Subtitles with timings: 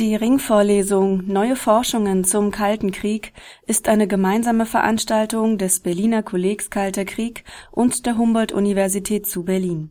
[0.00, 3.34] Die Ringvorlesung Neue Forschungen zum Kalten Krieg
[3.66, 9.90] ist eine gemeinsame Veranstaltung des Berliner Kollegs Kalter Krieg und der Humboldt-Universität zu Berlin.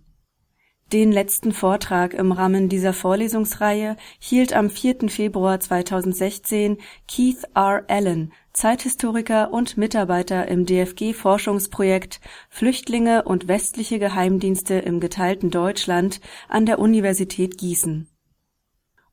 [0.92, 5.10] Den letzten Vortrag im Rahmen dieser Vorlesungsreihe hielt am 4.
[5.10, 7.84] Februar 2016 Keith R.
[7.88, 12.20] Allen, Zeithistoriker und Mitarbeiter im DFG-Forschungsprojekt
[12.50, 18.09] Flüchtlinge und westliche Geheimdienste im geteilten Deutschland an der Universität Gießen.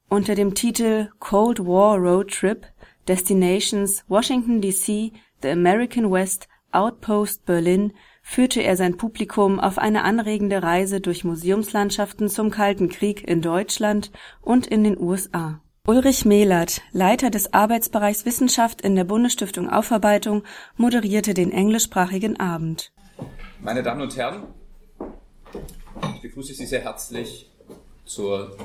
[0.08, 2.64] Unter dem Titel Cold War Road Trip
[3.08, 10.62] Destinations Washington DC, The American West, Outpost Berlin führte er sein Publikum auf eine anregende
[10.62, 14.12] Reise durch Museumslandschaften zum Kalten Krieg in Deutschland
[14.42, 15.60] und in den USA.
[15.86, 20.42] Ulrich Mehlert, Leiter des Arbeitsbereichs Wissenschaft in der Bundesstiftung Aufarbeitung,
[20.76, 22.92] moderierte den englischsprachigen Abend.
[23.60, 24.44] Meine Damen und Herren,
[26.14, 27.50] ich begrüße Sie sehr herzlich
[28.04, 28.56] zur,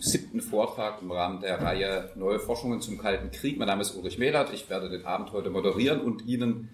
[0.00, 3.58] siebten Vortrag im Rahmen der Reihe Neue Forschungen zum Kalten Krieg.
[3.58, 6.70] Mein Name ist Ulrich Mehlert, ich werde den Abend heute moderieren und Ihnen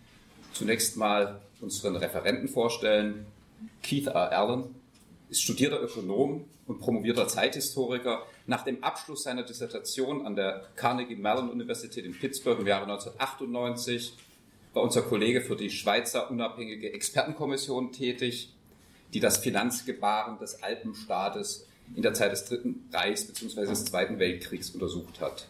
[0.53, 3.27] zunächst mal unseren Referenten vorstellen.
[3.83, 4.33] Keith R.
[4.33, 4.75] Allen
[5.29, 8.23] ist studierter Ökonom und promovierter Zeithistoriker.
[8.47, 14.15] Nach dem Abschluss seiner Dissertation an der Carnegie Mellon Universität in Pittsburgh im Jahre 1998
[14.73, 18.53] war unser Kollege für die Schweizer unabhängige Expertenkommission tätig,
[19.13, 23.67] die das Finanzgebaren des Alpenstaates in der Zeit des Dritten Reichs bzw.
[23.67, 25.49] des Zweiten Weltkriegs untersucht hat.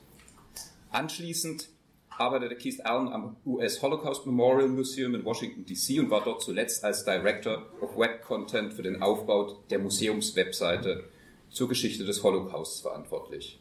[0.90, 1.68] Anschließend
[2.10, 5.98] arbeitete Keith Allen am US Holocaust Memorial Museum in Washington, D.C.
[5.98, 11.04] und war dort zuletzt als Director of Web Content für den Aufbau der Museumswebseite
[11.50, 13.58] zur Geschichte des Holocausts verantwortlich.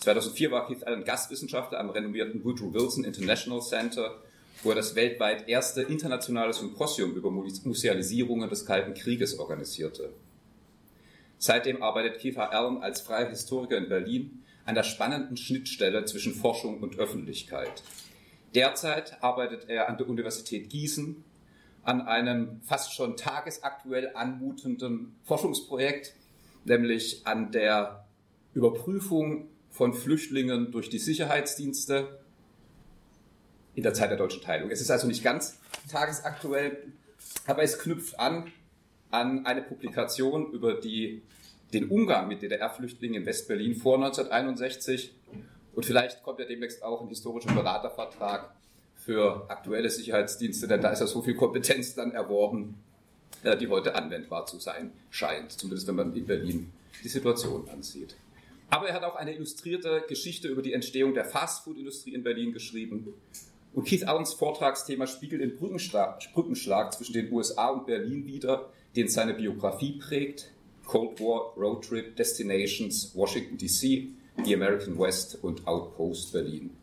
[0.00, 4.22] 2004 war Keith Allen Gastwissenschaftler am renommierten Woodrow Wilson International Center,
[4.62, 10.10] wo er das weltweit erste internationale Symposium über Musealisierungen des Kalten Krieges organisierte.
[11.38, 16.80] Seitdem arbeitet Keith Allen als freier Historiker in Berlin an der spannenden Schnittstelle zwischen Forschung
[16.80, 17.82] und Öffentlichkeit.
[18.54, 21.24] Derzeit arbeitet er an der Universität Gießen
[21.82, 26.14] an einem fast schon tagesaktuell anmutenden Forschungsprojekt,
[26.64, 28.06] nämlich an der
[28.54, 32.20] Überprüfung von Flüchtlingen durch die Sicherheitsdienste
[33.74, 34.70] in der Zeit der deutschen Teilung.
[34.70, 35.58] Es ist also nicht ganz
[35.90, 36.92] tagesaktuell,
[37.46, 38.50] aber es knüpft an
[39.14, 41.22] an eine Publikation über die
[41.72, 45.12] den Umgang mit DDR-Flüchtlingen in Westberlin vor 1961.
[45.74, 48.54] Und vielleicht kommt ja demnächst auch ein historischer Beratervertrag
[48.96, 52.76] für aktuelle Sicherheitsdienste, denn da ist ja so viel Kompetenz dann erworben,
[53.42, 56.72] äh, die heute anwendbar zu sein scheint, zumindest wenn man in Berlin
[57.02, 58.14] die Situation ansieht.
[58.70, 63.14] Aber er hat auch eine illustrierte Geschichte über die Entstehung der Fastfood-Industrie in Berlin geschrieben.
[63.72, 69.34] Und Keith Allens Vortragsthema spiegelt den Brückenschlag zwischen den USA und Berlin wider, den seine
[69.34, 70.52] Biografie prägt,
[70.84, 74.08] Cold War Road Trip Destinations Washington DC,
[74.44, 76.76] The American West und Outpost Berlin,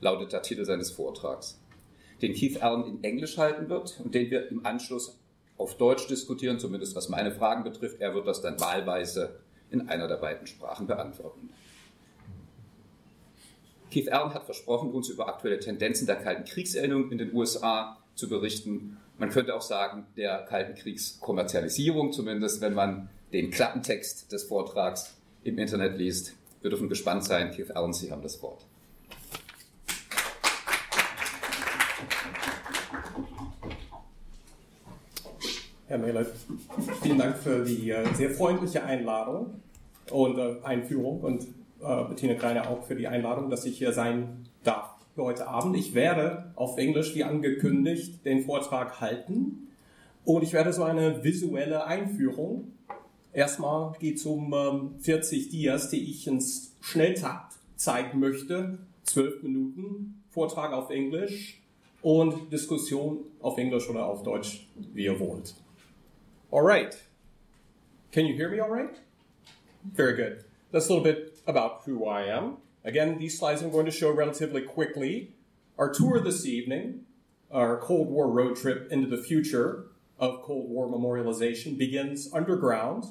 [0.00, 1.60] lautet der Titel seines Vortrags,
[2.22, 5.18] den Keith Allen in Englisch halten wird und den wir im Anschluss
[5.58, 8.00] auf Deutsch diskutieren, zumindest was meine Fragen betrifft.
[8.00, 9.40] Er wird das dann wahlweise
[9.70, 11.50] in einer der beiden Sprachen beantworten.
[13.90, 18.28] Keith Allen hat versprochen, uns über aktuelle Tendenzen der Kalten Kriegserinnerung in den USA zu
[18.28, 18.98] berichten.
[19.18, 25.58] Man könnte auch sagen, der Kalten Kriegskommerzialisierung, zumindest wenn man den Klappentext des Vortrags im
[25.58, 26.34] Internet liest.
[26.60, 27.50] Wir dürfen gespannt sein.
[27.50, 28.66] Keith Allen, Sie haben das Wort.
[35.88, 36.26] Herr Mehler,
[37.00, 39.62] vielen Dank für die äh, sehr freundliche Einladung
[40.10, 41.42] und äh, Einführung und
[41.80, 44.45] äh, Bettina Greiner auch für die Einladung, dass ich hier sein
[45.16, 45.76] für heute Abend.
[45.76, 49.72] Ich werde auf Englisch, wie angekündigt, den Vortrag halten
[50.24, 52.72] und ich werde so eine visuelle Einführung
[53.36, 58.78] Erstmal geht es um ähm, 40 Dias, die ich ins Schnelltakt zeigen möchte.
[59.02, 61.60] 12 Minuten, Vortrag auf Englisch
[62.00, 65.54] und Diskussion auf Englisch oder auf Deutsch, wie ihr wollt.
[66.50, 66.96] Alright.
[68.10, 69.02] Can you hear me alright?
[69.94, 70.42] Very good.
[70.72, 72.56] That's a little bit about who I am.
[72.86, 75.32] Again, these slides I'm going to show relatively quickly.
[75.76, 77.00] Our tour this evening,
[77.50, 79.86] our Cold War road trip into the future
[80.20, 83.06] of Cold War memorialization, begins underground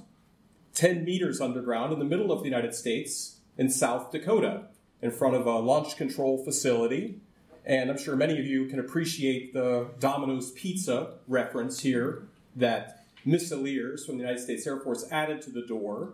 [0.76, 4.68] 10 meters underground in the middle of the United States in South Dakota.
[5.02, 7.20] in front of a launch control facility.
[7.66, 12.24] And I'm sure many of you can appreciate the Domino's Pizza reference here
[12.56, 16.14] that missileers from the United States Air Force added to the door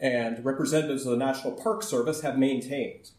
[0.00, 3.10] and representatives of the National Park Service have maintained.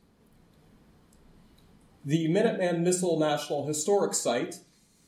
[2.05, 4.59] The Minuteman Missile National Historic Site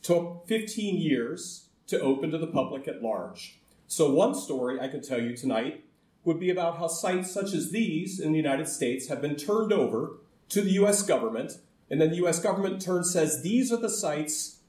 [0.02, 3.60] took 15 years to open to the public at large.
[3.88, 5.84] So, one story I could tell you tonight
[6.24, 9.74] would be about how sites such as these in the United States have been turned
[9.74, 10.18] over
[10.50, 11.54] to the US government,
[11.90, 14.60] and then the US government turns says these are the sites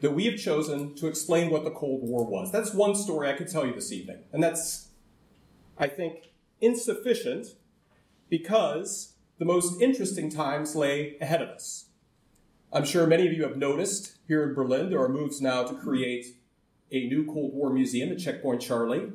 [0.00, 2.52] that we have chosen to explain what the Cold War was.
[2.52, 4.18] That's one story I could tell you this evening.
[4.32, 4.88] And that's,
[5.78, 6.30] I think,
[6.60, 7.48] insufficient
[8.28, 11.86] because the most interesting times lay ahead of us.
[12.72, 15.74] I'm sure many of you have noticed here in Berlin there are moves now to
[15.74, 16.26] create
[16.90, 19.12] a new Cold War museum at Checkpoint Charlie.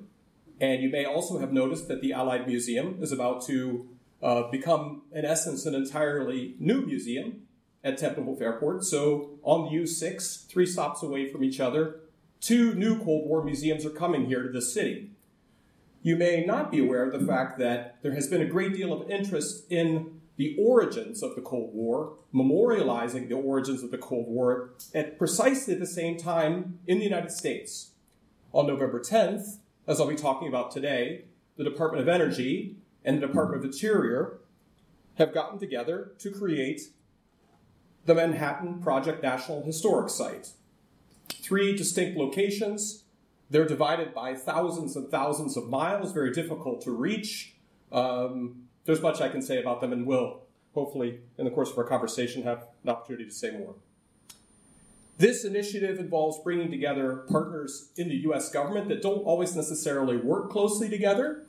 [0.62, 3.88] And you may also have noticed that the Allied Museum is about to
[4.22, 7.44] uh, become, in essence, an entirely new museum
[7.84, 8.84] at Tempelhof Airport.
[8.84, 12.02] So on the U6, three stops away from each other,
[12.42, 15.12] two new Cold War museums are coming here to the city.
[16.02, 18.94] You may not be aware of the fact that there has been a great deal
[18.94, 24.28] of interest in the origins of the Cold War, memorializing the origins of the Cold
[24.28, 27.92] War at precisely the same time in the United States.
[28.54, 31.26] On November 10th, as I'll be talking about today,
[31.58, 34.40] the Department of Energy and the Department of Interior
[35.18, 36.84] have gotten together to create
[38.06, 40.54] the Manhattan Project National Historic Site.
[41.28, 43.04] Three distinct locations.
[43.50, 47.56] They're divided by thousands and thousands of miles, very difficult to reach.
[47.92, 50.42] Um, there's much I can say about them, and will
[50.74, 53.76] hopefully, in the course of our conversation, have an opportunity to say more.
[55.18, 60.50] This initiative involves bringing together partners in the US government that don't always necessarily work
[60.50, 61.44] closely together.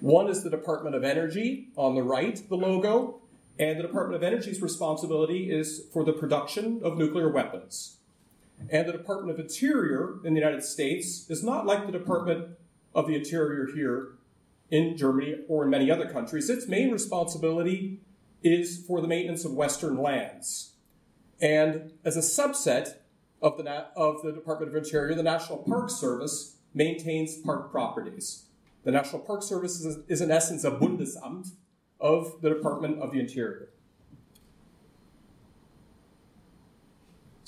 [0.00, 3.20] One is the Department of Energy on the right, the logo,
[3.58, 7.97] and the Department of Energy's responsibility is for the production of nuclear weapons.
[8.70, 12.56] And the Department of Interior in the United States is not like the Department
[12.94, 14.18] of the Interior here
[14.70, 16.50] in Germany or in many other countries.
[16.50, 18.00] Its main responsibility
[18.42, 20.74] is for the maintenance of Western lands.
[21.40, 22.96] And as a subset
[23.40, 28.46] of the, of the Department of Interior, the National Park Service maintains park properties.
[28.84, 31.52] The National Park Service is, is in essence a Bundesamt,
[32.00, 33.70] of the Department of the Interior.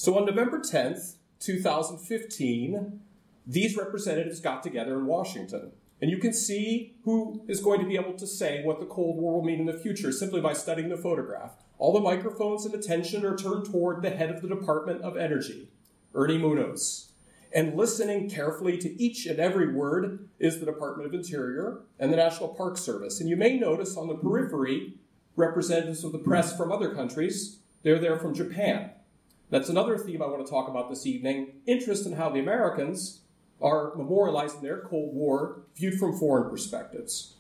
[0.01, 3.01] So on November 10th, 2015,
[3.47, 5.73] these representatives got together in Washington.
[6.01, 9.19] And you can see who is going to be able to say what the Cold
[9.19, 11.53] War will mean in the future simply by studying the photograph.
[11.77, 15.69] All the microphones and attention are turned toward the head of the Department of Energy,
[16.15, 17.11] Ernie Moniz
[17.53, 22.17] and listening carefully to each and every word is the Department of Interior and the
[22.17, 23.21] National Park Service.
[23.21, 24.95] And you may notice on the periphery
[25.37, 27.59] representatives of the press from other countries.
[27.83, 28.93] They're there from Japan.
[29.51, 33.23] That's another theme I want to talk about this evening interest in how the Americans
[33.61, 37.35] are memorializing their Cold War viewed from foreign perspectives.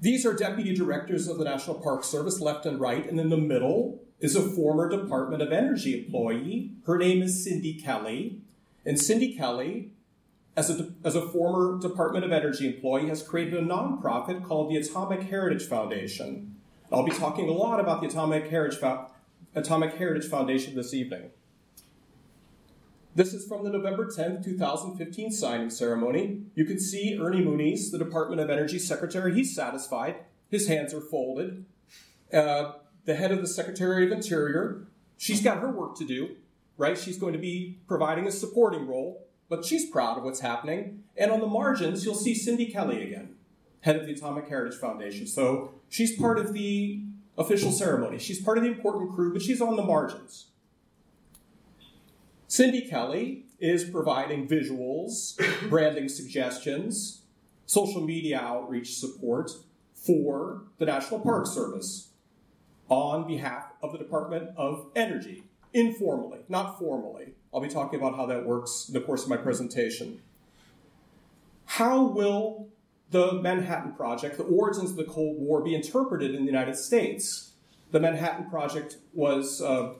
[0.00, 3.38] These are deputy directors of the National Park Service, left and right, and in the
[3.38, 6.72] middle is a former Department of Energy employee.
[6.86, 8.40] Her name is Cindy Kelly.
[8.84, 9.92] And Cindy Kelly,
[10.56, 14.76] as a, as a former Department of Energy employee, has created a nonprofit called the
[14.76, 16.56] Atomic Heritage Foundation.
[16.94, 19.10] I'll be talking a lot about the Atomic Heritage, Fo-
[19.56, 21.30] Atomic Heritage Foundation this evening.
[23.16, 26.42] This is from the November 10, 2015 signing ceremony.
[26.54, 29.34] You can see Ernie Moniz, the Department of Energy Secretary.
[29.34, 30.18] He's satisfied.
[30.48, 31.64] His hands are folded.
[32.32, 32.74] Uh,
[33.06, 36.36] the head of the Secretary of Interior, she's got her work to do,
[36.78, 36.96] right?
[36.96, 41.02] She's going to be providing a supporting role, but she's proud of what's happening.
[41.16, 43.33] And on the margins, you'll see Cindy Kelly again,
[43.84, 45.26] head of the Atomic Heritage Foundation.
[45.26, 47.02] So she's part of the
[47.36, 48.18] official ceremony.
[48.18, 50.46] She's part of the important crew, but she's on the margins.
[52.48, 55.38] Cindy Kelly is providing visuals,
[55.68, 57.24] branding suggestions,
[57.66, 59.50] social media outreach support
[59.92, 62.08] for the National Park Service
[62.88, 67.34] on behalf of the Department of Energy, informally, not formally.
[67.52, 70.22] I'll be talking about how that works in the course of my presentation.
[71.66, 72.68] How will
[73.10, 77.52] the Manhattan Project, the origins of the Cold War, be interpreted in the United States?
[77.90, 79.94] The Manhattan Project was uh,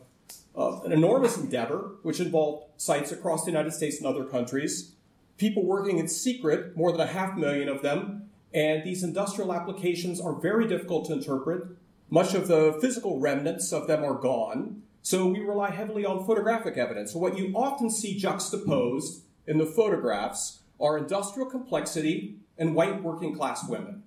[0.56, 4.92] uh, an enormous endeavor which involved sites across the United States and other countries,
[5.38, 10.20] people working in secret, more than a half million of them, and these industrial applications
[10.20, 11.66] are very difficult to interpret
[12.11, 16.76] much of the physical remnants of them are gone, so we rely heavily on photographic
[16.76, 17.12] evidence.
[17.12, 23.34] So, what you often see juxtaposed in the photographs are industrial complexity and white working
[23.34, 24.04] class women.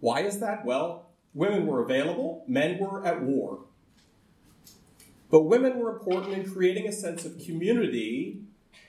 [0.00, 0.64] Why is that?
[0.64, 3.66] Well, women were available, men were at war.
[5.30, 8.42] But women were important in creating a sense of community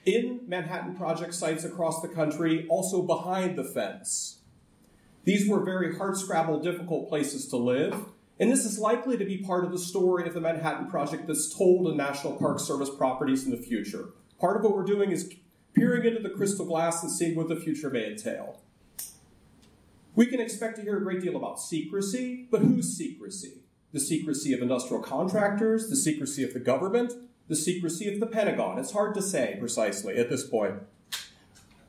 [0.06, 4.40] in Manhattan Project sites across the country, also behind the fence.
[5.24, 7.96] These were very hard-scrabble, difficult places to live,
[8.40, 11.56] and this is likely to be part of the story of the Manhattan Project that's
[11.56, 14.10] told in National Park Service properties in the future.
[14.40, 15.32] Part of what we're doing is
[15.74, 18.60] peering into the crystal glass and seeing what the future may entail.
[20.16, 23.64] We can expect to hear a great deal about secrecy, but whose secrecy?
[23.94, 27.14] The secrecy of industrial contractors, the secrecy of the government,
[27.48, 28.78] the secrecy of the Pentagon.
[28.78, 30.76] It's hard to say precisely at this point.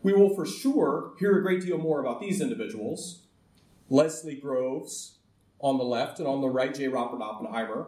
[0.03, 3.23] We will for sure hear a great deal more about these individuals.
[3.89, 5.19] Leslie Groves
[5.63, 6.89] on the left, and on the right, J.
[6.89, 7.87] Robert Oppenheimer,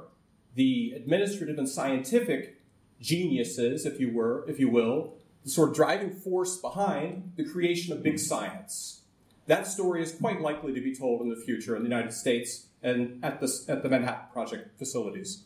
[0.55, 2.61] the administrative and scientific
[3.01, 7.93] geniuses, if you were, if you will, the sort of driving force behind the creation
[7.93, 9.03] of big science.
[9.47, 12.67] That story is quite likely to be told in the future in the United States
[12.83, 15.45] and at the, at the Manhattan Project facilities.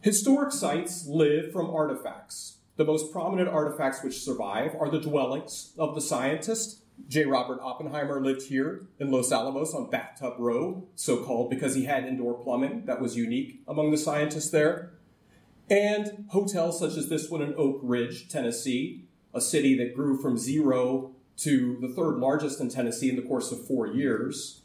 [0.00, 2.58] Historic sites live from artifacts.
[2.76, 6.82] The most prominent artifacts which survive are the dwellings of the scientist.
[7.08, 7.24] J.
[7.24, 12.04] Robert Oppenheimer lived here in Los Alamos on Bathtub Row, so called because he had
[12.04, 14.93] indoor plumbing that was unique among the scientists there.
[15.70, 20.36] And hotels such as this one in Oak Ridge, Tennessee, a city that grew from
[20.36, 24.62] zero to the third largest in Tennessee in the course of four years.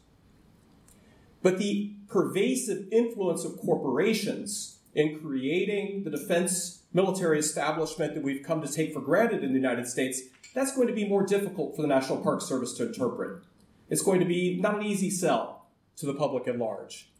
[1.42, 8.60] But the pervasive influence of corporations in creating the defense military establishment that we've come
[8.60, 10.22] to take for granted in the United States,
[10.54, 13.42] that's going to be more difficult for the National Park Service to interpret.
[13.88, 15.66] It's going to be not an easy sell
[15.96, 17.10] to the public at large.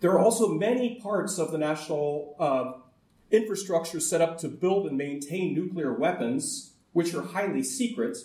[0.00, 2.72] There are also many parts of the national uh,
[3.32, 8.18] infrastructure set up to build and maintain nuclear weapons, which are highly secret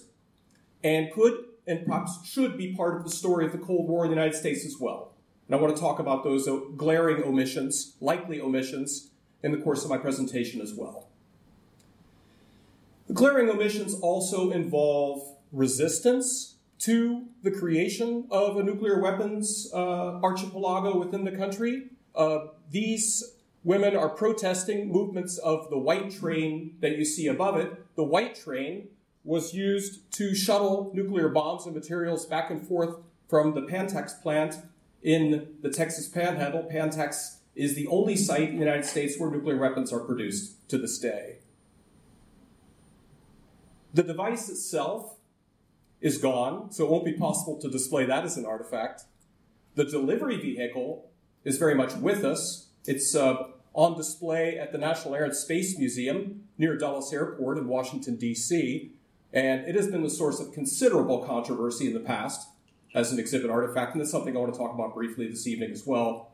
[0.84, 4.12] and could and perhaps should be part of the story of the Cold War in
[4.12, 5.14] the United States as well.
[5.48, 9.10] And I want to talk about those glaring omissions, likely omissions,
[9.44, 11.08] in the course of my presentation as well.
[13.08, 15.22] The glaring omissions also involve
[15.52, 21.88] resistance to the creation of a nuclear weapons uh, archipelago within the country.
[22.16, 23.37] Uh, these
[23.68, 27.96] women are protesting movements of the white train that you see above it.
[27.98, 28.88] The white train
[29.26, 32.96] was used to shuttle nuclear bombs and materials back and forth
[33.28, 34.56] from the Pantex plant
[35.04, 36.64] in the Texas Panhandle.
[36.72, 40.78] Pantex is the only site in the United States where nuclear weapons are produced to
[40.78, 41.40] this day.
[43.94, 45.18] The device itself
[46.00, 49.04] is gone, so it won't be possible to display that as an artifact.
[49.76, 51.12] The delivery vehicle
[51.44, 52.70] is very much with us.
[52.86, 57.68] It's uh, on display at the National Air and Space Museum near Dulles Airport in
[57.68, 58.92] Washington, D.C.,
[59.32, 62.50] and it has been the source of considerable controversy in the past
[62.96, 65.72] as an exhibit artifact, and that's something I want to talk about briefly this evening
[65.72, 66.32] as well.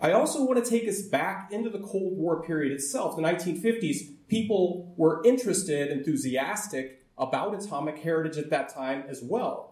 [0.00, 3.14] I also want to take us back into the Cold War period itself.
[3.14, 9.71] The 1950s, people were interested, enthusiastic about atomic heritage at that time as well.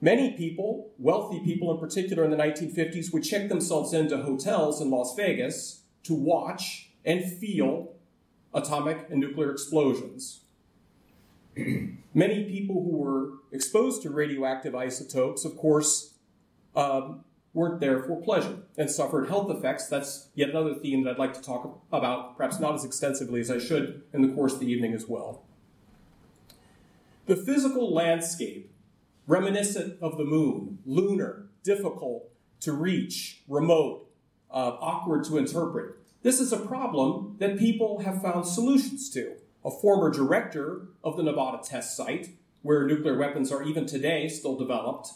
[0.00, 4.90] Many people, wealthy people in particular in the 1950s, would check themselves into hotels in
[4.90, 7.94] Las Vegas to watch and feel
[8.52, 10.40] atomic and nuclear explosions.
[12.14, 16.14] Many people who were exposed to radioactive isotopes, of course,
[16.74, 17.24] um,
[17.54, 19.86] weren't there for pleasure and suffered health effects.
[19.86, 23.50] That's yet another theme that I'd like to talk about, perhaps not as extensively as
[23.50, 25.42] I should in the course of the evening as well.
[27.24, 28.70] The physical landscape,
[29.26, 32.30] reminiscent of the moon, lunar, difficult
[32.60, 34.08] to reach, remote,
[34.50, 35.96] uh, awkward to interpret.
[36.22, 41.22] This is a problem that people have found solutions to a former director of the
[41.22, 42.30] Nevada test site,
[42.62, 45.08] where nuclear weapons are even today still developed,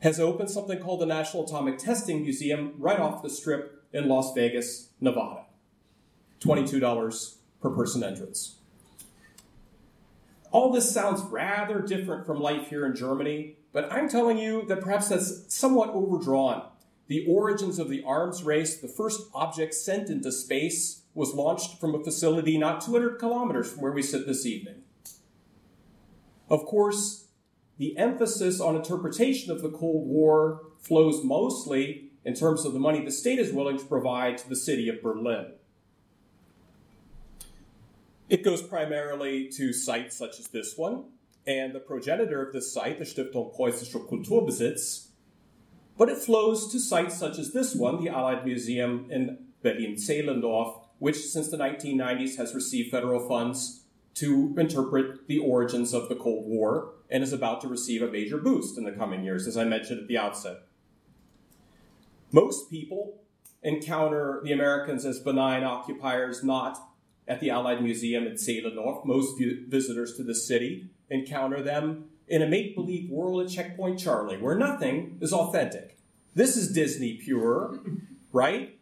[0.00, 4.34] has opened something called the National Atomic Testing Museum right off the strip in Las
[4.34, 5.44] Vegas, Nevada.
[6.40, 8.56] $22 per person entrance.
[10.54, 14.82] All this sounds rather different from life here in Germany, but I'm telling you that
[14.82, 16.68] perhaps that's somewhat overdrawn.
[17.08, 21.92] The origins of the arms race, the first object sent into space, was launched from
[21.92, 24.82] a facility not 200 kilometers from where we sit this evening.
[26.48, 27.26] Of course,
[27.78, 33.04] the emphasis on interpretation of the Cold War flows mostly in terms of the money
[33.04, 35.46] the state is willing to provide to the city of Berlin.
[38.28, 41.04] It goes primarily to sites such as this one,
[41.46, 45.08] and the progenitor of this site, the Stiftung Preußischer Kulturbesitz,
[45.98, 51.16] but it flows to sites such as this one, the Allied Museum in Berlin-Zehlendorf, which
[51.16, 56.94] since the 1990s has received federal funds to interpret the origins of the Cold War
[57.10, 60.00] and is about to receive a major boost in the coming years, as I mentioned
[60.00, 60.58] at the outset.
[62.32, 63.20] Most people
[63.62, 66.78] encounter the Americans as benign occupiers, not
[67.26, 69.04] at the Allied Museum in Zehlendorf.
[69.04, 74.38] Most visitors to the city encounter them in a make believe world at Checkpoint Charlie,
[74.38, 75.96] where nothing is authentic.
[76.34, 77.78] This is Disney pure,
[78.32, 78.78] right?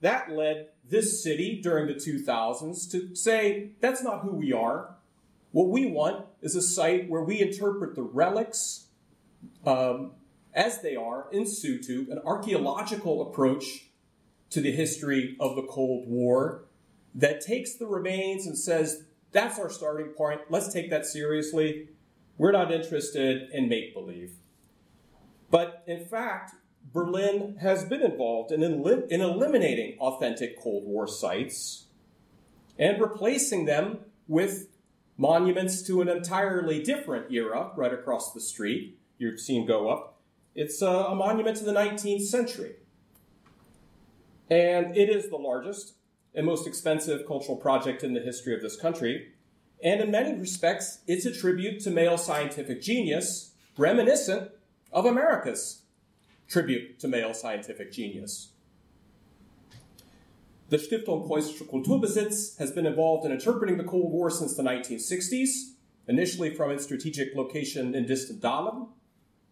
[0.00, 4.96] That led this city during the 2000s to say, that's not who we are.
[5.52, 8.86] What we want is a site where we interpret the relics
[9.64, 10.12] um,
[10.52, 13.86] as they are in situ, an archaeological approach
[14.50, 16.64] to the history of the Cold War
[17.14, 20.42] that takes the remains and says, that's our starting point.
[20.48, 21.88] Let's take that seriously.
[22.38, 24.34] We're not interested in make believe.
[25.50, 26.54] But in fact,
[26.92, 31.86] Berlin has been involved in, elim- in eliminating authentic Cold War sites
[32.78, 34.68] and replacing them with
[35.16, 38.98] monuments to an entirely different era right across the street.
[39.18, 40.20] You've seen go up.
[40.54, 42.76] It's a, a monument to the 19th century.
[44.50, 45.94] And it is the largest
[46.34, 49.32] and most expensive cultural project in the history of this country.
[49.82, 54.50] And in many respects, it's a tribute to male scientific genius, reminiscent
[54.92, 55.82] of America's
[56.48, 58.50] tribute to male scientific genius.
[60.70, 65.74] The Stiftung Preußischer Kulturbesitz has been involved in interpreting the Cold War since the 1960s,
[66.08, 68.88] initially from its strategic location in distant Dahlem,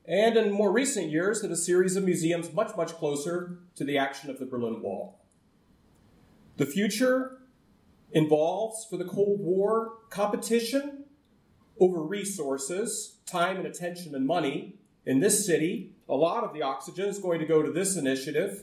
[0.06, 3.98] and in more recent years at a series of museums much, much closer to the
[3.98, 5.21] action of the Berlin Wall.
[6.62, 7.38] The future
[8.12, 11.06] involves, for the Cold War, competition
[11.80, 14.76] over resources, time and attention and money.
[15.04, 18.62] In this city, a lot of the oxygen is going to go to this initiative.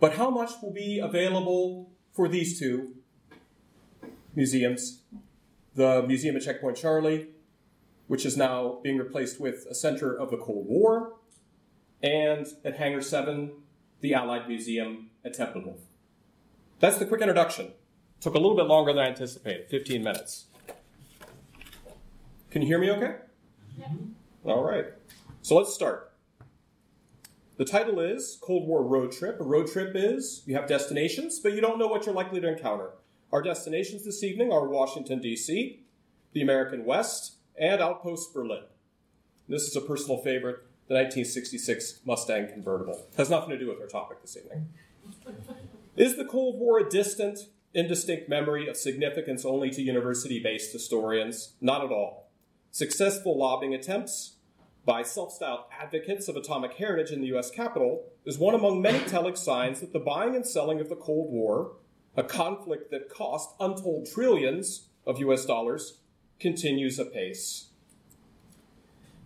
[0.00, 2.94] But how much will be available for these two
[4.36, 5.00] museums?
[5.76, 7.28] The Museum at Checkpoint Charlie,
[8.06, 11.14] which is now being replaced with a center of the Cold War,
[12.02, 13.50] and at Hangar 7,
[14.02, 15.78] the Allied Museum at Tempelhof.
[16.80, 17.72] That's the quick introduction.
[18.22, 20.46] Took a little bit longer than I anticipated 15 minutes.
[22.50, 23.16] Can you hear me okay?
[23.78, 23.86] Yeah.
[24.44, 24.86] All right.
[25.42, 26.12] So let's start.
[27.58, 29.38] The title is Cold War Road Trip.
[29.40, 32.48] A road trip is you have destinations, but you don't know what you're likely to
[32.48, 32.92] encounter.
[33.30, 35.82] Our destinations this evening are Washington, D.C.,
[36.32, 38.62] the American West, and Outpost Berlin.
[39.46, 43.06] This is a personal favorite, the 1966 Mustang convertible.
[43.18, 44.68] Has nothing to do with our topic this evening.
[46.00, 47.40] Is the Cold War a distant,
[47.74, 51.56] indistinct memory of significance only to university based historians?
[51.60, 52.30] Not at all.
[52.70, 54.36] Successful lobbying attempts
[54.86, 59.00] by self styled advocates of atomic heritage in the US Capitol is one among many
[59.00, 61.72] telling signs that the buying and selling of the Cold War,
[62.16, 65.98] a conflict that cost untold trillions of US dollars,
[66.38, 67.72] continues apace.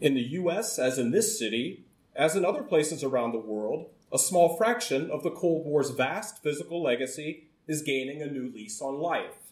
[0.01, 1.85] In the US, as in this city,
[2.17, 6.41] as in other places around the world, a small fraction of the Cold War's vast
[6.41, 9.51] physical legacy is gaining a new lease on life.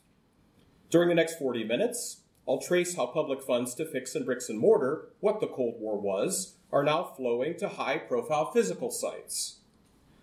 [0.89, 4.61] During the next 40 minutes, I'll trace how public funds to fix in bricks and
[4.61, 9.59] mortar what the Cold War was are now flowing to high profile physical sites,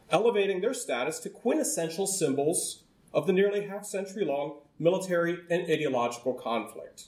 [0.09, 6.33] elevating their status to quintessential symbols of the nearly half century long military and ideological
[6.33, 7.07] conflict.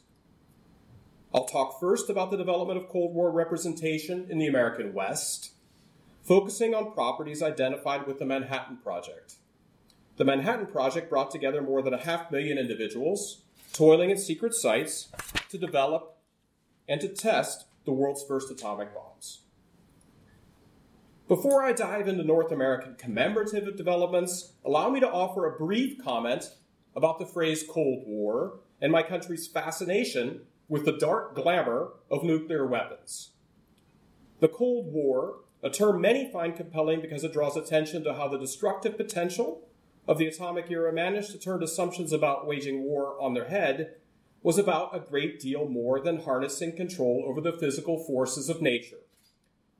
[1.33, 5.53] I'll talk first about the development of Cold War representation in the American West
[6.23, 9.35] focusing on properties identified with the Manhattan Project.
[10.17, 13.41] The Manhattan Project brought together more than a half million individuals
[13.73, 15.09] toiling in secret sites
[15.49, 16.17] to develop
[16.87, 19.41] and to test the world's first atomic bombs.
[21.27, 26.53] Before I dive into North American commemorative developments, allow me to offer a brief comment
[26.95, 32.67] about the phrase Cold War and my country's fascination with the dark glamour of nuclear
[32.67, 33.31] weapons.
[34.41, 38.37] The Cold War a term many find compelling because it draws attention to how the
[38.37, 39.67] destructive potential
[40.07, 43.95] of the atomic era managed to turn assumptions about waging war on their head
[44.43, 48.97] was about a great deal more than harnessing control over the physical forces of nature.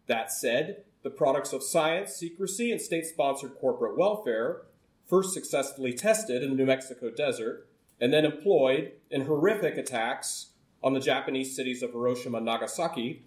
[0.06, 4.63] That said, the products of science, secrecy, and state sponsored corporate welfare,
[5.08, 7.67] first successfully tested in the New Mexico desert
[8.00, 10.52] and then employed in horrific attacks
[10.84, 13.24] on the Japanese cities of Hiroshima and Nagasaki,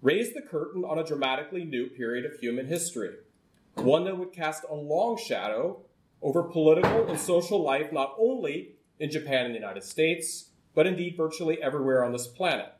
[0.00, 3.16] raised the curtain on a dramatically new period of human history,
[3.74, 5.80] one that would cast a long shadow
[6.22, 11.16] over political and social life not only in Japan and the United States, but indeed
[11.16, 12.72] virtually everywhere on this planet.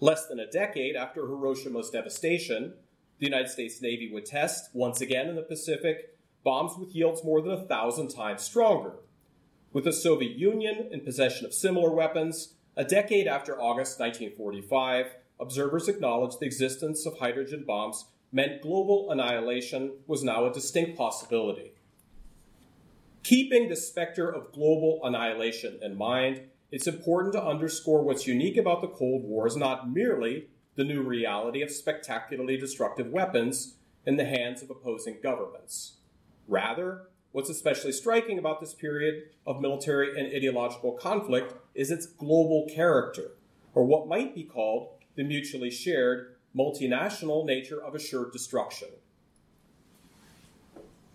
[0.00, 2.74] Less than a decade after Hiroshima's devastation,
[3.18, 7.40] the United States Navy would test, once again in the Pacific, bombs with yields more
[7.40, 8.96] than a thousand times stronger,
[9.72, 15.88] with the Soviet Union in possession of similar weapons, a decade after August 1945, observers
[15.88, 21.72] acknowledged the existence of hydrogen bombs meant global annihilation was now a distinct possibility.
[23.22, 26.40] Keeping the specter of global annihilation in mind,
[26.72, 31.02] it's important to underscore what's unique about the Cold War is not merely the new
[31.02, 33.76] reality of spectacularly destructive weapons
[34.06, 35.98] in the hands of opposing governments.
[36.48, 42.66] Rather, what's especially striking about this period of military and ideological conflict is its global
[42.74, 43.32] character,
[43.74, 48.88] or what might be called the mutually shared multinational nature of assured destruction.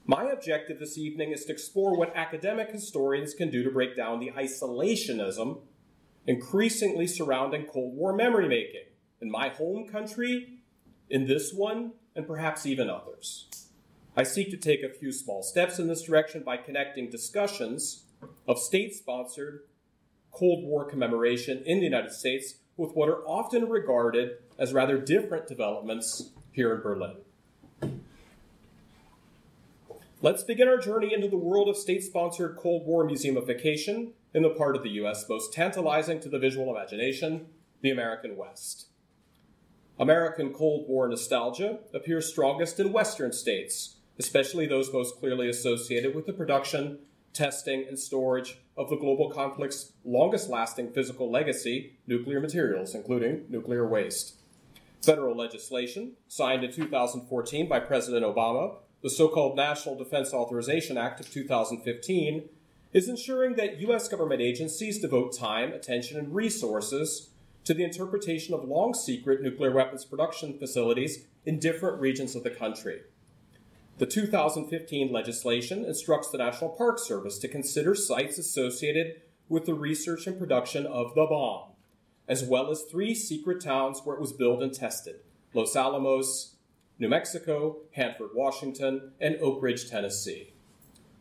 [0.05, 4.19] My objective this evening is to explore what academic historians can do to break down
[4.19, 5.61] the isolationism
[6.25, 8.85] increasingly surrounding Cold War memory making
[9.21, 10.59] in my home country,
[11.09, 13.47] in this one, and perhaps even others.
[14.15, 18.03] I seek to take a few small steps in this direction by connecting discussions
[18.47, 19.61] of state sponsored
[20.31, 25.47] Cold War commemoration in the United States with what are often regarded as rather different
[25.47, 27.17] developments here in Berlin.
[30.21, 34.49] Let's begin our journey into the world of state sponsored Cold War museumification in the
[34.49, 35.25] part of the U.S.
[35.29, 37.47] most tantalizing to the visual imagination,
[37.81, 38.87] the American West.
[39.97, 46.25] American Cold War nostalgia appears strongest in Western states, especially those most clearly associated with
[46.25, 46.99] the production,
[47.33, 53.85] testing, and storage of the global conflict's longest lasting physical legacy, nuclear materials, including nuclear
[53.85, 54.35] waste.
[55.03, 61.19] Federal legislation, signed in 2014 by President Obama, the so called National Defense Authorization Act
[61.19, 62.47] of 2015,
[62.93, 64.07] is ensuring that U.S.
[64.07, 67.31] government agencies devote time, attention, and resources
[67.65, 72.49] to the interpretation of long secret nuclear weapons production facilities in different regions of the
[72.49, 73.01] country.
[73.99, 80.25] The 2015 legislation instructs the National Park Service to consider sites associated with the research
[80.25, 81.73] and production of the bomb,
[82.25, 85.17] as well as three secret towns where it was built and tested
[85.53, 86.55] Los Alamos,
[86.97, 90.53] New Mexico, Hanford, Washington, and Oak Ridge, Tennessee.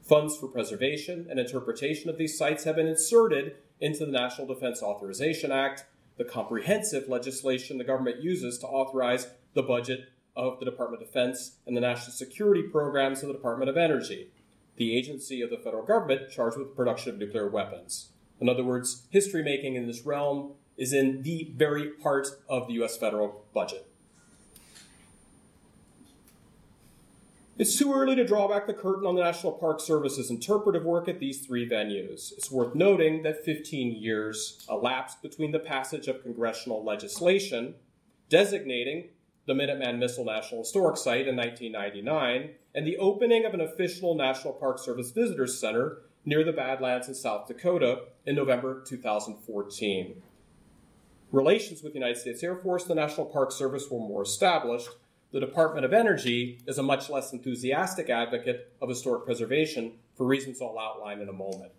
[0.00, 4.84] Funds for preservation and interpretation of these sites have been inserted into the National Defense
[4.84, 5.84] Authorization Act,
[6.16, 11.56] the comprehensive legislation the government uses to authorize the budget of the Department of Defense
[11.66, 14.28] and the national security programs of the Department of Energy,
[14.76, 18.10] the agency of the federal government charged with the production of nuclear weapons.
[18.40, 22.74] In other words, history making in this realm is in the very heart of the
[22.74, 22.96] U.S.
[22.96, 23.88] federal budget.
[27.58, 31.08] It's too early to draw back the curtain on the National Park Service's interpretive work
[31.08, 32.30] at these three venues.
[32.38, 37.74] It's worth noting that 15 years elapsed between the passage of congressional legislation
[38.28, 39.08] designating
[39.48, 44.52] the Minuteman Missile National Historic Site in 1999 and the opening of an official National
[44.52, 50.22] Park Service Visitors Center near the Badlands in South Dakota in November 2014.
[51.32, 54.90] Relations with the United States Air Force and the National Park Service were more established,
[55.32, 60.60] the Department of Energy is a much less enthusiastic advocate of historic preservation for reasons
[60.60, 61.72] I'll outline in a moment.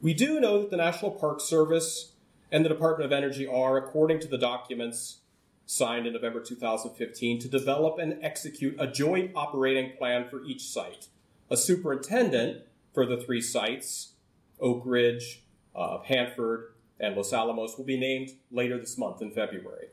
[0.00, 2.14] We do know that the National Park Service
[2.50, 5.20] and the Department of Energy are, according to the documents
[5.66, 11.08] signed in November 2015, to develop and execute a joint operating plan for each site.
[11.50, 14.12] A superintendent for the three sites,
[14.60, 15.42] Oak Ridge,
[15.74, 19.88] uh, Hanford, and Los Alamos, will be named later this month in February.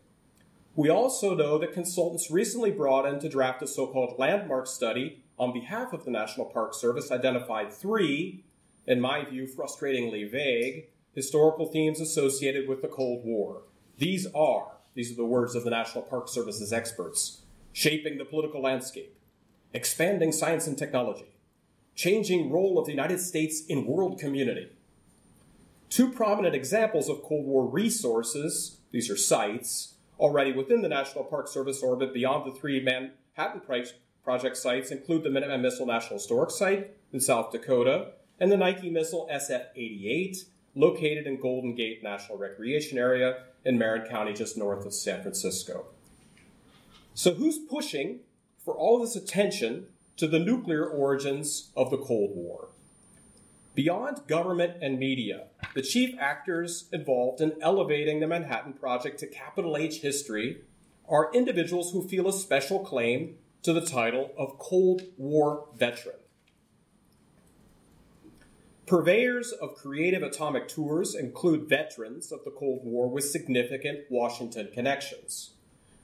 [0.75, 5.23] We also know that consultants recently brought in to draft a so called landmark study
[5.37, 8.43] on behalf of the National Park Service identified three,
[8.85, 13.63] in my view, frustratingly vague, historical themes associated with the Cold War.
[13.97, 18.61] These are, these are the words of the National Park Service's experts, shaping the political
[18.61, 19.17] landscape,
[19.73, 21.37] expanding science and technology,
[21.95, 24.67] changing role of the United States in world community.
[25.89, 31.47] Two prominent examples of Cold War resources, these are sites, already within the National Park
[31.47, 36.91] Service orbit beyond the three Manhattan Project sites include the Minuteman Missile National Historic Site
[37.13, 40.43] in South Dakota and the Nike Missile SF 88,
[40.79, 45.87] located in Golden Gate National Recreation Area in Marin County, just north of San Francisco.
[47.13, 48.21] So, who's pushing
[48.63, 52.69] for all this attention to the nuclear origins of the Cold War?
[53.75, 59.75] Beyond government and media, the chief actors involved in elevating the Manhattan Project to capital
[59.75, 60.61] H history
[61.09, 66.15] are individuals who feel a special claim to the title of Cold War veteran.
[68.89, 75.51] Purveyors of creative atomic tours include veterans of the Cold War with significant Washington connections.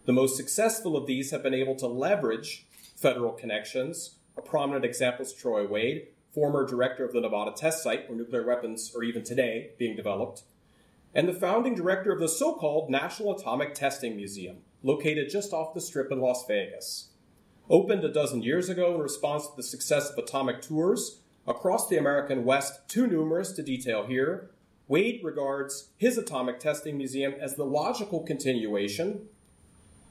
[0.06, 4.18] The most successful of these have been able to leverage federal connections.
[4.38, 8.46] A prominent example is Troy Wade, former director of the Nevada test site where nuclear
[8.46, 10.44] weapons are even today being developed,
[11.12, 15.74] and the founding director of the so called National Atomic Testing Museum, located just off
[15.74, 17.10] the strip in Las Vegas.
[17.68, 21.98] Opened a dozen years ago in response to the success of atomic tours across the
[21.98, 24.50] American West, too numerous to detail here,
[24.88, 29.28] Wade regards his atomic testing museum as the logical continuation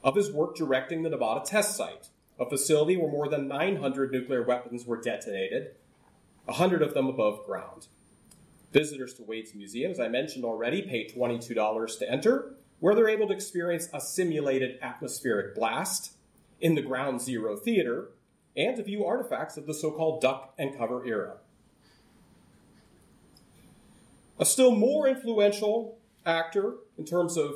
[0.03, 4.43] of his work directing the Nevada test site, a facility where more than 900 nuclear
[4.43, 5.71] weapons were detonated,
[6.45, 7.87] 100 of them above ground.
[8.71, 13.27] Visitors to Wade's museum, as I mentioned already, pay $22 to enter, where they're able
[13.27, 16.11] to experience a simulated atmospheric blast
[16.59, 18.09] in the Ground Zero Theater
[18.55, 21.37] and to view artifacts of the so called duck and cover era.
[24.39, 27.55] A still more influential actor in terms of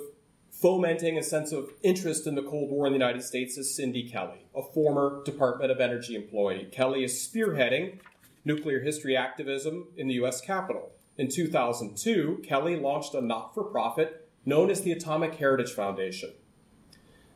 [0.49, 4.09] fomenting a sense of interest in the Cold War in the United States is Cindy
[4.09, 6.67] Kelly, a former Department of Energy employee.
[6.71, 7.99] Kelly is spearheading
[8.43, 10.41] nuclear history activism in the U.S.
[10.41, 10.91] Capitol.
[11.17, 16.31] In 2002, Kelly launched a not for profit known as the Atomic Heritage Foundation.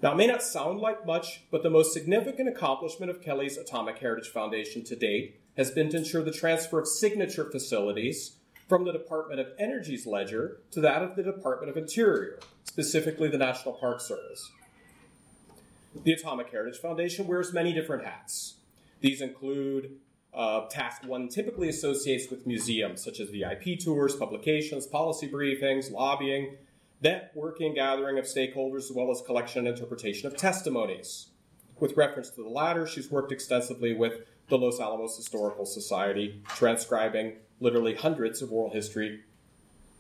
[0.04, 4.00] Now, it may not sound like much, but the most significant accomplishment of Kelly's Atomic
[4.00, 8.34] Heritage Foundation to date has been to ensure the transfer of signature facilities
[8.68, 13.38] from the Department of Energy's ledger to that of the Department of Interior, specifically the
[13.38, 14.52] National Park Service.
[16.04, 18.56] The Atomic Heritage Foundation wears many different hats.
[19.00, 20.00] These include
[20.34, 26.58] uh, task one typically associates with museums, such as VIP tours, publications, policy briefings, lobbying,
[27.04, 31.28] networking, gathering of stakeholders, as well as collection and interpretation of testimonies.
[31.80, 37.34] With reference to the latter, she's worked extensively with the Los Alamos Historical Society, transcribing
[37.60, 39.22] literally hundreds of oral history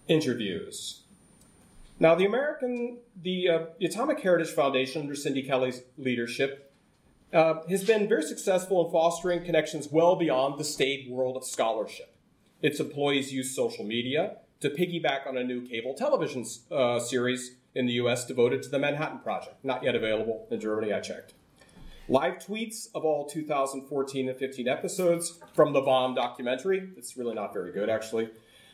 [0.08, 1.02] interviews.
[2.00, 6.74] Now, the American, the, uh, the Atomic Heritage Foundation, under Cindy Kelly's leadership,
[7.32, 12.16] uh, has been very successful in fostering connections well beyond the staid world of scholarship.
[12.62, 17.86] Its employees use social media to piggyback on a new cable television uh, series in
[17.86, 21.34] the US devoted to the Manhattan Project, not yet available in Germany, I checked.
[22.10, 26.89] Live tweets of all 2014 and 15 episodes from the Bomb documentary.
[26.97, 28.30] It's really not very good, actually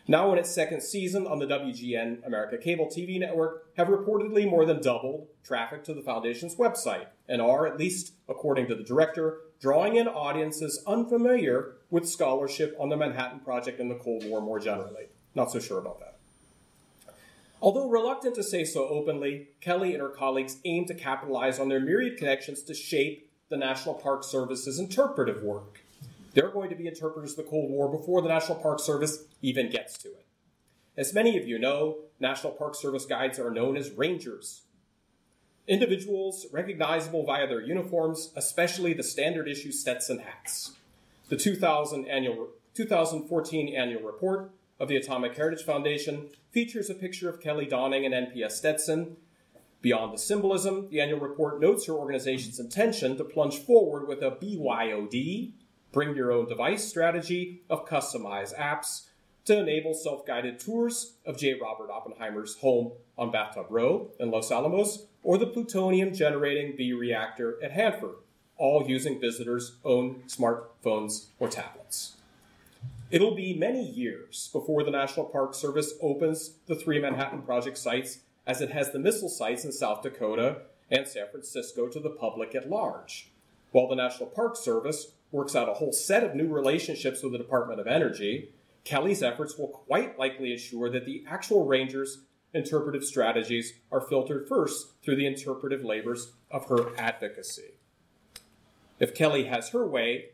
[0.10, 4.66] now in its second season on the WGN America Cable TV network, have reportedly more
[4.66, 9.38] than doubled traffic to the Foundation's website and are, at least according to the director,
[9.62, 14.60] drawing in audiences unfamiliar with scholarship on the Manhattan Project and the Cold War more
[14.60, 15.10] generally.
[15.40, 16.18] Not so sure about that.
[17.62, 21.80] Although reluctant to say so openly, Kelly and her colleagues aim to capitalize on their
[21.80, 25.82] myriad connections to shape the National Park Service's interpretive work
[26.34, 29.70] they're going to be interpreters of the Cold War before the National Park Service even
[29.70, 30.26] gets to it.
[30.96, 34.62] As many of you know, National Park Service guides are known as rangers.
[35.68, 40.74] Individuals recognizable via their uniforms, especially the standard issue Stetson hats.
[41.30, 47.42] The 2000 annual, 2014 annual report of the Atomic Heritage Foundation features a picture of
[47.42, 49.18] Kelly donning and NPS Stetson.
[49.82, 54.32] Beyond the symbolism, the annual report notes her organization's intention to plunge forward with a
[54.32, 55.52] BYOD,
[55.92, 59.06] bring your own device strategy of customized apps
[59.46, 61.56] to enable self guided tours of J.
[61.60, 67.58] Robert Oppenheimer's home on Bathtub Row in Los Alamos or the plutonium generating B reactor
[67.64, 68.16] at Hanford,
[68.58, 72.16] all using visitors' own smartphones or tablets.
[73.12, 78.20] It'll be many years before the National Park Service opens the three Manhattan Project sites,
[78.46, 82.54] as it has the missile sites in South Dakota and San Francisco to the public
[82.54, 83.32] at large.
[83.72, 87.40] While the National Park Service works out a whole set of new relationships with the
[87.40, 88.52] Department of Energy,
[88.84, 92.20] Kelly's efforts will quite likely ensure that the actual Rangers'
[92.54, 97.74] interpretive strategies are filtered first through the interpretive labors of her advocacy.
[99.00, 100.30] If Kelly has her way,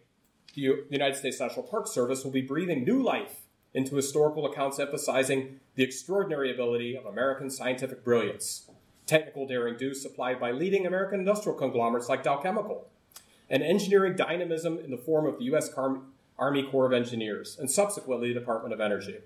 [0.56, 3.42] the United States National Park Service will be breathing new life
[3.74, 8.70] into historical accounts emphasizing the extraordinary ability of American scientific brilliance,
[9.06, 12.88] technical daring do supplied by leading American industrial conglomerates like Dow Chemical,
[13.50, 15.70] and engineering dynamism in the form of the U.S.
[16.40, 19.18] Army Corps of Engineers and subsequently the Department of Energy.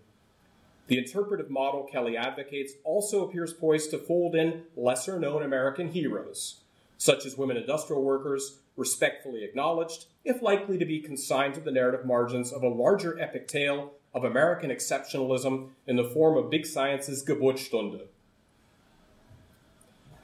[0.88, 6.62] The interpretive model Kelly advocates also appears poised to fold in lesser known American heroes,
[6.98, 12.06] such as women industrial workers, respectfully acknowledged, if likely to be consigned to the narrative
[12.06, 17.26] margins of a larger epic tale of American exceptionalism in the form of Big Science's
[17.26, 18.04] Geburtsstunde.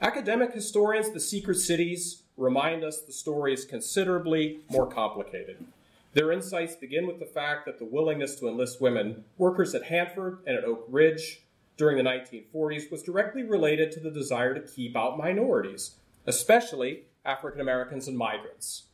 [0.00, 5.64] Academic historians, the secret cities, remind us the story is considerably more complicated.
[6.12, 10.38] Their insights begin with the fact that the willingness to enlist women workers at Hanford
[10.46, 11.42] and at Oak Ridge
[11.76, 17.60] during the 1940s was directly related to the desire to keep out minorities, especially African
[17.60, 18.85] Americans and migrants.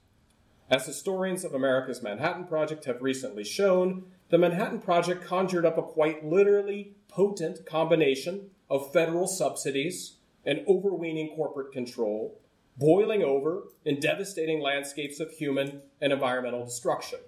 [0.72, 5.82] As historians of America's Manhattan Project have recently shown, the Manhattan Project conjured up a
[5.82, 10.14] quite literally potent combination of federal subsidies
[10.46, 12.40] and overweening corporate control,
[12.78, 17.18] boiling over in devastating landscapes of human and environmental destruction.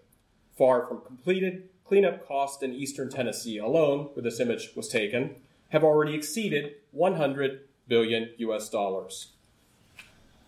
[0.57, 5.37] Far from completed, cleanup costs in eastern Tennessee alone, where this image was taken,
[5.69, 9.34] have already exceeded 100 billion US dollars.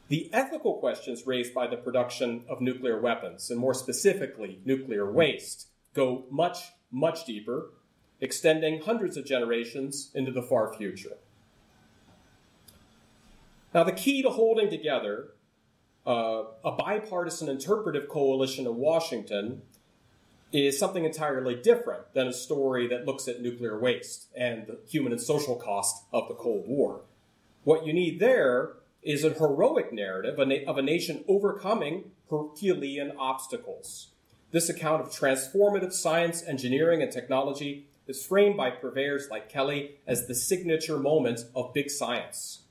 [0.09, 5.69] The ethical questions raised by the production of nuclear weapons, and more specifically, nuclear waste,
[5.95, 6.59] go much,
[6.93, 7.71] much deeper,
[8.21, 11.17] extending hundreds of generations into the far future.
[13.75, 15.33] Now, the key to holding together
[16.07, 19.63] uh, a bipartisan interpretive coalition in Washington
[20.53, 25.11] is something entirely different than a story that looks at nuclear waste and the human
[25.11, 27.01] and social cost of the Cold War.
[27.65, 28.75] What you need there
[29.07, 34.09] is a heroic narrative of a nation overcoming Herculean obstacles.
[34.51, 40.27] This account of transformative science, engineering, and technology is framed by purveyors like Kelly as
[40.27, 42.63] the signature moment of big science.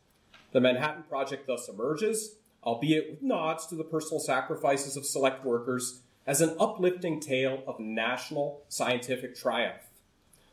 [0.52, 6.02] The Manhattan Project thus emerges, albeit with nods to the personal sacrifices of select workers,
[6.28, 9.90] as an uplifting tale of national scientific triumph,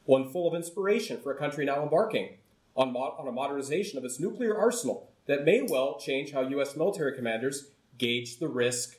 [0.05, 2.35] one full of inspiration for a country now embarking
[2.77, 6.77] on, mo- on a modernization of its nuclear arsenal that may well change how U.S.
[6.77, 8.97] military commanders gauge the risk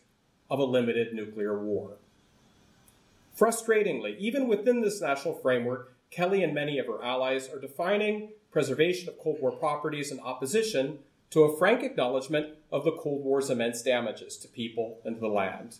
[0.49, 1.97] of a limited nuclear war.
[3.37, 9.09] Frustratingly, even within this national framework, Kelly and many of her allies are defining preservation
[9.09, 10.99] of Cold War properties in opposition
[11.31, 15.77] to a frank acknowledgement of the Cold War's immense damages to people and the land.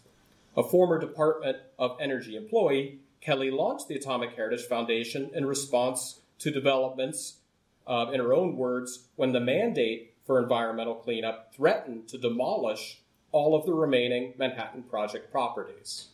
[0.57, 6.49] A former Department of Energy employee, Kelly launched the Atomic Heritage Foundation in response to
[6.49, 7.37] developments,
[7.85, 13.55] uh, in her own words, when the mandate for environmental cleanup threatened to demolish all
[13.55, 16.09] of the remaining Manhattan Project properties.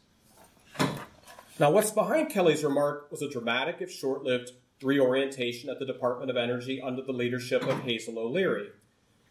[1.59, 6.31] Now, what's behind Kelly's remark was a dramatic, if short lived, reorientation at the Department
[6.31, 8.69] of Energy under the leadership of Hazel O'Leary.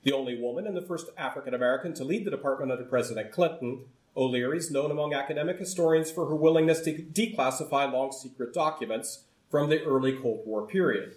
[0.03, 3.87] The only woman and the first African American to lead the department under President Clinton,
[4.17, 9.71] O'Leary is known among academic historians for her willingness to declassify long secret documents from
[9.71, 11.14] the early Cold War period.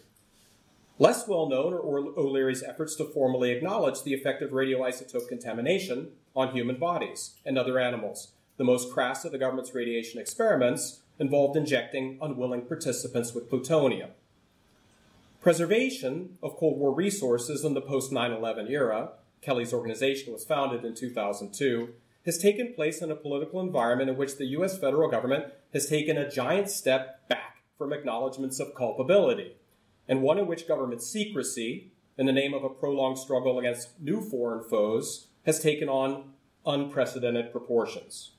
[1.01, 6.53] Less well known are O'Leary's efforts to formally acknowledge the effect of radioisotope contamination on
[6.53, 8.33] human bodies and other animals.
[8.57, 14.11] The most crass of the government's radiation experiments involved injecting unwilling participants with plutonium.
[15.41, 20.85] Preservation of Cold War resources in the post 9 11 era, Kelly's organization was founded
[20.85, 21.95] in 2002,
[22.27, 24.77] has taken place in a political environment in which the U.S.
[24.77, 29.55] federal government has taken a giant step back from acknowledgments of culpability
[30.12, 34.19] and one in which government secrecy, in the name of a prolonged struggle against new
[34.19, 36.34] foreign foes, has taken on
[36.65, 38.32] unprecedented proportions.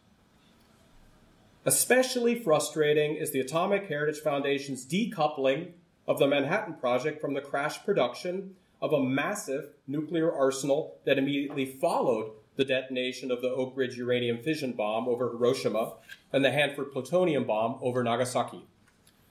[1.65, 5.71] Especially frustrating is the Atomic Heritage Foundation's decoupling
[6.07, 11.65] of the Manhattan Project from the crash production of a massive nuclear arsenal that immediately
[11.65, 15.95] followed the detonation of the Oak Ridge uranium fission bomb over Hiroshima
[16.35, 18.67] and the Hanford plutonium bomb over Nagasaki.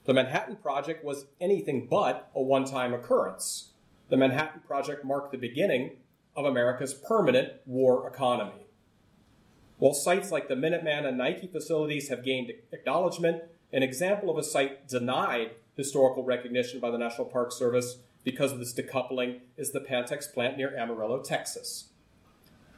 [0.04, 3.70] The Manhattan Project was anything but a one time occurrence.
[4.08, 5.98] The Manhattan Project marked the beginning
[6.34, 8.66] of America's permanent war economy.
[9.78, 14.42] While sites like the Minuteman and Nike facilities have gained acknowledgement, an example of a
[14.42, 19.80] site denied historical recognition by the National Park Service because of this decoupling is the
[19.80, 21.88] Pantex plant near Amarillo, Texas.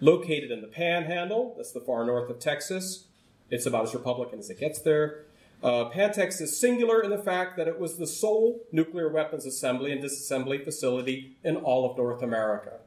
[0.00, 3.06] Located in the Panhandle, that's the far north of Texas,
[3.50, 5.24] it's about as Republican as it gets there.
[5.64, 9.92] Uh, Pantex is singular in the fact that it was the sole nuclear weapons assembly
[9.92, 12.80] and disassembly facility in all of North America.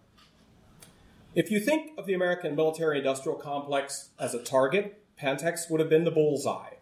[1.34, 5.90] If you think of the American military industrial complex as a target, Pantex would have
[5.90, 6.76] been the bullseye.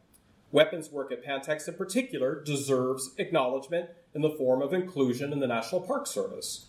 [0.52, 5.48] Weapons work at Pantex in particular deserves acknowledgement in the form of inclusion in the
[5.48, 6.66] National Park Service.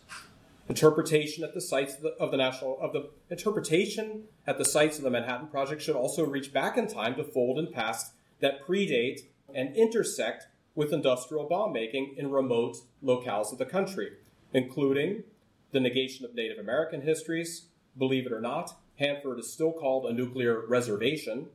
[0.69, 4.99] Interpretation at the sites of the, of the national of the interpretation at the sites
[4.99, 8.67] of the Manhattan Project should also reach back in time to fold in past that
[8.67, 9.21] predate
[9.55, 14.13] and intersect with industrial bomb making in remote locales of the country,
[14.53, 15.25] including
[15.73, 17.67] the negation of Native American histories.
[17.99, 21.47] Believe it or not, Hanford is still called a nuclear reservation.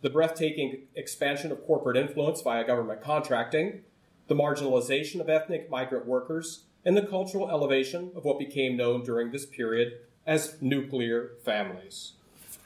[0.00, 3.82] The breathtaking expansion of corporate influence via government contracting,
[4.28, 9.30] the marginalization of ethnic migrant workers, and the cultural elevation of what became known during
[9.30, 9.94] this period
[10.26, 12.12] as nuclear families.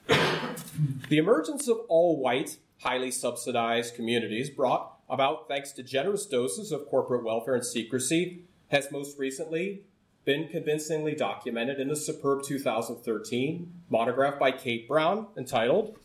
[0.06, 6.86] the emergence of all white highly subsidized communities brought about thanks to generous doses of
[6.86, 9.82] corporate welfare and secrecy has most recently
[10.24, 15.96] been convincingly documented in the superb 2013 monograph by Kate Brown entitled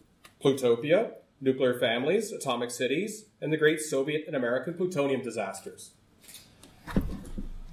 [0.41, 1.11] Plutopia,
[1.41, 5.91] nuclear families, atomic cities, and the great Soviet and American plutonium disasters.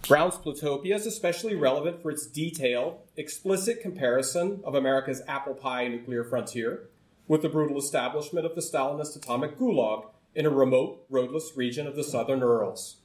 [0.09, 6.25] Brown's Plutopia is especially relevant for its detailed, explicit comparison of America's apple pie nuclear
[6.25, 6.89] frontier
[7.31, 10.05] with the brutal establishment of the Stalinist atomic gulag
[10.35, 12.97] in a remote, roadless region of the southern Urals.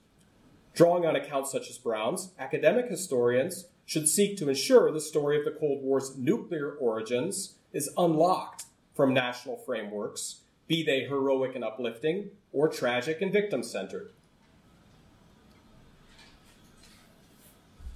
[0.73, 5.45] Drawing on accounts such as Brown's, academic historians should seek to ensure the story of
[5.45, 8.63] the Cold War's nuclear origins is unlocked
[8.95, 14.09] from national frameworks, be they heroic and uplifting or tragic and victim centered.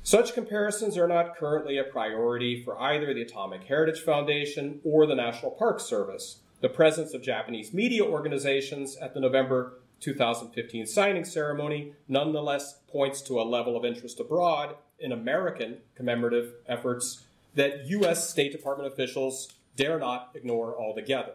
[0.09, 5.13] Such comparisons are not currently a priority for either the Atomic Heritage Foundation or the
[5.13, 6.39] National Park Service.
[6.61, 13.39] The presence of Japanese media organizations at the November 2015 signing ceremony nonetheless points to
[13.39, 18.31] a level of interest abroad in American commemorative efforts that U.S.
[18.31, 21.33] State Department officials dare not ignore altogether.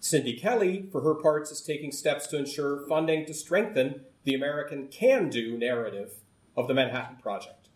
[0.00, 4.88] Cindy Kelly, for her part, is taking steps to ensure funding to strengthen the American
[4.88, 6.10] can do narrative
[6.56, 7.68] of the Manhattan Project.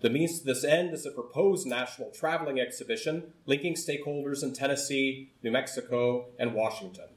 [0.00, 5.30] The means to this end is a proposed national traveling exhibition linking stakeholders in Tennessee,
[5.42, 7.08] New Mexico, and Washington.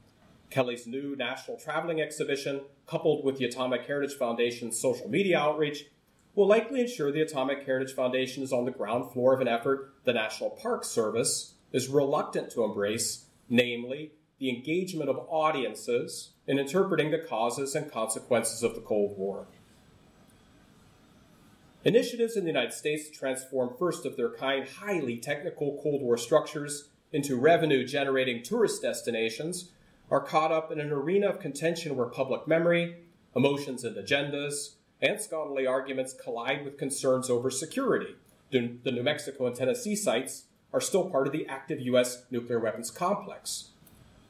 [0.50, 5.86] Kelly's new national traveling exhibition, coupled with the Atomic Heritage Foundation's social media outreach,
[6.34, 9.94] will likely ensure the Atomic Heritage Foundation is on the ground floor of an effort
[10.04, 17.10] the National Park Service is reluctant to embrace, namely, the engagement of audiences in interpreting
[17.10, 19.46] the causes and consequences of the Cold War.
[21.84, 26.16] Initiatives in the United States to transform first of their kind highly technical Cold War
[26.16, 29.70] structures into revenue generating tourist destinations
[30.10, 32.96] are caught up in an arena of contention where public memory,
[33.36, 38.16] emotions and agendas, and scholarly arguments collide with concerns over security.
[38.50, 42.24] The New Mexico and Tennessee sites are still part of the active U.S.
[42.30, 43.72] nuclear weapons complex.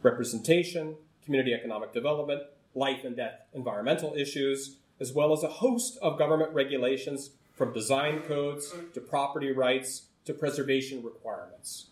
[0.02, 2.42] Representation, community economic development,
[2.74, 8.20] life and death environmental issues, as well as a host of government regulations from design
[8.20, 11.86] codes to property rights to preservation requirements.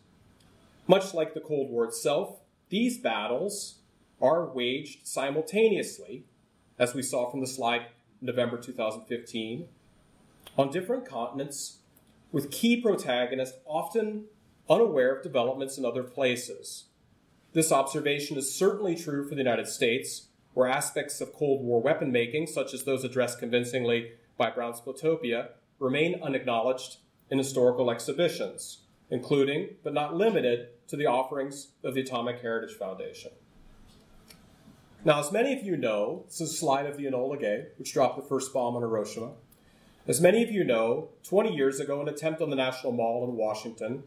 [0.87, 3.77] Much like the Cold War itself, these battles
[4.21, 6.25] are waged simultaneously,
[6.79, 7.87] as we saw from the slide
[8.21, 9.69] November 2015,
[10.59, 11.79] on different continents,
[12.31, 14.25] with key protagonists often
[14.69, 16.85] unaware of developments in other places.
[17.53, 22.11] This observation is certainly true for the United States, where aspects of Cold War weapon
[22.11, 26.99] making, such as those addressed convincingly by Brown's Plutopia, remain unacknowledged
[27.31, 33.31] in historical exhibitions, including, but not limited to, the offerings of the Atomic Heritage Foundation.
[35.05, 37.93] Now, as many of you know, this is a slide of the Enola Gay, which
[37.93, 39.33] dropped the first bomb on Hiroshima.
[40.07, 43.37] As many of you know, 20 years ago, an attempt on the National Mall in
[43.37, 44.03] Washington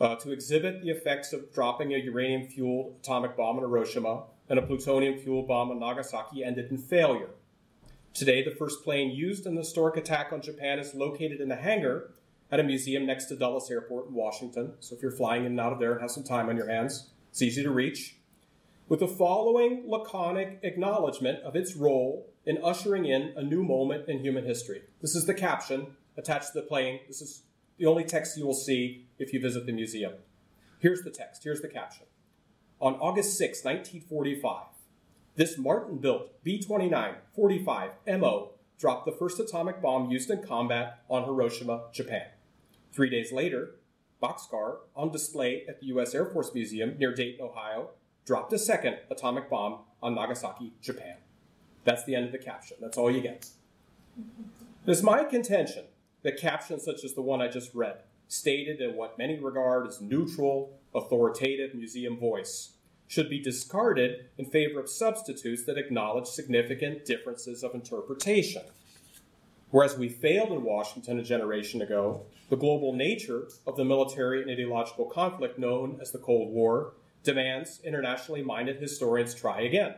[0.00, 4.58] uh, to exhibit the effects of dropping a uranium fueled atomic bomb on Hiroshima and
[4.58, 7.30] a plutonium fueled bomb on Nagasaki ended in failure.
[8.12, 11.56] Today, the first plane used in the historic attack on Japan is located in a
[11.56, 12.12] hangar
[12.50, 14.72] at a museum next to Dulles Airport in Washington.
[14.80, 16.68] So if you're flying in and out of there and have some time on your
[16.68, 18.16] hands, it's easy to reach
[18.90, 24.18] with the following laconic acknowledgement of its role in ushering in a new moment in
[24.18, 24.82] human history.
[25.00, 26.98] This is the caption attached to the plane.
[27.06, 27.44] This is
[27.78, 30.14] the only text you will see if you visit the museum.
[30.80, 32.06] Here's the text, here's the caption.
[32.80, 34.64] On August 6, 1945,
[35.40, 40.98] this Martin built B 29 45 MO dropped the first atomic bomb used in combat
[41.08, 42.26] on Hiroshima, Japan.
[42.92, 43.76] Three days later,
[44.22, 46.14] Bockscar, on display at the U.S.
[46.14, 47.88] Air Force Museum near Dayton, Ohio,
[48.26, 51.16] dropped a second atomic bomb on Nagasaki, Japan.
[51.84, 52.76] That's the end of the caption.
[52.78, 53.48] That's all you get.
[54.18, 55.84] It is my contention
[56.22, 60.02] that captions such as the one I just read, stated in what many regard as
[60.02, 62.72] neutral, authoritative museum voice,
[63.10, 68.62] should be discarded in favor of substitutes that acknowledge significant differences of interpretation.
[69.72, 74.48] Whereas we failed in Washington a generation ago, the global nature of the military and
[74.48, 76.92] ideological conflict known as the Cold War
[77.24, 79.96] demands internationally minded historians try again.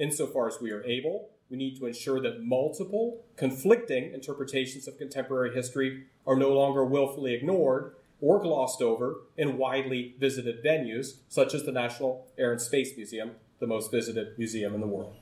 [0.00, 5.54] Insofar as we are able, we need to ensure that multiple, conflicting interpretations of contemporary
[5.54, 7.94] history are no longer willfully ignored
[8.26, 13.30] or glossed over in widely visited venues, such as the National Air and Space Museum,
[13.60, 15.14] the most visited museum in the world.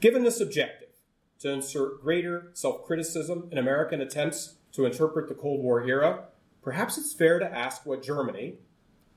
[0.00, 0.90] Given this objective,
[1.38, 6.24] to insert greater self criticism in American attempts to interpret the Cold War era,
[6.60, 8.58] perhaps it's fair to ask what Germany,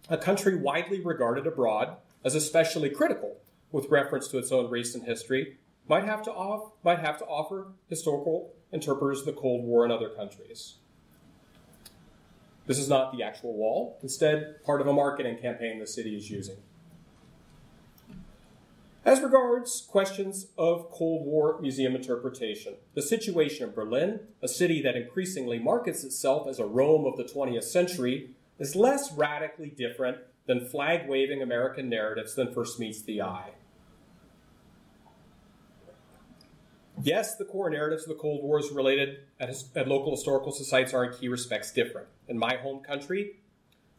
[0.07, 3.41] a country widely regarded abroad as especially critical
[3.73, 5.57] with reference to its own recent history,
[5.89, 9.91] might have to, off, might have to offer historical interpreters of the Cold War in
[9.91, 10.75] other countries.
[12.65, 16.29] This is not the actual wall, instead, part of a marketing campaign the city is
[16.31, 16.57] using.
[19.05, 24.95] As regards questions of Cold War museum interpretation, the situation in Berlin, a city that
[24.95, 30.67] increasingly markets itself as a Rome of the 20th century, is less radically different than
[30.67, 33.51] flag waving American narratives than first meets the eye.
[37.01, 40.93] Yes, the core narratives of the Cold War is related at, at local historical societies
[40.93, 42.07] are in key respects different.
[42.27, 43.41] In my home country,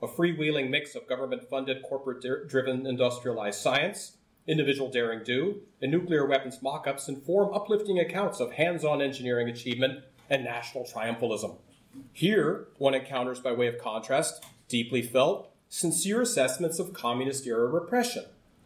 [0.02, 4.16] a freewheeling mix of government funded, corporate driven industrialized science,
[4.46, 9.48] individual daring do, and nuclear weapons mock ups inform uplifting accounts of hands on engineering
[9.48, 11.56] achievement and national triumphalism.
[12.12, 18.24] Here, one encounters, by way of contrast, deeply felt, sincere assessments of communist era repression,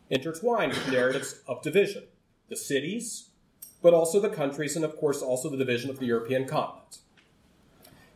[0.09, 2.05] intertwined with narratives of division.
[2.49, 3.30] The cities,
[3.83, 6.99] but also the countries, and of course also the division of the European continent.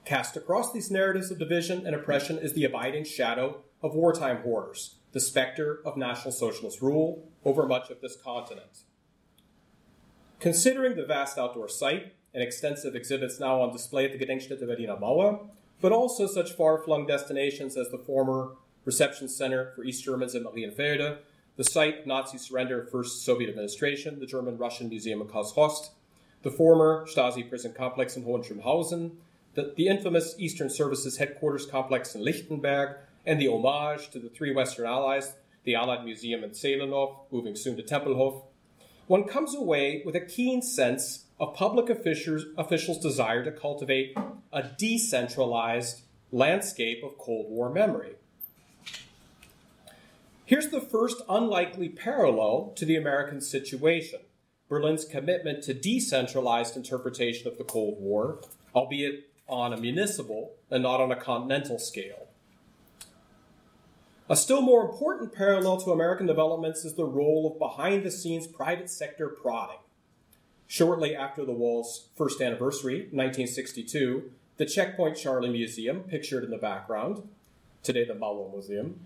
[0.05, 4.97] Cast across these narratives of division and oppression is the abiding shadow of wartime horrors,
[5.13, 8.81] the specter of National Socialist rule over much of this continent.
[10.41, 14.97] Considering the vast outdoor site and extensive exhibits now on display at the Gedenkstätte Berliner
[14.97, 15.49] Mauer,
[15.81, 18.53] but also such far flung destinations as the former
[18.85, 21.19] Reception Center for East Germans in Marienfelde
[21.57, 25.91] the site Nazi surrender first Soviet administration, the German Russian Museum in Karlshorst,
[26.43, 29.13] the former Stasi prison complex in Hohenschönhausen,
[29.55, 34.53] the, the infamous Eastern Services headquarters complex in Lichtenberg, and the homage to the three
[34.53, 35.35] Western allies,
[35.65, 38.43] the Allied Museum in Zehlendorf, moving soon to Tempelhof,
[39.07, 44.17] one comes away with a keen sense of public officials, officials' desire to cultivate
[44.53, 46.03] a decentralized
[46.33, 48.15] landscape of Cold War memory.
[50.47, 54.21] Here's the first unlikely parallel to the American situation
[54.69, 58.41] Berlin's commitment to decentralized interpretation of the Cold War,
[58.75, 62.29] albeit on a municipal and not on a continental scale.
[64.29, 68.47] A still more important parallel to American developments is the role of behind the scenes
[68.47, 69.79] private sector prodding.
[70.67, 77.29] Shortly after the wall's first anniversary, 1962, the Checkpoint Charlie Museum, pictured in the background,
[77.83, 79.01] today the Mauer Museum,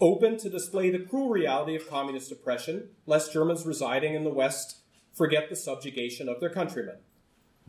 [0.00, 4.78] open to display the cruel reality of communist oppression, lest Germans residing in the West
[5.12, 6.96] forget the subjugation of their countrymen.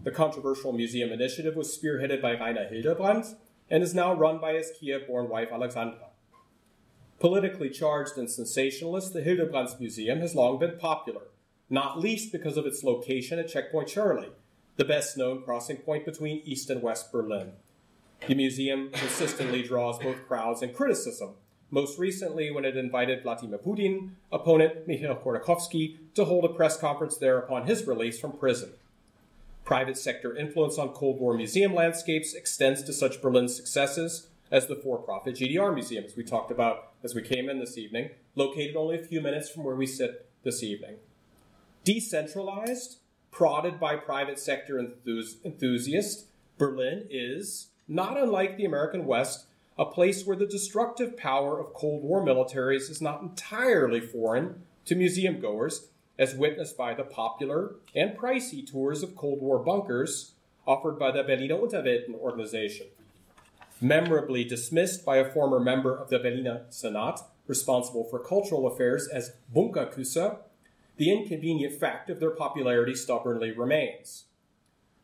[0.04, 3.36] The controversial museum initiative was spearheaded by Rainer Hildebrandt
[3.70, 6.08] and is now run by his Kiev born wife Alexandra.
[7.20, 11.22] Politically charged and sensationalist, the Hildebrandt Museum has long been popular,
[11.70, 14.32] not least because of its location at Checkpoint Charlie,
[14.78, 17.52] the best known crossing point between East and West Berlin.
[18.28, 21.36] The museum consistently draws both crowds and criticism,
[21.72, 27.18] most recently when it invited Vladimir Putin, opponent Mikhail Khodorkovsky, to hold a press conference
[27.18, 28.74] there upon his release from prison.
[29.64, 34.76] Private sector influence on Cold War museum landscapes extends to such Berlin successes as the
[34.76, 39.00] for profit GDR museums we talked about as we came in this evening, located only
[39.00, 40.96] a few minutes from where we sit this evening.
[41.86, 42.98] Decentralized,
[43.32, 46.26] prodded by private sector enthusiasts,
[46.58, 49.46] Berlin is, not unlike the American West,
[49.82, 54.94] a place where the destructive power of Cold War militaries is not entirely foreign to
[54.94, 55.88] museum goers,
[56.20, 60.34] as witnessed by the popular and pricey tours of Cold War bunkers
[60.68, 62.86] offered by the Berliner Unterwelten organization.
[63.82, 69.34] Memorably dismissed by a former member of the Berliner Senat responsible for cultural affairs as
[69.52, 70.38] Bunkerküsse,
[70.98, 74.26] the inconvenient fact of their popularity stubbornly remains.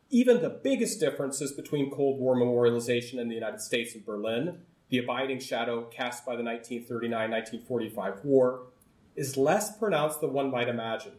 [0.08, 4.98] Even the biggest differences between Cold War memorialization in the United States and Berlin, the
[4.98, 8.66] abiding shadow cast by the 1939 1945 war,
[9.16, 11.12] is less pronounced than one might imagine.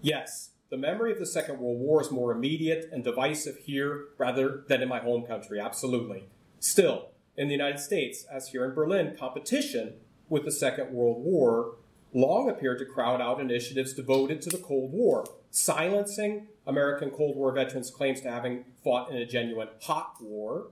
[0.00, 4.64] Yes, the memory of the Second World War is more immediate and divisive here rather
[4.68, 6.28] than in my home country, absolutely.
[6.60, 9.94] Still, in the United States, as here in Berlin, competition
[10.28, 11.76] with the Second World War
[12.12, 17.52] long appeared to crowd out initiatives devoted to the Cold War, silencing American Cold War
[17.52, 20.68] veterans' claims to having fought in a genuine hot war,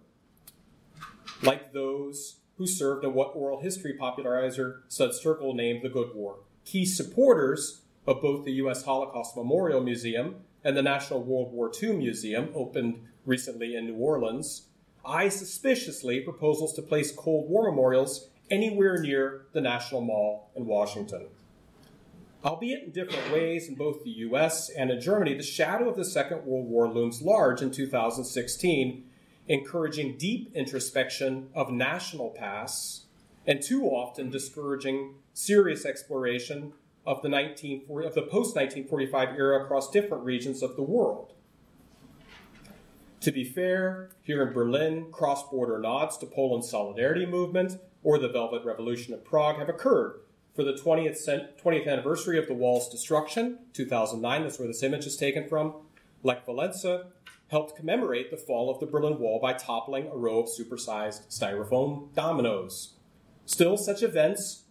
[1.42, 6.38] like those who served in what oral history popularizer Studs Terkel named the Good War.
[6.64, 8.84] Key supporters of both the U.S.
[8.84, 14.68] Holocaust Memorial Museum and the National World War II Museum, opened recently in New Orleans,
[15.04, 21.26] eye suspiciously proposals to place Cold War memorials anywhere near the National Mall in Washington.
[22.44, 26.04] Albeit in different ways in both the US and in Germany, the shadow of the
[26.04, 29.04] Second World War looms large in 2016,
[29.48, 33.06] encouraging deep introspection of national pasts
[33.46, 36.72] and too often discouraging serious exploration
[37.06, 41.32] of the, 1940, of the post 1945 era across different regions of the world.
[43.20, 48.28] To be fair, here in Berlin, cross border nods to Poland's solidarity movement or the
[48.28, 50.20] Velvet Revolution of Prague have occurred.
[50.54, 55.06] For the 20th, cent- 20th anniversary of the wall's destruction, 2009, that's where this image
[55.06, 55.74] is taken from,
[56.22, 57.06] Lech Walesa
[57.48, 62.12] helped commemorate the fall of the Berlin Wall by toppling a row of supersized styrofoam
[62.14, 62.94] dominoes.
[63.44, 64.64] Still, such events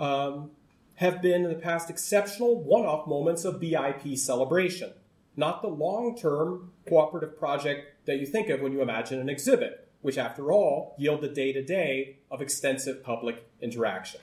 [0.00, 0.50] um,
[0.96, 4.92] have been in the past exceptional one off moments of BIP celebration,
[5.36, 9.88] not the long term cooperative project that you think of when you imagine an exhibit,
[10.00, 14.20] which, after all, yield the day to day of extensive public interaction.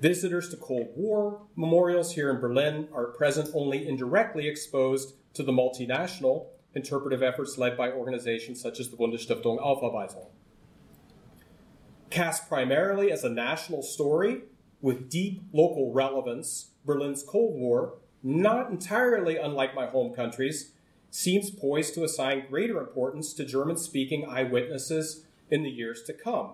[0.00, 5.52] Visitors to Cold War memorials here in Berlin are present only indirectly exposed to the
[5.52, 6.46] multinational
[6.76, 10.28] interpretive efforts led by organizations such as the Bundesstiftung Aufarbeitung.
[12.10, 14.42] Cast primarily as a national story
[14.80, 20.72] with deep local relevance, Berlin's Cold War, not entirely unlike my home countries,
[21.10, 26.52] seems poised to assign greater importance to German speaking eyewitnesses in the years to come.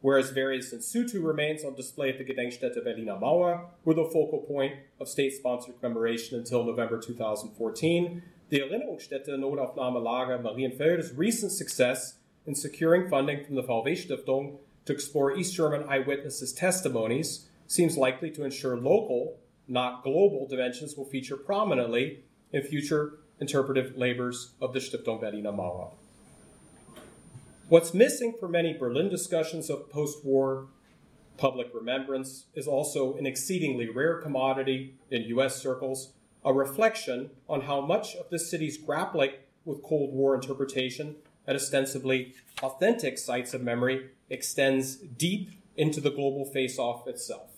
[0.00, 4.38] Whereas various in situ remains on display at the Gedenkstätte Berliner Mauer were the focal
[4.40, 8.22] point of state sponsored commemoration until November 2014,
[8.52, 15.34] the Erinnerungsstätte Notaufnahmelager Marienfelde's recent success in securing funding from the VW Stiftung to explore
[15.34, 19.38] East German eyewitnesses' testimonies seems likely to ensure local,
[19.68, 25.90] not global, dimensions will feature prominently in future interpretive labors of the Stiftung Berliner Mauer.
[27.70, 30.66] What's missing for many Berlin discussions of post war
[31.38, 36.12] public remembrance is also an exceedingly rare commodity in US circles
[36.44, 39.32] a reflection on how much of the city's grappling
[39.64, 41.16] with Cold War interpretation
[41.46, 47.50] at ostensibly authentic sites of memory extends deep into the global face off itself.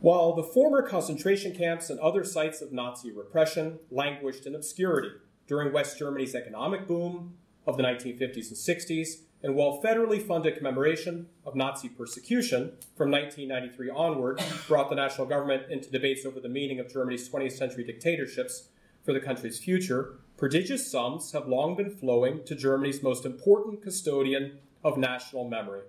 [0.00, 5.10] While the former concentration camps and other sites of Nazi repression languished in obscurity
[5.46, 7.34] during West Germany's economic boom
[7.66, 13.90] of the 1950s and 60s, and while federally funded commemoration of Nazi persecution from 1993
[13.90, 18.68] onward brought the national government into debates over the meaning of Germany's 20th century dictatorships
[19.04, 24.58] for the country's future, prodigious sums have long been flowing to Germany's most important custodian
[24.84, 25.82] of national memory,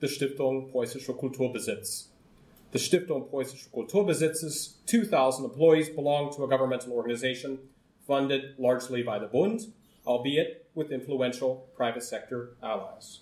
[0.00, 2.06] the Stiftung Preußischer Kulturbesitz.
[2.72, 7.58] The Stiftung Preußischer Kulturbesitz's 2,000 employees belong to a governmental organization
[8.06, 9.72] funded largely by the Bund,
[10.06, 13.20] albeit with influential private sector allies.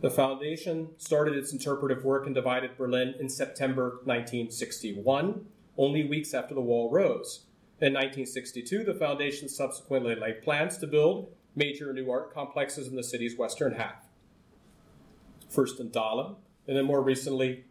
[0.00, 5.44] The foundation started its interpretive work in divided Berlin in September 1961,
[5.76, 7.44] only weeks after the wall rose.
[7.80, 13.02] In 1962, the foundation subsequently laid plans to build major new art complexes in the
[13.02, 14.06] city's western half.
[15.50, 17.64] First in Dahlem, and then more recently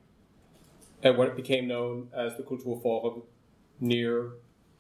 [1.04, 3.24] at what became known as the Kulturforum
[3.80, 4.34] near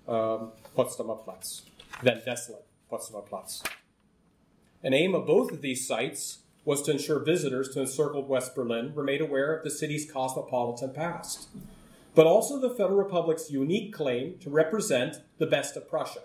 [0.08, 1.64] um, Potsdamer Platz,
[2.04, 3.64] then desolate Potsdamer Platz.
[4.84, 8.94] An aim of both of these sites was to ensure visitors to encircled West Berlin
[8.94, 11.48] were made aware of the city's cosmopolitan past,
[12.14, 16.24] but also the Federal Republic's unique claim to represent the best of Prussia,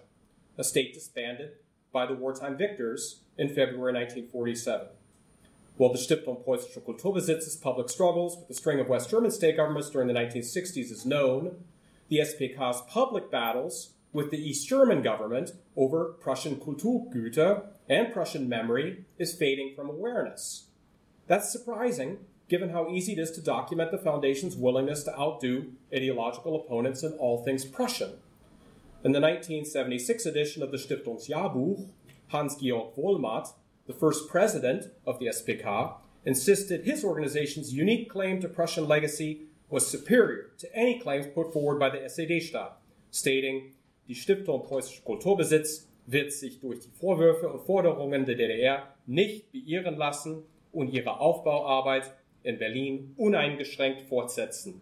[0.58, 1.52] a state disbanded
[1.92, 4.88] by the wartime victors in February 1947.
[5.76, 9.90] While the Stiftung Preußischer Kulturbesitz's public struggles with the string of West German state governments
[9.90, 11.64] during the 1960s is known,
[12.08, 19.04] the SPK's public battles with the East German government over Prussian Kulturgüter and Prussian memory
[19.18, 20.66] is fading from awareness.
[21.26, 26.56] That's surprising, given how easy it is to document the Foundation's willingness to outdo ideological
[26.56, 28.12] opponents in all things Prussian.
[29.04, 31.88] In the 1976 edition of the Stiftungsjahrbuch,
[32.28, 33.52] Hans-Georg Wormit,
[33.86, 35.94] the first president of the SPK,
[36.24, 41.78] insisted his organization's unique claim to Prussian legacy was superior to any claims put forward
[41.78, 42.72] by the SED-Staat,
[43.10, 43.72] stating,
[44.08, 49.96] Die Stiftung Preußischer Kulturbesitz wird sich durch die Vorwürfe und Forderungen der DDR nicht beirren
[49.96, 52.12] lassen und ihre Aufbauarbeit
[52.44, 54.80] in Berlin uneingeschränkt fortsetzen.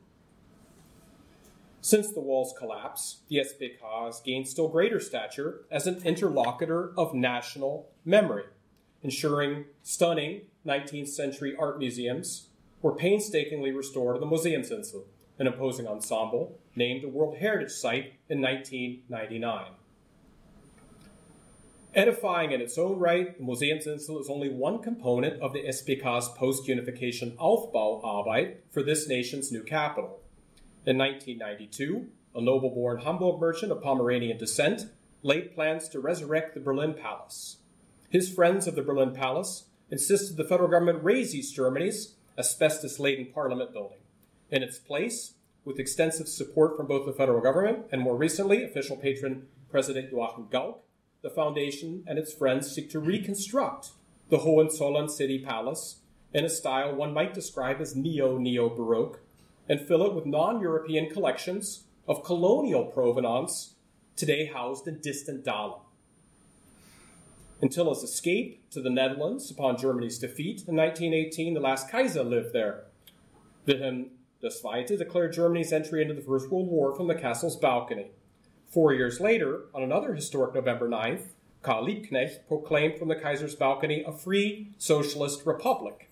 [1.80, 7.14] Since the wall's collapse, the SPK has gained still greater stature as an interlocutor of
[7.14, 8.44] national memory,
[9.02, 12.48] ensuring stunning 19th century art museums
[12.82, 15.04] were painstakingly restored in the Museumsinsel,
[15.38, 19.66] an imposing ensemble named a World Heritage Site in 1999.
[21.94, 26.66] Edifying in its own right, the Museumsinsel is only one component of the SPK's post
[26.66, 30.20] unification Aufbauarbeit for this nation's new capital.
[30.84, 34.86] In 1992, a noble born Hamburg merchant of Pomeranian descent
[35.22, 37.58] laid plans to resurrect the Berlin Palace.
[38.10, 43.28] His friends of the Berlin Palace insisted the federal government raze East Germany's asbestos laden
[43.32, 43.98] parliament building.
[44.54, 45.34] In its place,
[45.64, 50.46] with extensive support from both the federal government and more recently official patron President Joachim
[50.48, 50.76] Gauck,
[51.22, 53.90] the foundation and its friends seek to reconstruct
[54.28, 56.02] the Hohenzollern city palace
[56.32, 59.18] in a style one might describe as neo neo Baroque
[59.68, 63.74] and fill it with non European collections of colonial provenance
[64.14, 65.80] today housed in distant Dahlem.
[67.60, 72.52] Until his escape to the Netherlands upon Germany's defeat in 1918, the last Kaiser lived
[72.52, 72.84] there.
[73.66, 74.10] Wilhelm
[74.44, 78.10] II declared Germany's entry into the First World War from the castle's balcony.
[78.68, 81.28] Four years later, on another historic November 9th,
[81.62, 86.10] Karl Liebknecht proclaimed from the Kaiser's balcony a free socialist republic.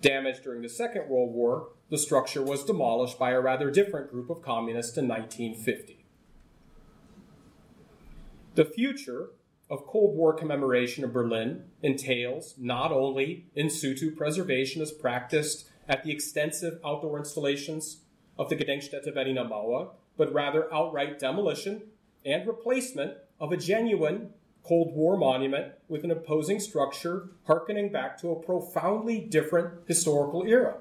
[0.00, 4.30] Damaged during the Second World War, the structure was demolished by a rather different group
[4.30, 6.04] of communists in 1950.
[8.54, 9.30] The future
[9.70, 16.04] of Cold War commemoration in Berlin entails not only in situ preservation as practiced at
[16.04, 18.02] the extensive outdoor installations
[18.38, 21.82] of the Gedenkstätte Berliner Mauer, but rather outright demolition
[22.24, 24.30] and replacement of a genuine
[24.62, 30.76] Cold War monument with an opposing structure harkening back to a profoundly different historical era.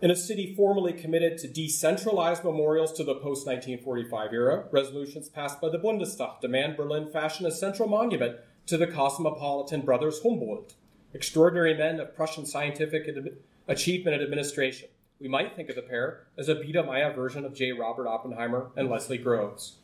[0.00, 5.60] In a city formally committed to decentralized memorials to the post 1945 era, resolutions passed
[5.60, 10.74] by the Bundestag demand Berlin fashion a central monument to the cosmopolitan brothers Humboldt,
[11.14, 13.08] extraordinary men of Prussian scientific
[13.66, 14.88] achievement and administration.
[15.20, 17.72] We might think of the pair as a Biedermeier version of J.
[17.72, 19.76] Robert Oppenheimer and Leslie Groves.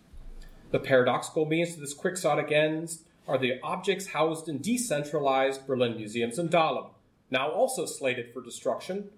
[0.71, 6.39] The paradoxical means to this quixotic ends are the objects housed in decentralized Berlin museums
[6.39, 6.91] in Dahlem,
[7.31, 9.09] now also slated for destruction,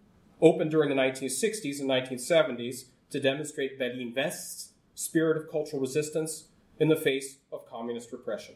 [0.41, 6.49] opened during the 1960s and 1970s to demonstrate Berlin West's spirit of cultural resistance
[6.79, 8.55] in the face of communist repression.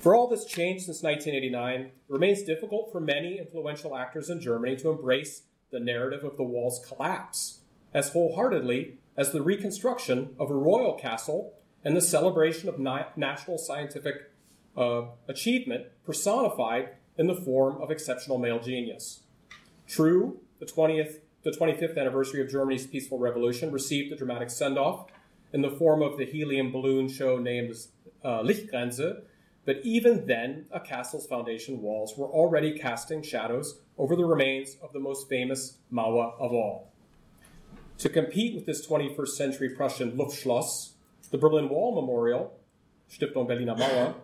[0.00, 4.76] For all this change since 1989, it remains difficult for many influential actors in Germany
[4.76, 7.60] to embrace the narrative of the wall's collapse
[7.92, 13.58] as wholeheartedly as the reconstruction of a royal castle and the celebration of na- national
[13.58, 14.30] scientific
[14.76, 19.20] uh, achievement personified in the form of exceptional male genius.
[19.86, 25.06] True, the 20th, the 25th anniversary of Germany's peaceful revolution received a dramatic send-off
[25.52, 27.74] in the form of the helium balloon show named
[28.22, 29.22] uh, Lichtgrenze,
[29.66, 34.92] but even then, a castle's foundation walls were already casting shadows over the remains of
[34.92, 36.92] the most famous Mauer of all.
[37.98, 40.92] To compete with this 21st century Prussian Luftschloss,
[41.32, 42.56] the Berlin Wall Memorial,
[43.10, 44.14] Stiftung Berliner Mauer,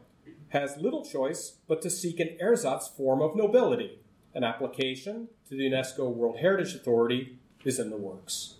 [0.51, 3.99] has little choice but to seek an ersatz form of nobility.
[4.35, 8.55] An application to the UNESCO World Heritage Authority is in the works.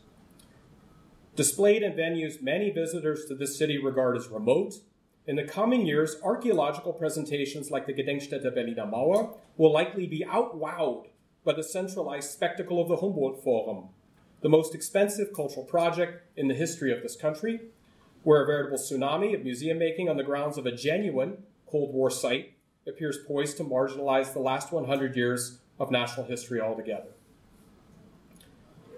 [1.37, 4.75] Displayed in venues many visitors to this city regard as remote,
[5.27, 11.07] in the coming years, archaeological presentations like the Gedenkstätte Berliner Mauer will likely be outwowed
[11.45, 13.89] by the centralized spectacle of the Humboldt Forum,
[14.41, 17.61] the most expensive cultural project in the history of this country,
[18.25, 22.11] where a veritable tsunami of museum making on the grounds of a genuine Cold War
[22.11, 22.55] site
[22.87, 27.11] appears poised to marginalize the last 100 years of national history altogether.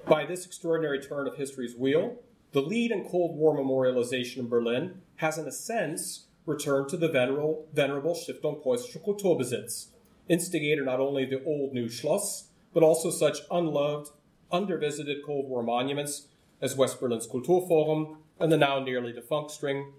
[0.06, 2.16] By this extraordinary turn of history's wheel,
[2.54, 7.08] the lead in Cold War memorialization in Berlin has, in a sense, returned to the
[7.08, 9.88] venerable, venerable Stiftung Preußischer Kulturbesitz,
[10.28, 14.10] instigator not only the old new Schloss, but also such unloved,
[14.52, 16.28] undervisited Cold War monuments
[16.62, 19.92] as West Berlin's Kulturforum and the now nearly defunct string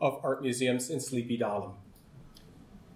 [0.00, 1.74] of art museums in Sleepy Dahlem.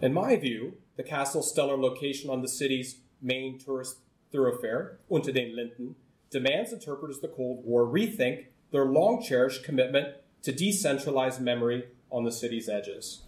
[0.01, 3.99] In my view, the castle's stellar location on the city's main tourist
[4.33, 5.97] thoroughfare, Unter den Linden,
[6.31, 10.09] demands interpreters of the Cold War rethink their long cherished commitment
[10.43, 13.23] to decentralize memory on the city's edges.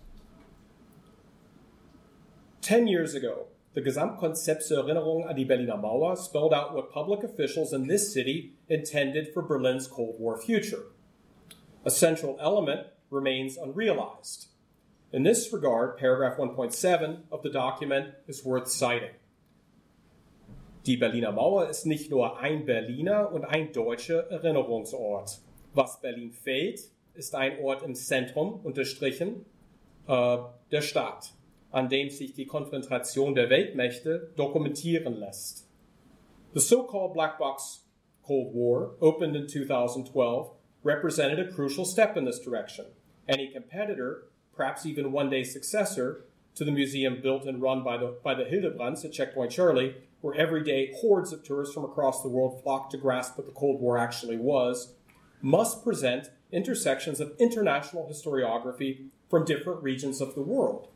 [2.61, 7.23] Ten years ago, the Gesamtkonzept zur Erinnerung an die Berliner Mauer spelled out what public
[7.23, 10.85] officials in this city intended for Berlin's Cold War future.
[11.85, 14.47] A central element remains unrealized.
[15.13, 19.11] In this regard, paragraph 1.7 of the document is worth citing.
[20.87, 25.41] Die Berliner Mauer ist nicht nur ein Berliner und ein deutscher Erinnerungsort.
[25.73, 29.47] Was Berlin fehlt, ist ein Ort im Zentrum, unterstrichen,
[30.07, 30.37] äh,
[30.71, 31.33] der Stadt,
[31.71, 35.67] an dem sich die Konfrontation der Weltmächte dokumentieren lässt.
[36.53, 37.87] The so-called black box
[38.27, 40.51] Cold War, opened in 2012,
[40.85, 42.85] represented a crucial step in this direction.
[43.27, 46.25] Any competitor, perhaps even one day successor,
[46.55, 50.35] to the museum built and run by the, by the Hildebrandts at Checkpoint Charlie, where
[50.35, 53.81] every day hordes of tourists from across the world flock to grasp what the Cold
[53.81, 54.93] War actually was,
[55.43, 60.89] must present intersections of international historiography from different regions of the world.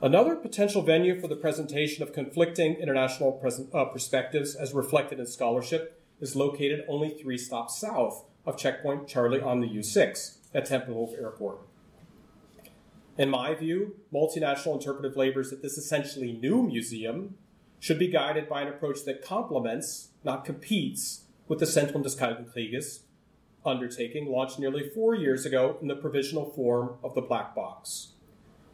[0.00, 5.26] Another potential venue for the presentation of conflicting international present, uh, perspectives as reflected in
[5.26, 10.68] scholarship is located only three stops south of Checkpoint Charlie on the U 6 at
[10.68, 11.60] Tempelhof Airport.
[13.18, 17.36] In my view, multinational interpretive labors at this essentially new museum
[17.80, 22.46] should be guided by an approach that complements, not competes, with the Zentrum des Kalten
[22.46, 23.00] Krieges
[23.64, 28.12] undertaking launched nearly four years ago in the provisional form of the black box.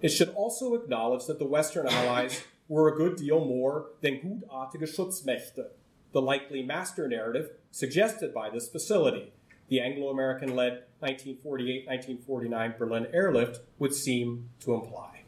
[0.03, 4.95] It should also acknowledge that the Western Allies were a good deal more than gutartige
[4.95, 5.71] Schutzmächte,
[6.13, 9.33] the likely master narrative suggested by this facility,
[9.69, 15.23] the Anglo American led 1948 1949 Berlin airlift would seem to imply.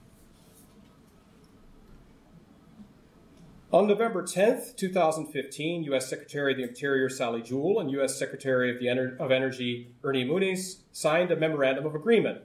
[3.72, 6.08] On November 10th, 2015, U.S.
[6.08, 8.16] Secretary of the Interior Sally Jewell and U.S.
[8.16, 12.42] Secretary of, Ener- of Energy Ernie Moniz signed a memorandum of agreement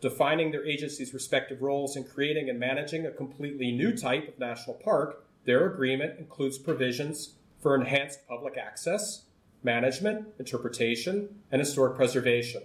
[0.00, 4.76] defining their agencies' respective roles in creating and managing a completely new type of national
[4.76, 5.24] park.
[5.44, 9.24] Their agreement includes provisions for enhanced public access,
[9.62, 12.62] management, interpretation, and historic preservation.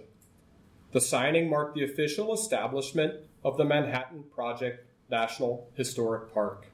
[0.92, 6.66] The signing marked the official establishment of the Manhattan Project National Historic Park.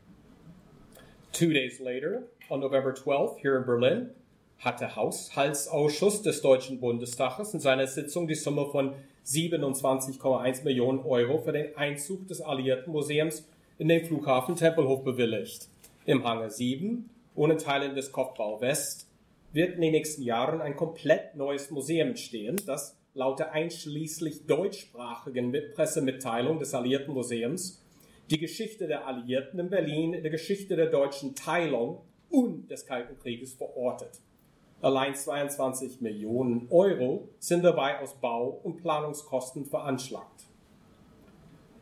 [1.33, 4.11] Two days later, on November 12th, here in Berlin,
[4.59, 8.95] hat der Haushaltsausschuss des Deutschen Bundestages in seiner Sitzung die Summe von
[9.27, 13.49] 27,1 Millionen Euro für den Einzug des Alliierten Museums
[13.79, 15.69] in den Flughafen Tempelhof bewilligt.
[16.05, 19.09] Im Hangar 7 und in Teilen des Kopfbau West
[19.53, 25.55] wird in den nächsten Jahren ein komplett neues Museum entstehen, das laut der einschließlich deutschsprachigen
[25.75, 27.83] Pressemitteilung des Alliierten Museums
[28.31, 32.01] die Geschichte der Alliierten in Berlin in der Geschichte der deutschen Teilung
[32.31, 34.21] und des Kalten Krieges verortet.
[34.81, 40.47] Allein 22 Millionen Euro sind dabei aus Bau- und Planungskosten veranschlagt.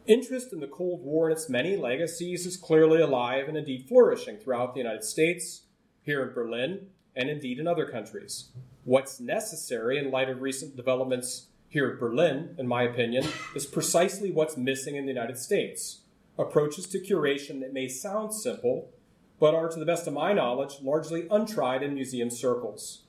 [0.07, 4.39] Interest in the Cold War and its many legacies is clearly alive and indeed flourishing
[4.39, 5.69] throughout the United States,
[6.03, 8.49] here in Berlin, and indeed in other countries.
[8.85, 14.31] What's necessary in light of recent developments here at Berlin, in my opinion, is precisely
[14.31, 16.01] what's missing in the United States
[16.39, 18.91] approaches to curation that may sound simple,
[19.39, 23.03] but are, to the best of my knowledge, largely untried in museum circles.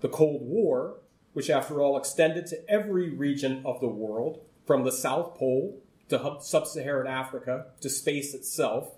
[0.00, 0.96] The Cold War,
[1.32, 6.36] which after all extended to every region of the world, from the South Pole to
[6.40, 8.94] sub Saharan Africa to space itself,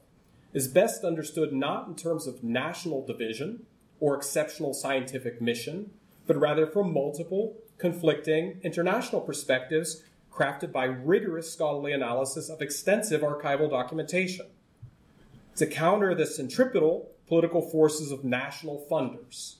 [0.52, 3.66] is best understood not in terms of national division
[4.02, 5.88] or exceptional scientific mission,
[6.26, 13.70] but rather from multiple, conflicting international perspectives crafted by rigorous scholarly analysis of extensive archival
[13.70, 14.46] documentation.
[15.54, 19.58] To counter the centripetal political forces of national funders,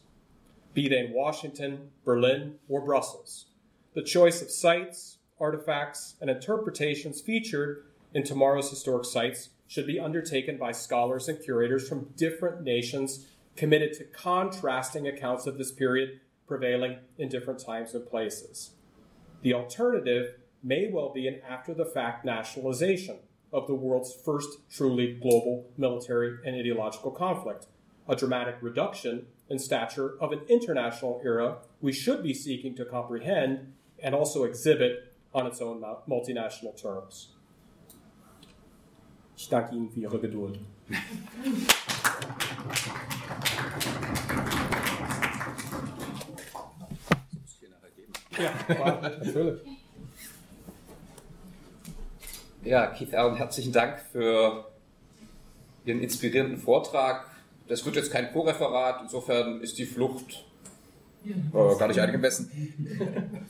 [0.74, 3.46] be they in Washington, Berlin, or Brussels,
[3.94, 10.56] the choice of sites, artifacts, and interpretations featured in tomorrow's historic sites should be undertaken
[10.56, 16.98] by scholars and curators from different nations committed to contrasting accounts of this period prevailing
[17.18, 18.72] in different times and places.
[19.42, 23.18] The alternative may well be an after the fact nationalization
[23.52, 27.66] of the world's first truly global military and ideological conflict,
[28.08, 33.72] a dramatic reduction in stature of an international era we should be seeking to comprehend
[34.02, 37.28] and also exhibit on its own multinational terms.
[39.36, 40.58] Ich danke Ihnen für Ihre Geduld.
[48.38, 49.60] Ja, natürlich.
[52.64, 54.66] Ja, Keith Allen, herzlichen Dank für
[55.84, 57.26] Ihren inspirierenden Vortrag.
[57.68, 60.44] Das wird jetzt kein Co-Referat, insofern ist die Flucht
[61.24, 62.50] äh, gar nicht angemessen.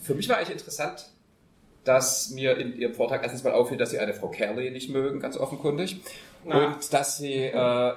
[0.01, 1.11] Für mich war eigentlich interessant,
[1.85, 5.21] dass mir in Ihrem Vortrag erstens mal auffiel, dass Sie eine Frau Kerley nicht mögen,
[5.21, 6.01] ganz offenkundig.
[6.45, 6.75] Na.
[6.75, 7.93] Und dass Sie, äh,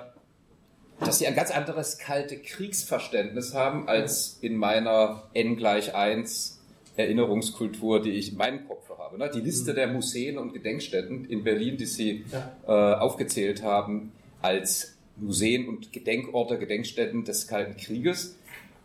[0.99, 6.54] dass Sie ein ganz anderes kalte Kriegsverständnis haben als in meiner N gleich 1
[6.97, 9.17] Erinnerungskultur, die ich in meinem Kopf habe.
[9.17, 9.29] Ne?
[9.33, 9.75] Die Liste mhm.
[9.75, 12.25] der Museen und Gedenkstätten in Berlin, die Sie
[12.67, 18.37] äh, aufgezählt haben, als Museen und Gedenkorte, Gedenkstätten des Kalten Krieges,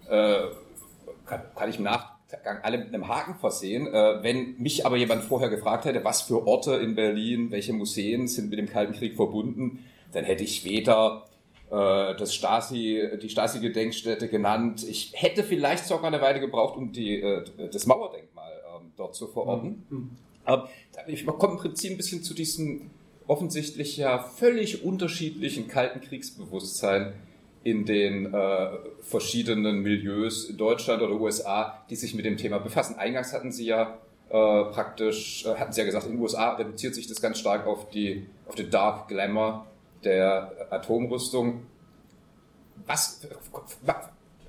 [0.09, 0.39] äh,
[1.27, 3.87] kann, kann, ich im Nachgang alle mit einem Haken versehen.
[3.87, 8.29] Äh, wenn mich aber jemand vorher gefragt hätte, was für Orte in Berlin, welche Museen
[8.29, 11.27] sind mit dem Kalten Krieg verbunden, dann hätte ich weder
[11.71, 14.85] das Stasi, die Stasi-Gedenkstätte genannt.
[14.89, 19.29] Ich hätte vielleicht sogar eine Weile gebraucht, um die, äh, das Mauerdenkmal ähm, dort zu
[19.29, 19.87] verorten.
[19.89, 20.11] Mhm.
[20.45, 20.69] Aber
[21.07, 22.91] ich komme im Prinzip ein bisschen zu diesem
[23.29, 27.13] offensichtlich ja völlig unterschiedlichen kalten Kriegsbewusstsein
[27.63, 28.69] in den äh,
[29.03, 32.97] verschiedenen Milieus in Deutschland oder USA, die sich mit dem Thema befassen.
[32.97, 33.99] Eingangs hatten Sie ja
[34.31, 37.67] äh, praktisch, äh, hatten Sie ja gesagt, in den USA reduziert sich das ganz stark
[37.67, 39.67] auf die, auf den Dark Glamour
[40.05, 41.63] der Atomrüstung.
[42.87, 43.21] Was,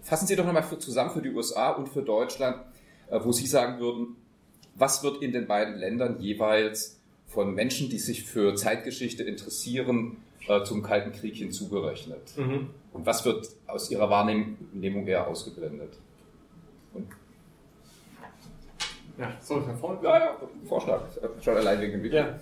[0.01, 2.57] fassen Sie doch nochmal zusammen für die USA und für Deutschland.
[3.09, 4.15] äh, wo Sie sagen würden,
[4.75, 10.63] was wird in den beiden Ländern jeweils von Menschen, die sich für Zeitgeschichte interessieren, äh,
[10.63, 12.37] zum Kalten Krieg hinzugerechnet?
[12.37, 12.69] Mhm.
[12.93, 15.93] Und was wird aus Ihrer Wahrnehmung eher ausgeblendet?
[16.93, 17.07] Und
[19.17, 19.99] Ja, soll ich nach vorne?
[20.03, 20.37] ja, ja,
[20.67, 21.01] Vorschlag,
[21.41, 22.19] schon allein wegen dem Video.
[22.19, 22.39] Yeah.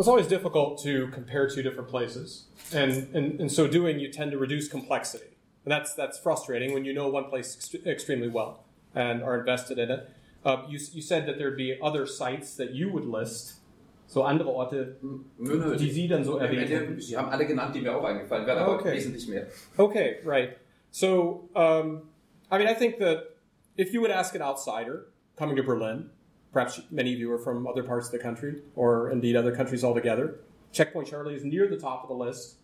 [0.00, 4.32] It's always difficult to compare two different places, and in, in so doing, you tend
[4.32, 8.64] to reduce complexity, and that's that's frustrating when you know one place ext- extremely well
[8.94, 10.10] and are invested in it.
[10.44, 13.60] Uh, you, you said that there'd be other sites that you would list,
[14.08, 17.00] so andere Orte, Nö, nö, die Sie dann so Äh, erwähnen.
[17.00, 18.94] Sie haben alle genannt, die mir auch eingefallen wären, aber Okay.
[18.96, 19.46] wesentlich mehr.
[19.76, 20.56] Okay, right.
[20.90, 22.08] So, um,
[22.50, 23.36] I mean, I think that
[23.76, 26.10] if you would ask an outsider coming to Berlin,
[26.52, 29.84] perhaps many of you are from other parts of the country, or indeed other countries
[29.84, 30.40] altogether,
[30.72, 32.56] Checkpoint Charlie is near the top of the list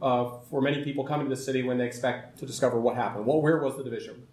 [0.00, 3.26] uh, for many people coming to the city when they expect to discover what happened.
[3.26, 4.26] Well, where was the division?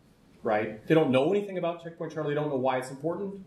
[0.43, 0.85] Right?
[0.87, 2.29] They don't know anything about Checkpoint Charlie.
[2.29, 3.41] They don't know why it's important.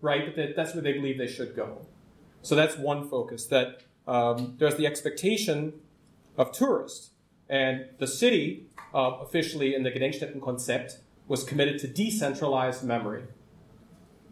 [0.00, 0.26] Right?
[0.26, 1.86] But that, that's where they believe they should go.
[2.42, 3.46] So that's one focus.
[3.46, 5.74] That um, there's the expectation
[6.36, 7.10] of tourists,
[7.48, 13.24] and the city uh, officially in the Gedenkstätten-Konzept was committed to decentralized memory.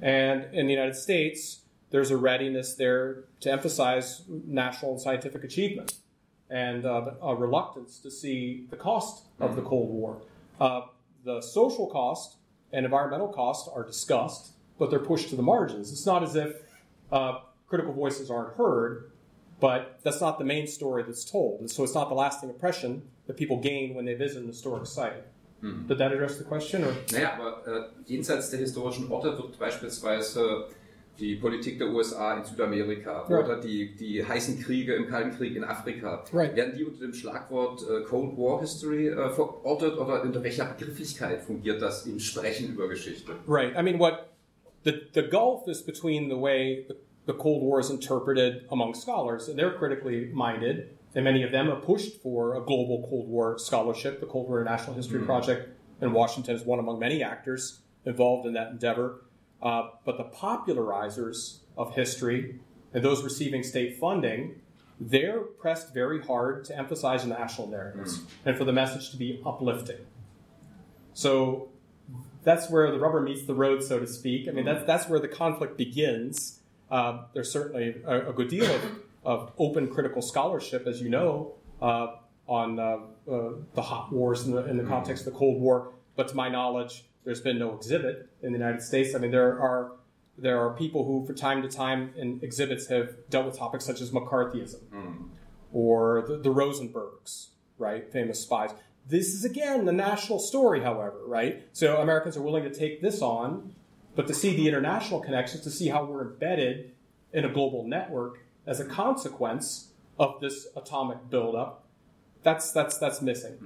[0.01, 5.95] And in the United States, there's a readiness there to emphasize national and scientific achievement
[6.51, 10.23] and uh, a reluctance to see the cost of the Cold War.
[10.61, 10.83] Uh,
[11.25, 12.37] the social cost
[12.73, 15.91] and environmental cost are discussed, but they're pushed to the margins.
[15.93, 16.57] It's not as if
[17.11, 19.13] uh, critical voices aren't heard,
[19.61, 21.61] but that's not the main story that's told.
[21.61, 24.87] And so it's not the lasting impression that people gain when they visit an historic
[24.87, 25.25] site.
[25.89, 26.85] Did that address the question?
[26.85, 26.93] Or?
[27.13, 30.67] Naja, aber äh, jenseits der historischen Orte wird beispielsweise
[31.19, 33.39] die Politik der USA in Südamerika Ja.
[33.39, 36.57] oder die, die heißen Kriege im Kalten Krieg in Afrika, Right.
[36.57, 41.41] werden die unter dem Schlagwort äh, Cold War History äh, verortet oder unter welcher Begrifflichkeit
[41.43, 43.33] fungiert das im Sprechen über Geschichte?
[43.47, 43.73] Right.
[43.79, 44.27] I mean, what
[44.85, 46.95] the the gulf is between the way the,
[47.27, 51.71] the Cold War is interpreted among scholars, and they're critically minded, and many of them
[51.71, 54.21] are pushed for a global Cold War scholarship.
[54.21, 55.69] The Cold War International History Project
[56.01, 59.25] in Washington is one among many actors involved in that endeavor.
[59.63, 62.61] Uh, but the popularizers of history
[62.93, 64.61] and those receiving state funding,
[65.01, 69.99] they're pressed very hard to emphasize national narratives and for the message to be uplifting.
[71.15, 71.69] So
[72.43, 74.49] that's where the rubber meets the road, so to speak.
[74.49, 76.61] I mean, that's that's where the conflict begins.
[76.91, 78.83] Uh, there's certainly a, a good deal of,
[79.25, 82.17] of open critical scholarship, as you know, uh,
[82.47, 82.99] on uh,
[83.31, 85.93] uh, the hot wars in the, in the context of the Cold War.
[86.17, 89.15] But to my knowledge, there's been no exhibit in the United States.
[89.15, 89.93] I mean, there are
[90.37, 94.01] there are people who, for time to time, in exhibits have dealt with topics such
[94.01, 94.81] as McCarthyism
[95.73, 97.49] or the, the Rosenbergs,
[97.79, 98.11] right?
[98.13, 98.71] Famous spies.
[99.07, 101.69] This is again the national story, however, right?
[101.73, 103.75] So Americans are willing to take this on,
[104.17, 106.93] but to see the international connections, to see how we're embedded
[107.33, 111.85] in a global network as a consequence of this atomic buildup,
[112.43, 113.57] that's that's that's missing,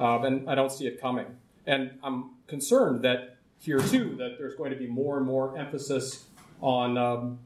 [0.00, 1.26] um, and I don't see it coming.
[1.66, 6.24] And I'm concerned that here too that there's going to be more and more emphasis
[6.60, 7.38] on um,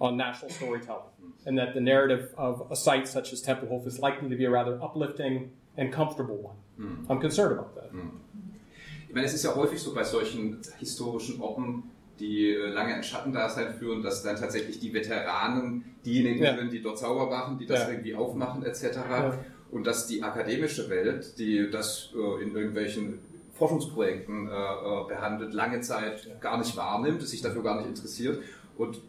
[0.00, 1.12] on national storytelling,
[1.46, 4.50] and that the narrative of a site such as Tempelhof is likely to be a
[4.50, 6.56] rather uplifting and comfortable one.
[7.10, 7.90] I'm concerned about that.
[9.08, 11.90] Ich meine, es ist ja häufig so bei solchen historischen Orten,
[12.20, 16.56] die äh, lange ein Schattendasein führen, dass dann tatsächlich die Veteranen diejenigen Ja.
[16.56, 17.90] sind, die dort sauber machen, die das Ja.
[17.90, 18.82] irgendwie aufmachen etc.
[19.10, 19.38] Ja.
[19.70, 23.18] Und dass die akademische Welt, die das äh, in irgendwelchen
[23.54, 24.50] Forschungsprojekten äh,
[25.08, 28.42] behandelt, lange Zeit gar nicht wahrnimmt, sich dafür gar nicht interessiert.
[28.76, 29.00] Und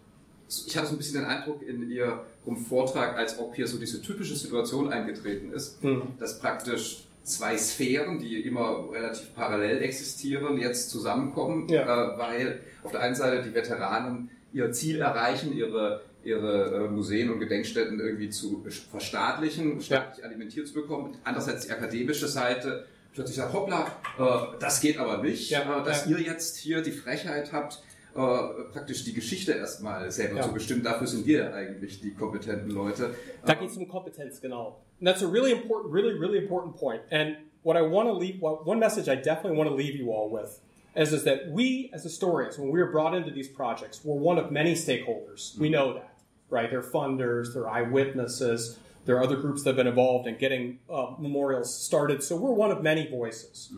[0.67, 4.01] ich hatte so ein bisschen den Eindruck in Ihrem Vortrag, als ob hier so diese
[4.01, 6.01] typische Situation eingetreten ist, Hm.
[6.19, 11.83] dass praktisch zwei Sphären, die immer relativ parallel existieren, jetzt zusammenkommen, Ja.
[11.83, 17.29] äh, weil auf der einen Seite die Veteranen ihr Ziel erreichen, ihre, ihre äh, Museen
[17.31, 21.17] und Gedenkstätten irgendwie zu verstaatlichen, staatlich alimentiert zu bekommen.
[21.23, 23.85] Andererseits die akademische Seite plötzlich sagt, hoppla,
[24.19, 26.17] äh, das geht aber nicht, Ja, äh, dass ja.
[26.17, 27.81] ihr jetzt hier die Frechheit habt,
[28.15, 30.43] äh, praktisch die Geschichte erstmal selber Ja.
[30.43, 30.83] zu bestimmen.
[30.83, 33.13] Dafür sind wir eigentlich die kompetenten Leute.
[33.45, 34.77] Da Ähm, geht es um Kompetenz, genau.
[34.99, 37.01] And that's a really important, really, really important point.
[37.11, 40.11] And what I want to leave, well, one message I definitely want to leave you
[40.11, 40.59] all with
[40.95, 44.37] is, is that we, as historians, when we are brought into these projects, we're one
[44.37, 45.57] of many stakeholders.
[45.57, 46.13] We know that,
[46.49, 46.69] right?
[46.69, 51.13] They're funders, they're eyewitnesses, there are other groups that have been involved in getting uh,
[51.17, 52.21] memorials started.
[52.23, 53.71] So we're one of many voices.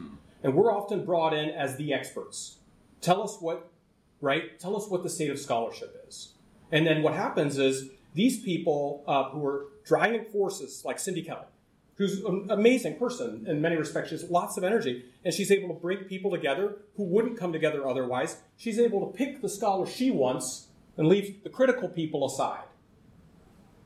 [0.43, 2.57] And we're often brought in as the experts.
[2.99, 3.69] Tell us what,
[4.23, 4.57] right?
[4.57, 6.29] Tell us what the state of scholarship is.
[6.71, 11.45] And then what happens is these people uh, who are driving forces, like Cindy Kelly,
[11.95, 14.09] who's an amazing person in many respects.
[14.09, 17.51] She has lots of energy, and she's able to bring people together who wouldn't come
[17.51, 18.37] together otherwise.
[18.55, 22.63] She's able to pick the scholars she wants and leave the critical people aside.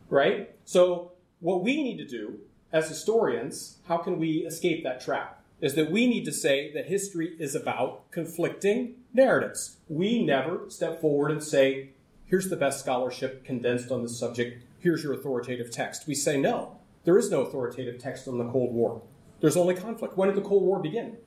[0.08, 0.56] Right?
[0.66, 2.40] So, what we need to do
[2.72, 5.44] as historians, how can we escape that trap?
[5.62, 9.78] Is that we need to say that history is about conflicting narratives.
[9.88, 11.92] We never step forward and say,
[12.26, 16.08] here's the best scholarship condensed on this subject, here's your authoritative text.
[16.08, 19.02] We say, no, there is no authoritative text on the Cold War.
[19.40, 20.18] There's only conflict.
[20.18, 21.18] When did the Cold War begin?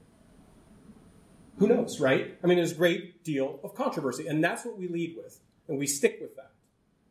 [1.59, 2.39] Who knows, right?
[2.43, 5.79] I mean, there's a great deal of controversy, and that's what we lead with, and
[5.79, 6.53] we stick with that.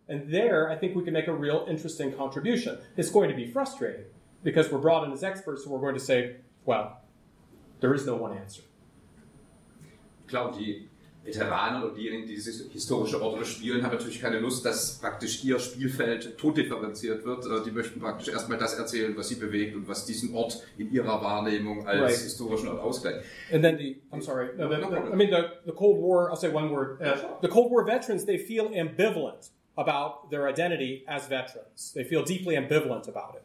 [0.08, 2.80] And there, I think we can make a real interesting contribution.
[2.98, 4.06] It's going to be frustrating
[4.44, 7.02] because we're brought in as experts, so we're going to say, well,
[7.80, 8.64] there is no one answer.
[10.30, 10.88] Ich glaube, die
[11.24, 15.58] Veteranen oder diejenigen, die diese historische Orte spielen, haben natürlich keine Lust, dass praktisch ihr
[15.58, 17.46] Spielfeld totdifferenziert wird.
[17.66, 21.20] Die möchten praktisch erstmal das erzählen, was sie bewegt und was diesen Ort in ihrer
[21.24, 22.12] Wahrnehmung als Right.
[22.16, 23.26] historischen Ort ausgleicht.
[23.52, 25.12] And then the, I'm sorry, no, the, the-.
[25.12, 27.02] I mean, the, the Cold War, I'll say one word.
[27.02, 31.92] Uh, the Cold War veterans, they feel ambivalent about their identity as veterans.
[31.96, 33.44] They feel deeply ambivalent about it,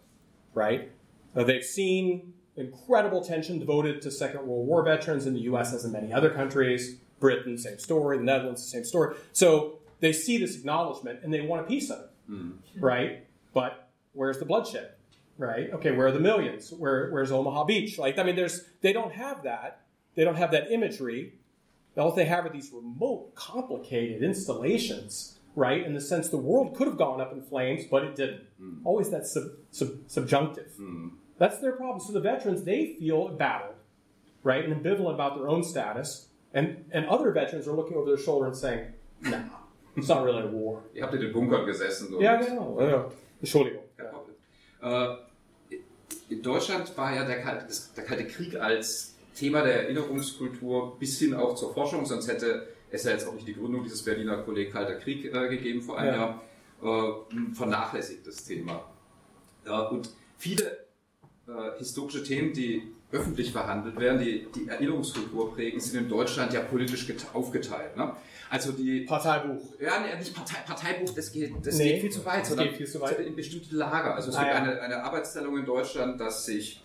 [0.55, 0.91] right?
[1.35, 5.85] Uh, they've seen incredible attention devoted to Second World War veterans in the US as
[5.85, 6.97] in many other countries.
[7.21, 8.19] Britain, same story.
[8.19, 9.17] The Netherlands, same story.
[9.33, 12.51] So they see this acknowledgement and they want a piece of it, hmm.
[12.79, 13.27] right?
[13.53, 14.91] But where's the bloodshed?
[15.37, 15.73] Right?
[15.73, 16.73] Okay, where are the millions?
[16.73, 17.99] Where, where's Omaha Beach?
[17.99, 19.81] Like, I mean, there's they don't have that.
[20.15, 21.35] They don't have that imagery.
[21.97, 25.85] All they have are these remote, complicated installations, right?
[25.85, 28.43] In the sense the world could have gone up in flames, but it didn't.
[28.59, 28.79] Hmm.
[28.85, 30.73] Always that sub, sub, subjunctive.
[30.77, 31.09] Hmm.
[31.39, 32.01] That's their problem.
[32.01, 33.75] So the veterans, they feel embattled,
[34.45, 36.29] right, and ambivalent about their own status.
[36.53, 39.39] And, and other veterans are looking over their shoulder and saying, nah,
[39.97, 40.83] it's not really a war.
[40.95, 42.15] Ihr habt in den Bunkern gesessen.
[42.21, 42.79] Ja, genau.
[42.81, 43.11] Ja.
[43.41, 43.83] Entschuldigung.
[43.97, 44.37] Kein Problem.
[44.83, 45.17] Äh,
[46.29, 47.67] in Deutschland war ja der Kalte,
[47.97, 53.03] der Kalte Krieg als Thema der Erinnerungskultur bis hin auch zur Forschung, sonst hätte es
[53.03, 56.15] ja jetzt auch nicht die Gründung dieses Berliner Kolleg Kalter Krieg äh, gegeben vor einem
[56.15, 56.41] Ja.
[56.83, 58.85] Jahr, äh, ein vernachlässigtes Thema.
[59.67, 60.84] Ja, und viele
[61.47, 62.83] äh, historische Themen, die
[63.13, 67.97] öffentlich verhandelt werden, die die Erinnerungskultur prägen, sind in Deutschland ja politisch gete- aufgeteilt.
[67.97, 68.13] Ne?
[68.51, 69.63] Also die Parteibuch.
[69.81, 72.69] ja, nee, nicht Partei, Parteibuch, das geht, das Nee, geht viel zu weit, das sondern
[72.69, 73.19] geht viel zu weit.
[73.21, 74.15] in bestimmte Lager.
[74.15, 74.63] Also es Ah, gibt ja.
[74.63, 76.81] eine, eine Arbeitsteilung in Deutschland, dass sich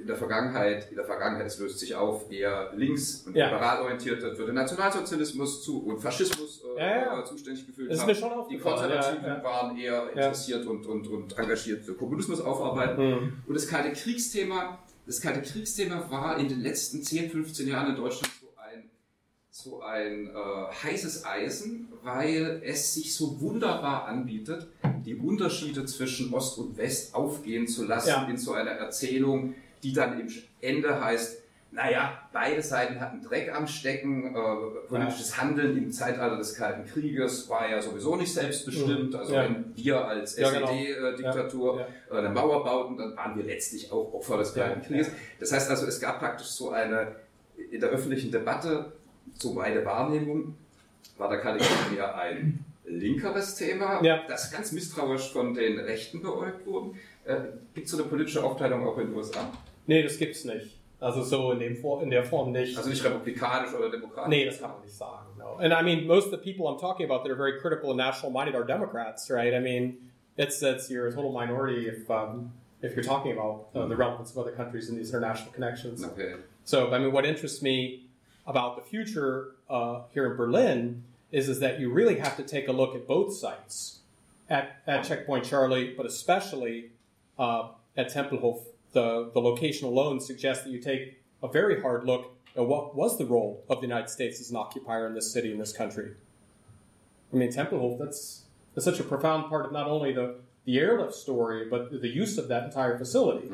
[0.00, 3.46] in der Vergangenheit, in der Vergangenheit, es löst sich auf, eher links und Ja.
[3.46, 7.20] liberal orientierte für den Nationalsozialismus zu und Faschismus äh, Ja, ja.
[7.20, 8.08] äh, zuständig gefühlt Das ist haben.
[8.08, 13.02] mir schon Die Konservativen waren eher interessiert und, und, und engagiert für Kommunismus aufarbeiten.
[13.10, 13.32] Mhm.
[13.46, 17.96] Und das kalte Kriegsthema, das kalte Kriegsthema war in den letzten 10, 15 Jahren in
[17.96, 18.32] Deutschland
[19.64, 24.68] so ein äh, heißes Eisen, weil es sich so wunderbar anbietet,
[25.04, 28.28] die Unterschiede zwischen Ost und West aufgehen zu lassen Ja.
[28.30, 30.28] in so einer Erzählung, die dann im
[30.60, 31.38] Ende heißt,
[31.72, 37.48] naja, beide Seiten hatten Dreck am Stecken, äh, politisches Handeln im Zeitalter des Kalten Krieges
[37.48, 39.14] war ja sowieso nicht selbstbestimmt.
[39.16, 39.42] Also Ja.
[39.42, 40.68] wenn wir als Ja, genau.
[40.70, 41.80] SED-Diktatur
[42.10, 45.10] Ja, eine Mauer bauten, dann waren wir letztlich auch Opfer des Kalten Ja, Krieges.
[45.40, 47.16] Das heißt also, es gab praktisch so eine,
[47.72, 48.92] in der öffentlichen Debatte,
[49.34, 50.54] so meine Wahrnehmung,
[51.16, 51.62] war der Krieg
[51.96, 54.22] eher ein linkeres Thema, Ja.
[54.28, 56.90] das ganz misstrauisch von den Rechten beäugt wurde.
[57.24, 57.36] Äh,
[57.74, 59.50] Gibt es so eine politische Aufteilung auch in den USA?
[59.86, 60.76] Nee, das gibt's nicht.
[61.00, 62.76] Also so in, dem, in der Form nicht.
[62.76, 64.30] Also nicht republikanisch oder demokratisch?
[64.30, 65.26] Nee, das kann man nicht sagen.
[65.38, 65.56] No.
[65.60, 67.98] And I mean, most of the people I'm talking about that are very critical and
[67.98, 69.54] national minded are Democrats, right?
[69.54, 69.98] I mean,
[70.36, 72.52] it's that's you're a total minority if um,
[72.82, 76.04] if you're talking about uh, the relevance of other countries and these international connections.
[76.04, 76.34] Okay.
[76.64, 78.07] So, I mean, what interests me
[78.48, 82.66] about the future uh, here in Berlin is is that you really have to take
[82.66, 84.00] a look at both sites,
[84.48, 86.90] at, at Checkpoint Charlie, but especially
[87.38, 88.64] uh, at Tempelhof.
[88.92, 93.18] The the location alone suggests that you take a very hard look at what was
[93.18, 96.12] the role of the United States as an occupier in this city in this country.
[97.30, 97.98] I mean, Tempelhof.
[97.98, 98.44] That's
[98.74, 102.38] that's such a profound part of not only the the airlift story, but the use
[102.38, 103.50] of that entire facility.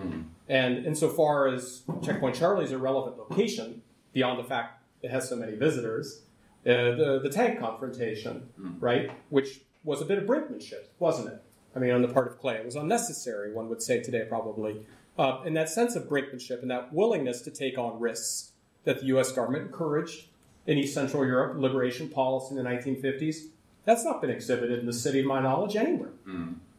[0.48, 5.36] And insofar as Checkpoint Charlie is a relevant location, beyond the fact it has so
[5.36, 6.22] many visitors,
[6.66, 8.48] uh, the, the tank confrontation,
[8.81, 11.43] right, which was a bit of brinkmanship, wasn't it?
[11.76, 12.56] I mean, on the part of Clay.
[12.56, 14.86] It was unnecessary, one would say today, probably.
[15.18, 18.52] Uh, and that sense of brinkmanship and that willingness to take on risks
[18.85, 19.31] that the U.S.
[19.32, 20.28] government encouraged
[20.66, 23.48] in East Central Europe, liberation policy in the 1950s,
[23.85, 26.10] that's not been exhibited in the city, of my knowledge, anywhere.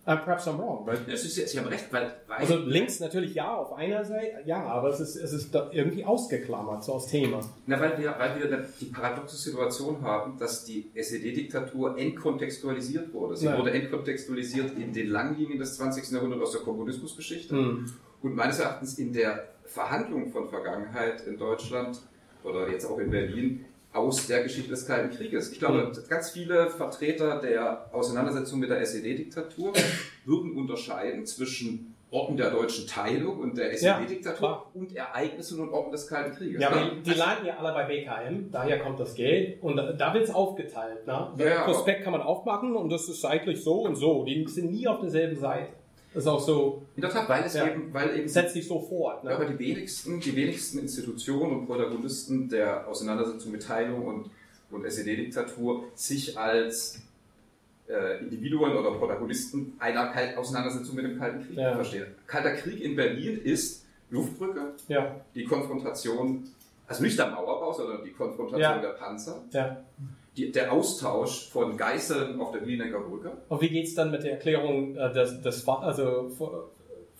[0.08, 3.34] Uh, perhaps I'm wrong, but Das ist, Sie haben recht, weil, weil also links natürlich
[3.34, 7.40] ja auf einer Seite, ja, aber es ist, es ist irgendwie ausgeklammert, so aus Thema.
[7.66, 13.36] Na, weil wir, weil wir die paradoxe Situation haben, dass die SED-Diktatur entkontextualisiert wurde.
[13.36, 13.58] Sie Ja.
[13.58, 16.12] wurde entkontextualisiert in den Langlinien des 20.
[16.12, 17.92] Jahrhunderts aus der Kommunismusgeschichte Hm.
[18.22, 22.00] und meines Erachtens in der Verhandlung von Vergangenheit in Deutschland
[22.44, 23.66] oder jetzt auch in Berlin
[23.96, 25.52] aus der Geschichte des Kalten Krieges.
[25.52, 29.74] Ich glaube, ganz viele Vertreter der Auseinandersetzung mit der SED-Diktatur
[30.26, 34.72] würden unterscheiden zwischen Orten der deutschen Teilung und der Ja, SED-Diktatur klar.
[34.74, 36.62] und Ereignissen und Orten des Kalten Krieges.
[36.62, 40.26] Ja, aber die, landen ja alle bei BKM, daher kommt das Geld und da, wird
[40.26, 41.08] es aufgeteilt.
[41.08, 41.32] Ne?
[41.38, 44.24] Ja, ja, Prospekt kann man aufmachen und das ist seitlich so und so.
[44.26, 45.70] Die sind nie auf derselben Seite.
[46.16, 47.68] Ist auch so, In der Tat, weil es Ja.
[47.68, 49.24] eben, weil eben setzt sich so fort.
[49.24, 49.56] Ja, aber Ne?
[49.58, 54.30] die wenigsten, die wenigsten Institutionen und Protagonisten der Auseinandersetzung mit Teilung und,
[54.72, 57.02] und SED-Diktatur sich als
[57.88, 61.76] äh, Individuen oder Protagonisten einer Kalt Auseinandersetzung mit dem Kalten Krieg Ja.
[61.76, 62.08] verstehen.
[62.26, 66.48] Kalter Krieg in Berlin ist Luftbrücke, Ja, die Konfrontation,
[66.88, 69.84] also nicht der Mauerbau, sondern die Konfrontation der Panzer, ja.
[70.38, 73.32] Die, der Austausch von Geiseln auf der Wienecker Brücke.
[73.50, 76.30] Und wie geht's dann mit der Erklärung äh, des, des also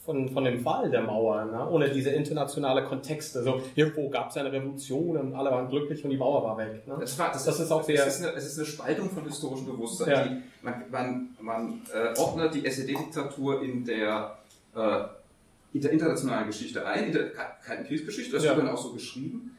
[0.06, 1.68] von, von dem Fall der Mauer, ne?
[1.70, 3.42] ohne diese internationale Kontexte?
[3.42, 6.86] So, irgendwo gab es eine Revolution und alle waren glücklich und die Mauer war weg.
[6.88, 6.98] Ne?
[7.00, 9.24] Das, war, das, Das ist auch sehr- Es ist, eine, es ist eine Spaltung von
[9.24, 10.10] historischem Bewusstsein.
[10.10, 10.28] Ja.
[10.28, 14.38] Die, man man, man äh, ordnet die SED-Diktatur in der,
[14.76, 15.00] äh,
[15.74, 18.56] in der internationalen Geschichte ein, in der Ka- Kalten Kriegsgeschichte, das Ja.
[18.56, 19.55] wird dann auch so geschrieben.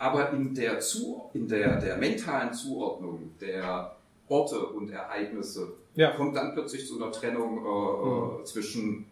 [0.00, 3.94] Aber in der, Zu, in der, der mentalen Zuordnung der
[4.28, 6.12] Orte und Ereignisse Ja.
[6.12, 9.04] kommt dann plötzlich zu einer Trennung äh, äh, zwischen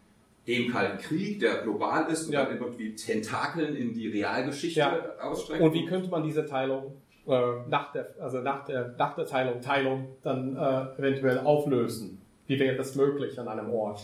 [0.47, 2.45] dem Kalten Krieg, der global ist und Ja.
[2.47, 4.99] dann irgendwie Tentakeln in die Realgeschichte Ja.
[5.21, 5.61] ausstreckt.
[5.61, 6.95] Und wie könnte man diese Teilung
[7.27, 7.39] äh,
[7.69, 12.23] nach der, also nach der, nach der Teilung, Teilung dann äh, eventuell auflösen?
[12.47, 14.01] Wie wäre das möglich an einem Ort?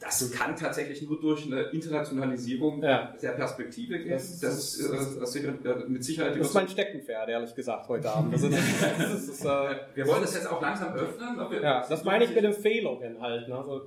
[0.00, 3.14] Das kann tatsächlich nur durch eine Internationalisierung Ja.
[3.20, 4.10] der Perspektive gehen.
[4.10, 5.52] Das- Das, ist, äh, das ist äh,
[5.88, 8.32] mit Sicherheit Das ist mein Steckenpferd, ehrlich gesagt, heute Abend.
[8.32, 8.60] Also, das,
[8.98, 11.62] das ist, äh, Wir wollen das jetzt auch langsam öffnen.
[11.62, 13.48] ja, das meine ich mit Empfehlungen halt.
[13.48, 13.54] Ne?
[13.56, 13.82] Also,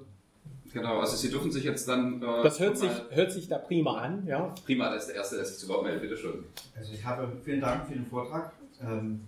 [0.72, 2.20] Genau, also Sie dürfen sich jetzt dann.
[2.22, 4.54] Äh, das hört sich, hört sich da prima an, ja.
[4.66, 6.02] Prima, das ist der Erste, der sich zu Wort meldet.
[6.02, 6.44] Bitte schön.
[6.76, 8.52] Also ich habe vielen Dank für den Vortrag.
[8.82, 9.22] Ähm,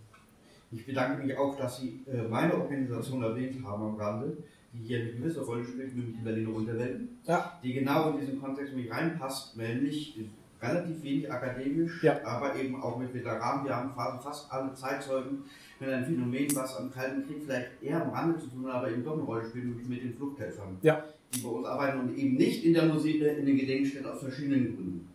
[0.72, 4.38] ich bedanke mich auch, dass Sie äh, meine Organisation erwähnt haben am Rande,
[4.78, 7.60] die hier eine gewisse Rolle spielt, nämlich die Berliner Unterwelten, Ja.
[7.64, 10.20] die genau in diesen Kontext mit reinpasst, nämlich
[10.62, 12.20] relativ wenig akademisch, Ja.
[12.26, 13.66] aber eben auch mit Veteranen.
[13.66, 13.92] Wir haben
[14.22, 15.44] fast, alle Zeitzeugen
[15.80, 18.92] mit einem Phänomen, was am Kalten Krieg vielleicht eher am Rande zu tun hat, aber
[18.92, 21.04] eben doch eine Rolle spielt, nämlich mit den Fluchthelfern Ja.
[21.34, 24.76] die bei uns arbeiten und eben nicht in der Musik, in den Gedenkstätten aus verschiedenen
[24.76, 25.08] Gründen.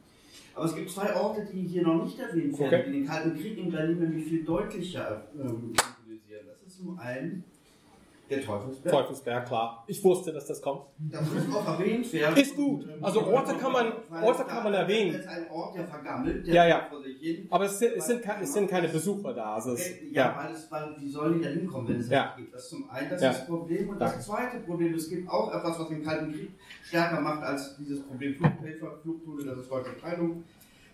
[0.54, 2.84] Aber es gibt zwei Orte, die hier noch nicht erwähnt werden, Okay.
[2.86, 6.46] die den Kalten Krieg in Berlin nämlich viel deutlicher ähm, symbolisieren.
[6.46, 7.44] Das ist zum einen
[8.30, 8.92] der Teufelsberg.
[8.94, 9.84] Teufelsberg, klar.
[9.88, 10.82] Ich wusste, dass das kommt.
[10.98, 12.36] Das muss auch erwähnt werden.
[12.36, 12.86] Ist gut.
[13.02, 13.92] Also Orte kann man-
[14.22, 15.12] Orte kann man erwähnen.
[15.12, 16.86] Das ist ein Ort, der vergammelt, der Ja, ja.
[16.88, 17.46] vor sich hin.
[17.50, 19.54] Aber es sind, es sind, es sind keine Besucher da.
[19.54, 20.36] Also es, Ja, ja.
[20.44, 22.34] weil, es, weil wie sollen die da hinkommen, wenn es Ja.
[22.36, 22.54] nicht geht?
[22.54, 23.30] Das ist zum einen das, Ja.
[23.30, 23.88] ist das Problem.
[23.90, 26.50] Und das zweite Problem, es gibt auch etwas, was den Kalten Krieg
[26.84, 30.44] stärker macht als dieses Problem Fluchttude, das ist deutsche Teilung.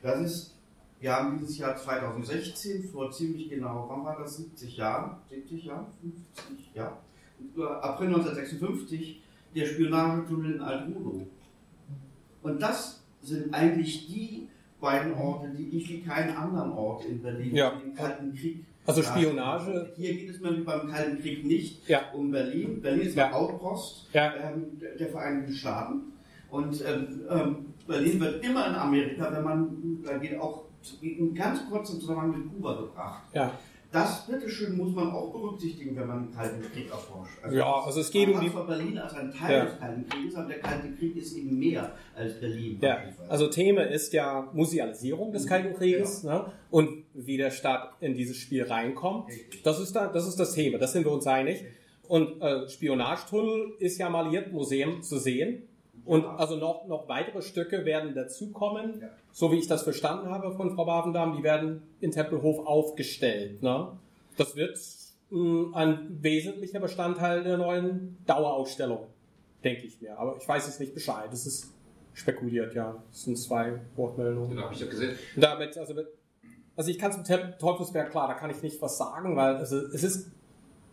[0.03, 0.53] Das ist,
[1.01, 4.37] wir haben dieses Jahr 2016, vor ziemlich genau, wann war das?
[4.37, 5.19] 70 Jahren?
[5.29, 5.87] 70 Jahre?
[6.01, 6.71] 50?
[6.75, 6.97] Ja.
[7.83, 9.23] April 1956,
[9.55, 11.27] der Spionagetunnel in Altrudo.
[12.43, 14.49] Und das sind eigentlich die
[14.81, 17.71] beiden Orte, die ich wie keinen anderen Ort in Berlin Ja.
[17.71, 18.65] den Kalten Krieg.
[18.87, 19.03] Also.
[19.03, 19.91] Spionage.
[19.97, 22.03] Hier geht es mir wie beim Kalten Krieg nicht Ja.
[22.13, 22.81] um Berlin.
[22.81, 23.29] Berlin ist Ja.
[23.29, 24.33] der Outpost Ja.
[24.37, 26.03] ähm, der- der Vereinigten Staaten.
[26.51, 27.57] Und ähm, ähm,
[27.89, 30.67] Berlin wird immer in Amerika, wenn man, da geht auch
[31.01, 33.23] in ganz kurzem Zusammenhang mit Kuba gebracht.
[33.35, 33.51] Ja.
[33.93, 37.33] Das, bitteschön, muss man auch berücksichtigen, wenn man den Kalten Krieg erforscht.
[37.51, 39.65] Ja, also es geht um die- Berlin als ein Teil Ja.
[39.67, 42.79] des Kalten Krieges, aber der Kalte Krieg ist eben mehr als Berlin.
[42.83, 42.99] Ja,
[43.29, 46.47] also Thema ist ja Musealisierung des Kalten Krieges ne?
[46.71, 49.31] und wie der Staat in dieses Spiel reinkommt.
[49.65, 51.65] Das ist, da, das ist das Thema, das sind wir uns einig.
[52.09, 55.63] Und äh, Spionagetunnel ist ja mal hier im Museum zu sehen.
[56.05, 59.09] Und also noch, noch weitere Stücke werden dazukommen, Ja.
[59.37, 63.63] So wie ich das verstanden habe von Frau Bavendam, die werden in Tempelhof aufgestellt.
[63.63, 63.93] Ne?
[64.39, 64.79] Das wird
[65.29, 69.09] mh, ein wesentlicher Bestandteil der neuen Dauerausstellung,
[69.63, 70.19] denke ich mir.
[70.19, 71.29] Aber ich weiß es nicht Bescheid.
[71.31, 71.71] Das ist
[72.15, 72.97] spekuliert, ja.
[73.11, 74.49] Das sind zwei Wortmeldungen.
[74.57, 75.19] Genau, ich habe gesehen.
[75.37, 76.07] Damit, also, mit,
[76.75, 79.77] also ich kann zum Te- Teufelsberg, klar, da kann ich nicht was sagen, weil also,
[79.77, 80.31] es ist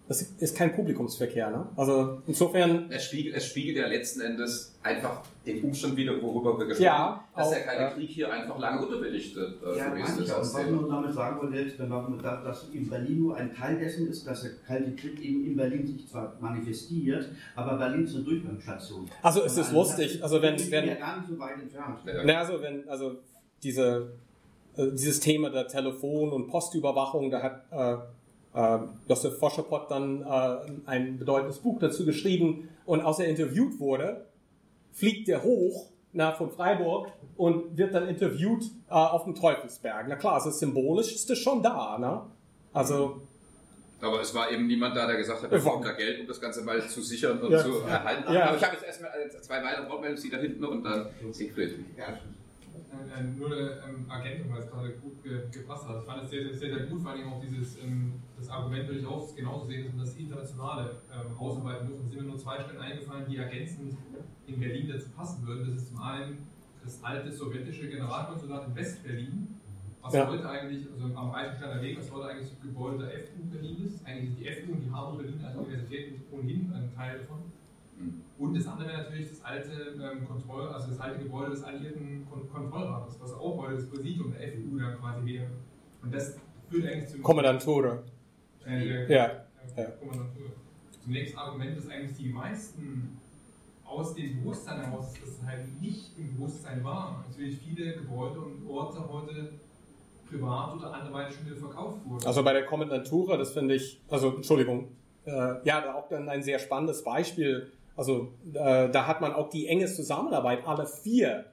[0.08, 1.50] das ist kein Publikumsverkehr.
[1.50, 1.66] Ne?
[1.78, 2.92] Also insofern.
[2.92, 6.98] Es spiegelt, es spiegelt ja letzten Endes einfach den Umstand wieder, worüber wir gesprochen Ja,
[6.98, 7.90] haben, dass auch, der Kalte ja.
[7.92, 10.30] Krieg hier einfach lange unterbelichtet äh, Ja, gewesen ist.
[10.30, 10.82] ich Was Thema.
[10.82, 14.28] man damit sagen wollte, wenn man sagt, dass in Berlin nur ein Teil dessen ist,
[14.28, 19.10] dass der Kalte Krieg eben in Berlin sich zwar manifestiert, aber Berlin ist eine Durchgangsstation.
[19.22, 22.00] Also es ist Und lustig, also wenn- Ich wenn- ja gar nicht so weit entfernt.
[22.06, 22.24] Ja.
[22.26, 23.16] Na, also wenn, also
[23.64, 24.12] diese,
[24.76, 27.98] äh, dieses Thema der Telefon- und Postüberwachung, da hat äh,
[28.54, 28.78] äh,
[29.08, 34.26] Josef Foschepott dann äh, ein bedeutendes Buch dazu geschrieben und als er interviewt wurde,
[34.92, 40.06] fliegt er hoch nach von Freiburg und wird dann interviewt äh, auf dem Teufelsberg.
[40.08, 42.22] Na klar, es ist symbolisch, ist das schon da, ne?
[42.74, 43.22] Also
[44.02, 46.40] Aber es war eben niemand da, der gesagt hat, wir brauchen da Geld, um das
[46.42, 47.60] Ganze mal zu sichern und Ja.
[47.64, 48.32] zu erhalten.
[48.34, 48.48] Ja.
[48.50, 51.80] Aber ich habe jetzt erstmal äh, zwei weitere Wortmeldungen, Sie da hinten und dann Siegfried.
[51.98, 52.18] Ja,
[52.74, 56.00] Äh, äh, nur eine ähm, Ergänzung, weil es gerade gut ge gepasst hat.
[56.02, 58.88] Ich fand es sehr, sehr, sehr, sehr gut, vor allem auch dieses, ähm, das Argument
[58.88, 62.00] würde ich auch genauso sehen, dass das Internationale ähm, ausarbeiten muss.
[62.00, 63.98] Und sind mir nur zwei Stellen eingefallen, die ergänzend
[64.48, 65.66] in Berlin dazu passen würden.
[65.68, 66.48] Das ist zum einen
[66.84, 69.48] das alte sowjetische Generalkonsulat in West-Berlin,
[70.02, 70.28] was Ja.
[70.28, 74.06] heute eigentlich, also am Reichensteiner Weg, was heute eigentlich das Gebäude der FU Berlin ist.
[74.06, 77.53] Eigentlich ist die FU und die HABU Berlin als Universität ohnehin ein Teil davon.
[78.40, 79.72] Und das andere wäre natürlich das alte
[80.02, 84.34] ähm, Kontroll, also das alte Gebäude des alliierten Kon Kontrollrates, was auch heute das Präsidium
[84.34, 85.48] der FU dann quasi wäre.
[86.02, 86.36] Und das
[86.70, 88.04] führt eigentlich zum Kommandantur.
[88.66, 89.26] äh, der- Ja,
[89.76, 89.90] äh, ja.
[89.92, 90.48] Kommandantur.
[91.02, 93.18] Zum nächsten Argument, dass eigentlich die meisten
[93.86, 98.68] aus dem Bewusstsein heraus, dass es halt nicht im Bewusstsein war, natürlich viele Gebäude und
[98.68, 99.54] Orte heute
[100.30, 102.26] privat oder anderweitig schon wieder verkauft wurden.
[102.26, 104.88] Also bei der Kommandantura, das finde ich, also Entschuldigung,
[105.26, 105.32] äh,
[105.64, 107.72] ja, da auch dann ein sehr spannendes Beispiel.
[107.96, 111.46] Also äh, da hat man auch die enge Zusammenarbeit alle vier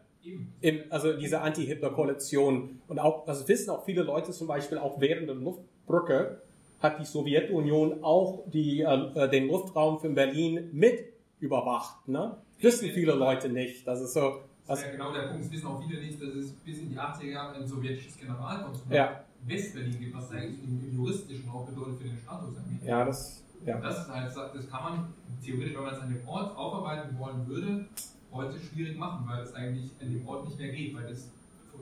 [0.61, 2.81] im, also diese Anti-Hitler-Koalition.
[2.89, 6.43] Und auch, das wissen auch viele Leute zum Beispiel, auch während der Luftbrücke
[6.81, 11.05] hat die Sowjetunion auch die, äh, den Luftraum von Berlin mit
[11.41, 12.09] überwacht.
[12.09, 12.37] Ne?
[12.61, 13.87] Wissen viele Leute nicht.
[13.87, 14.41] Das ist so.
[14.67, 15.45] Das ist ja genau der Punkt.
[15.45, 18.93] Das wissen auch viele nicht, dass es bis in die 80er Jahre ein sowjetisches Generalkonsulat
[18.93, 19.25] Ja.
[19.47, 22.87] West-Berlin gibt, was eigentlich im, Juristischen auch bedeutet für den Status angeht.
[22.87, 23.79] ja, das, ja.
[23.79, 25.15] Das ist halt, das kann man
[25.45, 27.87] theoretisch, wenn man es an dem Ort aufarbeiten wollen würde,
[28.33, 31.31] heute schwierig machen, weil es eigentlich an dem Ort nicht mehr geht, weil das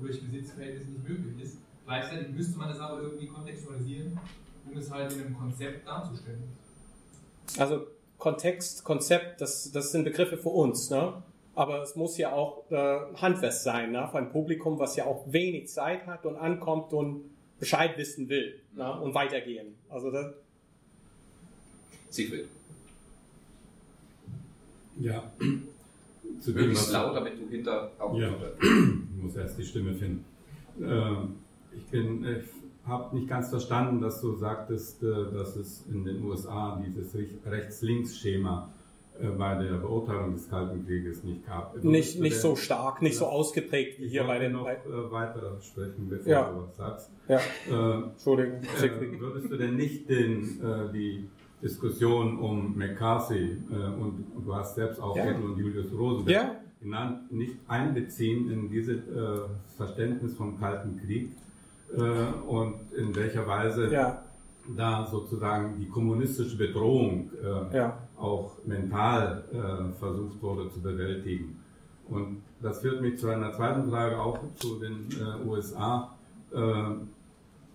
[0.00, 1.58] durch Besitzverhältnisse nicht möglich ist.
[1.84, 4.18] Gleichzeitig müsste man es aber irgendwie kontextualisieren,
[4.70, 6.42] um es halt in einem Konzept darzustellen.
[7.58, 7.86] Also
[8.18, 11.22] Kontext, Konzept, das, das sind Begriffe für uns, ne?
[11.54, 14.06] Aber es muss ja auch äh, handfest sein, ne?
[14.10, 18.60] Für ein Publikum, was ja auch wenig Zeit hat und ankommt und Bescheid wissen will
[18.74, 19.00] ne?
[19.00, 19.74] und weitergehen.
[19.88, 20.26] Also das,
[22.18, 22.46] Siegfried.
[25.00, 25.32] Ja.
[26.40, 28.28] Zu dem, Möglichst was- laut, damit du hinter auch Ja.
[28.28, 28.52] hinter-
[29.16, 30.24] Ich muss erst die Stimme finden.
[30.80, 31.34] Ähm,
[31.76, 32.44] ich bin, ich
[32.88, 37.44] habe nicht ganz verstanden, dass du sagtest, äh, dass es in den USA dieses Rech-
[37.44, 38.72] Rechts-Links-Schema
[39.20, 41.74] äh, bei der Beurteilung des Kalten Krieges nicht gab.
[41.74, 44.52] Würdest nicht, nicht so stark, nicht so ausgeprägt wie hier bei den.
[44.52, 46.50] noch Bei, äh, weiter sprechen, bevor Ja.
[46.52, 47.10] du was sagst.
[47.28, 48.60] ja, Äh, Entschuldigung.
[48.62, 51.28] äh, würdest du denn nicht den, äh, die
[51.62, 55.34] Diskussion um McCarthy äh, und du hast selbst auch Ja.
[55.34, 56.54] Und Julius Rosenberg Ja.
[56.80, 59.40] genannt, nicht einbeziehen in dieses äh,
[59.76, 61.30] Verständnis vom Kalten Krieg
[61.96, 62.00] äh,
[62.46, 64.22] und in welcher Weise Ja,
[64.76, 67.98] da sozusagen die kommunistische Bedrohung äh, ja.
[68.18, 71.58] auch mental äh, versucht wurde zu bewältigen.
[72.08, 76.14] Und das führt mich zu einer zweiten Frage, auch zu den äh, USA.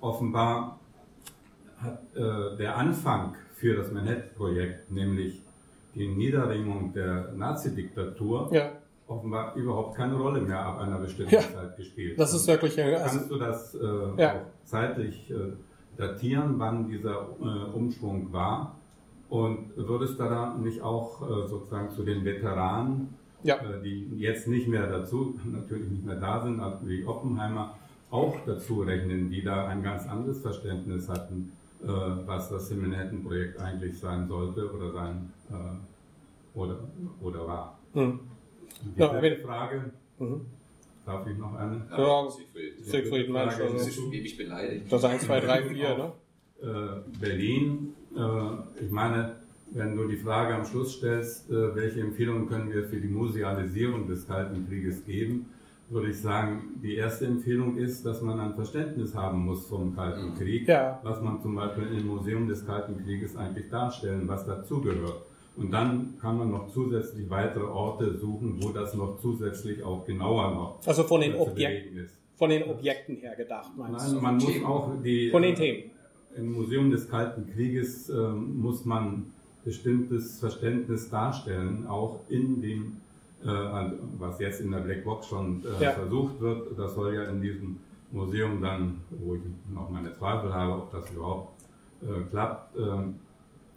[0.01, 0.79] Offenbar
[1.77, 5.41] hat der Anfang für das Manhattan-Projekt, nämlich
[5.95, 8.71] die Niederringung der Nazi-Diktatur, ja.
[9.07, 11.39] offenbar überhaupt keine Rolle mehr ab einer bestimmten Ja.
[11.39, 12.19] Zeit gespielt.
[12.19, 12.77] Das ist wirklich.
[12.77, 14.33] Also, Kannst du das äh, Ja.
[14.33, 15.53] auch zeitlich äh,
[15.95, 18.75] datieren, wann dieser äh, Umschwung war?
[19.29, 23.13] Und würdest du da nicht auch äh, sozusagen zu den Veteranen,
[23.45, 27.77] äh, die jetzt nicht mehr dazu, natürlich nicht mehr da sind, also wie Oppenheimer,
[28.11, 31.53] auch dazu rechnen, die da ein ganz anderes Verständnis hatten,
[31.87, 36.79] was das Manhattan-Projekt eigentlich sein sollte oder sein äh, oder,
[37.21, 37.79] oder war?
[37.93, 38.19] hm.
[38.85, 39.09] Und die Ja,
[39.43, 40.41] Frage, Mhm.
[41.05, 41.81] darf ich noch eine?
[41.89, 42.85] Ja, Siegfried.
[42.85, 44.91] Siegfried Mensch, Frage, Das also, ist schon ewig beleidigt.
[44.91, 46.11] das 1, 2, 3, 4, ne?
[46.61, 47.93] äh, Berlin.
[48.15, 49.37] Äh, ich meine,
[49.71, 54.07] wenn du die Frage am Schluss stellst, äh, welche Empfehlungen können wir für die Musealisierung
[54.07, 55.47] des Kalten Krieges geben,
[55.89, 60.35] würde ich sagen, die erste Empfehlung ist, dass man ein Verständnis haben muss vom Kalten
[60.37, 60.99] Krieg, Ja.
[61.03, 65.21] was man zum Beispiel im Museum des Kalten Krieges eigentlich darstellen, was dazugehört.
[65.55, 70.51] Und dann kann man noch zusätzlich weitere Orte suchen, wo das noch zusätzlich auch genauer
[70.51, 72.17] noch Also von den, zu Objek belegen ist.
[72.35, 74.21] von den Objekten her gedacht, meinst Nein, du?
[74.21, 75.91] man muss auch die Von den Themen.
[76.35, 79.27] im Museum des Kalten Krieges äh, muss man
[79.63, 83.02] bestimmtes Verständnis darstellen, auch in dem, äh,
[83.45, 85.91] was jetzt in der Black Box schon äh, ja.
[85.91, 86.77] versucht wird.
[86.77, 87.77] Das soll ja in diesem
[88.11, 89.41] Museum dann, wo ich
[89.73, 91.61] noch meine Zweifel habe, ob das überhaupt
[92.01, 93.15] äh, klappt, ähm,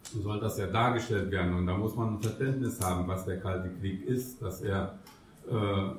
[0.03, 1.55] soll das ja dargestellt werden.
[1.55, 4.99] Und da muss man ein Verständnis haben, was der Kalte Krieg ist, dass er
[5.49, 5.89] äh,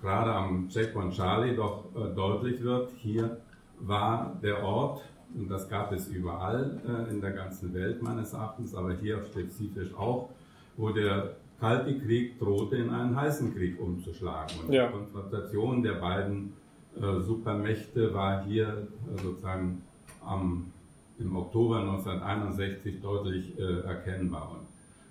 [0.00, 3.38] gerade am Checkpoint Charlie doch äh, deutlich wird, hier
[3.80, 5.02] war der Ort,
[5.34, 9.94] und das gab es überall äh, in der ganzen Welt meines Erachtens, aber hier spezifisch
[9.94, 10.30] auch,
[10.76, 14.52] wo der Kalte Krieg drohte, in einen heißen Krieg umzuschlagen.
[14.66, 14.88] Und ja.
[14.88, 16.54] die Konfrontation der beiden
[16.96, 19.80] äh, Supermächte war hier äh, sozusagen
[20.26, 20.72] am,
[21.20, 24.56] im Oktober 1961 deutlich äh, erkennbar.
[24.58, 24.66] Und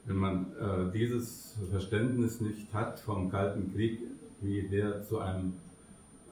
[0.05, 3.99] wenn man äh, dieses Verständnis nicht hat vom Kalten Krieg,
[4.41, 5.53] wie der zu einem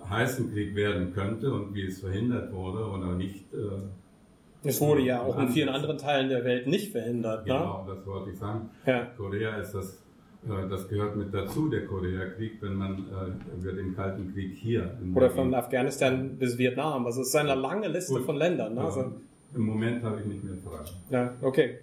[0.09, 3.53] heißen Krieg werden könnte und wie es verhindert wurde oder nicht.
[3.53, 7.47] Äh, es wurde ja auch in vielen anderen Teilen der Welt nicht verhindert.
[7.47, 7.53] Ne?
[7.53, 7.95] Genau, ne?
[7.95, 8.69] das wollte ich sagen.
[8.85, 9.07] Ja.
[9.15, 10.03] Korea ist das,
[10.41, 14.97] das gehört mit dazu, der Koreakrieg, wenn man äh, über den Kalten Krieg hier.
[15.13, 17.05] Oder von Afghanistan bis Vietnam.
[17.05, 18.25] Also es ist eine lange Liste Gut.
[18.25, 18.75] von Ländern.
[18.75, 18.81] Ne?
[18.81, 19.11] Also,
[19.53, 20.89] Im Moment habe ich nicht mehr Fragen.
[21.09, 21.79] Ja, okay.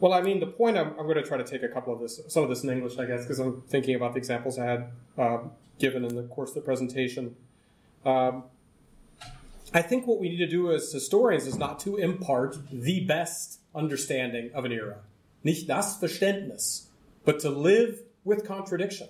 [0.00, 2.00] Well, I mean, the point I'm, I'm, going to try to take a couple of
[2.00, 4.64] this, some of this in English, I guess, because I'm thinking about the examples I
[4.64, 5.38] had uh,
[5.78, 7.36] given in the course of the presentation.
[8.04, 8.44] Um,
[9.72, 13.60] I think what we need to do as historians is not to impart the best
[13.74, 14.96] understanding of an era,
[15.44, 16.88] nicht das Verständnis,
[17.24, 19.08] but to live with contradiction,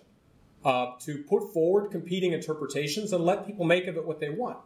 [0.65, 4.59] uh, to put forward competing interpretations and let people make of it what they want.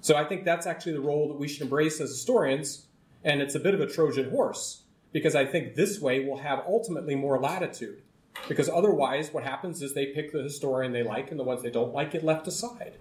[0.00, 2.86] So I think that's actually the role that we should embrace as historians,
[3.24, 4.82] and it's a bit of a Trojan horse
[5.12, 8.02] because I think this way we'll have ultimately more latitude.
[8.48, 11.70] Because otherwise, what happens is they pick the historian they like, and the ones they
[11.70, 12.94] don't like get left aside.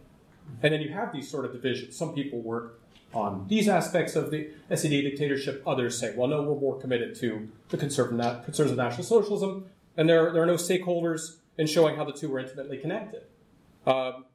[0.64, 1.96] And then you have these sort of divisions.
[1.96, 2.79] Some people work
[3.14, 5.64] on these aspects of the SED dictatorship.
[5.66, 9.66] Others say, well, no, we're more committed to the concerns of National Socialism.
[9.98, 13.24] And there, there are no stakeholders in showing how the two are intimately connected.
[13.86, 14.26] Um,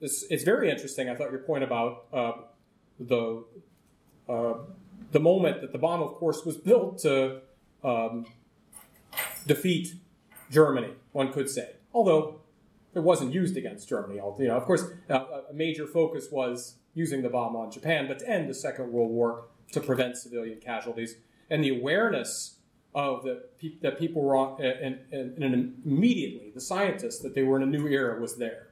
[0.00, 1.08] it's, it's, very interesting.
[1.08, 2.32] I thought your point about uh,
[3.00, 3.44] the
[4.28, 4.54] uh,
[5.12, 7.40] the moment that the bomb, of course, was built to
[7.82, 8.26] um,
[9.46, 9.94] defeat
[10.50, 11.70] Germany, one could say.
[11.92, 12.40] Although
[12.94, 14.20] it wasn't used against Germany.
[14.38, 18.20] You know, of course, uh, a major focus was using the bomb on Japan, but
[18.20, 21.16] to end the Second World War to prevent civilian casualties.
[21.50, 22.56] And the awareness
[22.94, 23.44] of the
[23.82, 27.66] that people were on, and, and, and immediately the scientists that they were in a
[27.66, 28.68] new era was there.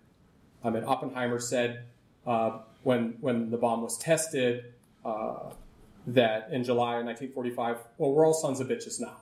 [0.63, 1.85] I mean, Oppenheimer said
[2.27, 4.73] uh, when when the bomb was tested,
[5.05, 5.51] uh,
[6.07, 9.17] that in July of 1945, well, we're all sons of bitches now.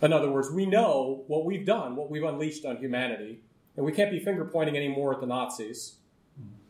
[0.00, 3.40] In other words, we know what we've done, what we've unleashed on humanity,
[3.76, 5.96] and we can't be finger pointing anymore at the Nazis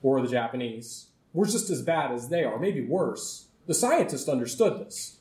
[0.03, 1.07] or the Japanese.
[1.33, 3.47] We're just as bad as they are, maybe worse.
[3.67, 5.19] The scientists understood this,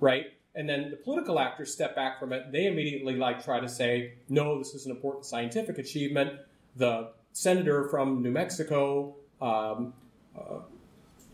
[0.00, 0.26] right?
[0.54, 2.52] And then the political actors step back from it.
[2.52, 6.32] They immediately like try to say, no, this is an important scientific achievement.
[6.76, 9.94] The senator from New Mexico, um,
[10.36, 10.60] uh,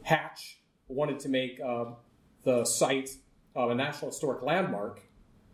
[0.03, 1.87] Hatch, wanted to make uh,
[2.45, 3.11] the site
[3.55, 5.01] of a National Historic Landmark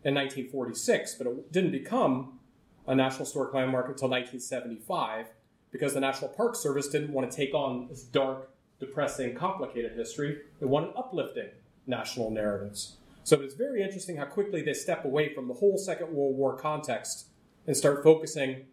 [0.05, 2.39] in 1946, but it didn't become
[2.87, 5.27] a National Historic Landmark until 1975
[5.71, 8.50] because the National Park Service didn't want to take on this dark,
[8.81, 10.41] depressing, complicated history.
[10.59, 11.51] They wanted uplifting
[11.87, 12.97] national narratives.
[13.23, 16.57] So it's very interesting how quickly they step away from the whole Second World War
[16.57, 17.27] context
[17.67, 18.65] and start focusing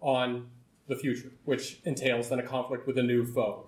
[0.00, 0.48] on
[0.88, 3.66] the future, which entails then a conflict with a new foe.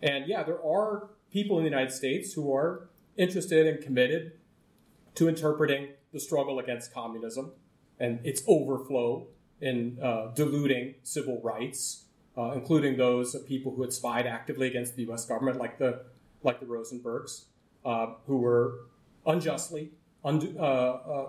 [0.00, 4.32] And yeah, there are people in the United States who are interested and committed
[5.16, 7.52] to interpreting the struggle against communism
[7.98, 9.26] and its overflow
[9.60, 12.03] in uh, diluting civil rights,
[12.36, 15.24] uh, including those of people who had spied actively against the U.S.
[15.24, 16.02] government, like the
[16.42, 17.44] like the Rosenbergs,
[17.84, 18.80] uh, who were
[19.26, 19.92] unjustly
[20.24, 21.26] un- uh, uh,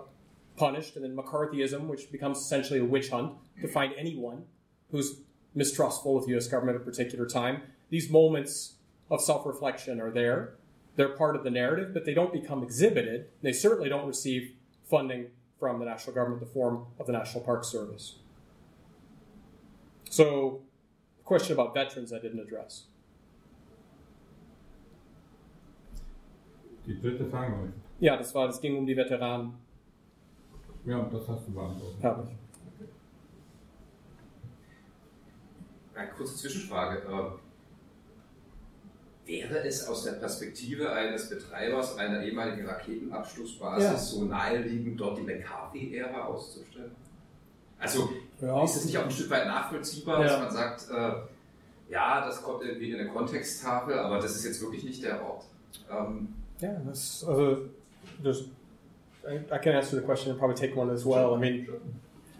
[0.56, 4.44] punished, and then McCarthyism, which becomes essentially a witch hunt to find anyone
[4.90, 5.20] who's
[5.54, 6.48] mistrustful of the U.S.
[6.48, 7.62] government at a particular time.
[7.88, 8.74] These moments
[9.10, 10.54] of self-reflection are there,
[10.96, 13.28] they're part of the narrative, but they don't become exhibited.
[13.42, 14.52] They certainly don't receive
[14.90, 15.28] funding
[15.60, 18.16] from the national government the form of the National Park Service.
[20.10, 20.62] So,
[21.26, 22.86] question about veterans I didn't address.
[26.86, 27.72] Die dritte Frage.
[27.98, 29.54] Ja, das war, das ging um die Veteranen.
[30.84, 32.02] Ja, das hast du beantwortet.
[32.02, 32.36] Habe ich.
[35.98, 37.02] Eine kurze Zwischenfrage.
[37.08, 37.30] Äh,
[39.26, 43.96] Wäre es aus der Perspektive eines Betreibers einer ehemaligen Raketenabschlussbasis ja.
[43.96, 46.94] so naheliegend, dort die McCarthy-Ära auszustellen?
[47.86, 48.10] Also
[48.40, 48.64] ja.
[48.64, 50.26] ist es nicht auch ein Stück weit nachvollziehbar, ja.
[50.26, 54.60] dass man sagt, äh, ja, das kommt irgendwie in eine Kontexttafel, aber das ist jetzt
[54.60, 55.44] wirklich nicht der Ort?
[55.90, 56.28] Ähm,
[56.62, 57.68] Yeah, that's uh,
[58.22, 58.48] there's.
[59.28, 61.34] I, I can answer the question and probably take one as well.
[61.34, 61.68] I mean,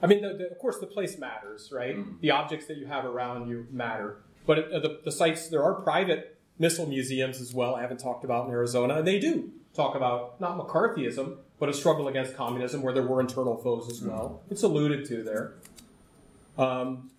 [0.03, 1.97] I mean, the, the, of course, the place matters, right?
[2.21, 4.19] The objects that you have around you matter.
[4.47, 7.75] But uh, the, the sites, there are private missile museums as well.
[7.75, 11.73] I haven't talked about in Arizona, and they do talk about not McCarthyism, but a
[11.73, 14.43] struggle against communism, where there were internal foes as well.
[14.51, 15.55] It's alluded to there.
[16.59, 17.11] Um,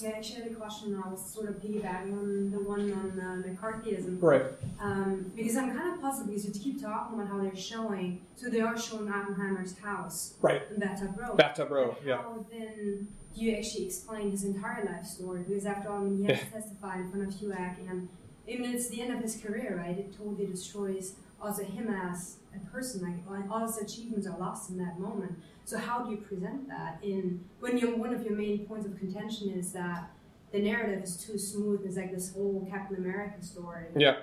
[0.00, 4.16] Yeah, actually, the question I was sort of piggybacking on the one on uh, McCarthyism.
[4.22, 4.44] Right.
[4.80, 8.48] Um, because I'm kind of puzzled because you keep talking about how they're showing, so
[8.48, 10.62] they are showing Oppenheimer's house Right.
[10.72, 11.34] in Bathtub Row.
[11.34, 12.16] Bathtub Row, But yeah.
[12.16, 15.42] How then do you actually explain his entire life story?
[15.46, 18.08] Because after all, I mean, he has to testify in front of HUAC, and
[18.48, 19.98] I mean, it's the end of his career, right?
[19.98, 23.22] It totally destroys also him as a person.
[23.28, 25.32] Like all his achievements are lost in that moment.
[25.64, 28.98] So how do you present that in when your one of your main points of
[28.98, 30.10] contention is that
[30.52, 31.82] the narrative is too smooth?
[31.84, 33.84] It's like this whole Captain America story.
[33.96, 34.16] Yeah.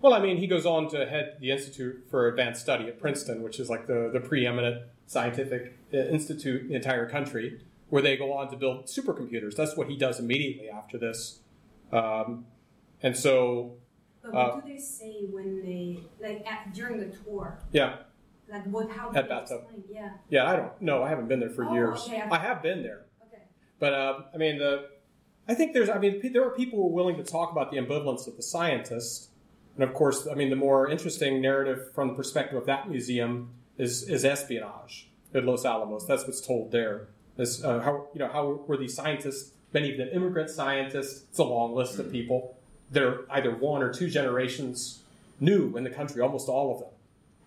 [0.00, 3.40] Well, I mean, he goes on to head the Institute for Advanced Study at Princeton,
[3.40, 8.16] which is like the, the preeminent scientific uh, institute in the entire country, where they
[8.16, 9.54] go on to build supercomputers.
[9.54, 11.38] That's what he does immediately after this.
[11.92, 12.46] Um,
[13.00, 13.74] and so,
[14.22, 17.58] But uh, what do they say when they like at, during the tour?
[17.72, 17.96] yeah,
[18.48, 18.90] Like what?
[18.90, 19.62] How At Bathtub.
[19.64, 19.84] explain?
[19.90, 20.10] Yeah.
[20.28, 21.02] yeah, I don't know.
[21.02, 22.04] I haven't been there for Oh, years.
[22.06, 22.22] okay.
[22.30, 23.06] I have been there.
[23.26, 23.42] Okay.
[23.78, 24.88] But uh, I mean, the
[25.48, 27.78] I think there's I mean there are people who are willing to talk about the
[27.78, 29.30] ambivalence of the scientist,
[29.74, 33.50] and of course, I mean the more interesting narrative from the perspective of that museum
[33.78, 36.06] is is espionage at Los Alamos.
[36.06, 37.08] That's what's told there.
[37.38, 39.52] Is uh, how you know how were these scientists?
[39.72, 41.24] Many of them immigrant scientists.
[41.30, 42.56] It's a long list of people.
[42.92, 45.02] They're either one or two generations
[45.40, 46.22] new in the country.
[46.22, 46.90] Almost all of them.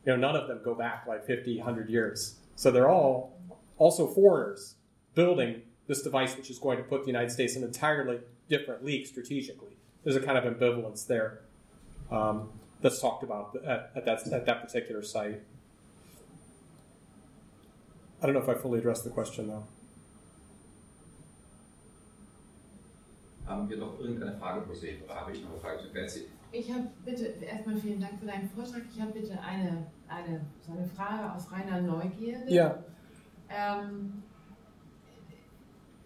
[0.05, 2.35] You know, none of them go back like 50, 100 years.
[2.55, 3.39] So they're all
[3.77, 4.75] also foreigners
[5.13, 8.19] building this device, which is going to put the United States in an entirely
[8.49, 9.71] different league strategically.
[10.03, 11.41] There's a kind of ambivalence there
[12.11, 12.49] um,
[12.81, 15.41] that's talked about at, at, that, at that particular site.
[18.21, 19.63] I don't know if I fully addressed the question, though.
[23.47, 25.03] Haben wir noch irgendeine Frage, José?
[25.03, 26.25] Oder habe ich noch eine Frage zu Betsy?
[26.51, 28.81] Ich habe bitte, erstmal vielen Dank für deinen Vortrag.
[28.93, 32.51] Ich habe bitte eine, eine, so eine Frage aus reiner Neugierde.
[32.51, 32.77] Ja.
[33.49, 34.23] Ähm,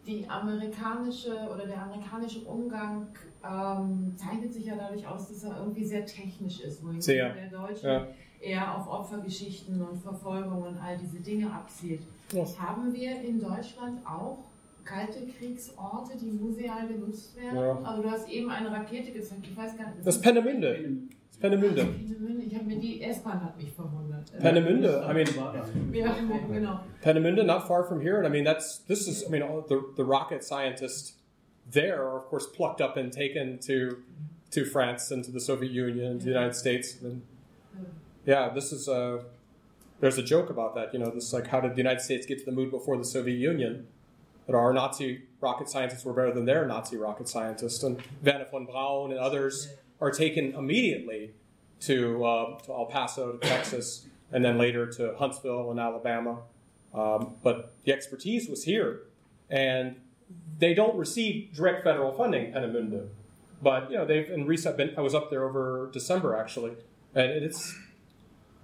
[0.06, 3.08] die amerikanische oder der amerikanische Umgang
[3.44, 7.34] ähm, zeichnet sich ja dadurch aus, dass er irgendwie sehr technisch ist, wohingegen Sehr.
[7.34, 8.08] der Deutsche Ja.
[8.42, 12.02] eher auf Opfergeschichten und Verfolgung und all diese Dinge abzielt.
[12.32, 12.44] Ja.
[12.58, 14.40] Haben wir in Deutschland auch
[14.90, 17.58] kalte Kriegsorte, die museal genutzt werden?
[17.58, 17.80] Ja.
[17.84, 20.06] Also du hast eben eine Rakete gezeigt, ich weiß gar nicht.
[20.06, 20.26] Das ist.
[20.26, 21.40] Das ist.
[21.40, 21.88] Peenemünde.
[22.46, 24.30] Ich habe mir die S-Bahn hat mich verwundert.
[24.40, 24.84] I mean,
[25.94, 26.14] Ja,
[26.52, 27.44] genau.
[27.46, 30.04] Not far from here, and I mean that's this is I mean all the the
[30.04, 31.18] rocket scientists
[31.72, 33.98] there are of course plucked up and taken to
[34.52, 37.02] to France and to the Soviet Union and to the United States.
[37.02, 37.22] And
[38.26, 39.24] yeah, this is uh
[40.02, 40.94] there's a joke about that.
[40.94, 42.98] You know, this is like how did the United States get to the moon before
[42.98, 43.88] the Soviet Union?
[44.50, 48.66] That our Nazi rocket scientists were better than their Nazi rocket scientists, and Wernher von
[48.66, 49.72] Braun and others
[50.02, 51.36] are taken immediately
[51.82, 56.40] to, uh, to El Paso, to Texas, and then later to Huntsville in Alabama.
[56.96, 59.02] Um, but the expertise was here,
[59.52, 59.98] and
[60.58, 63.08] they don't receive direct federal funding, Peenemünde.
[63.62, 64.78] But you know, they've in recent.
[64.78, 66.72] Been, I was up there over December actually,
[67.14, 67.78] and it's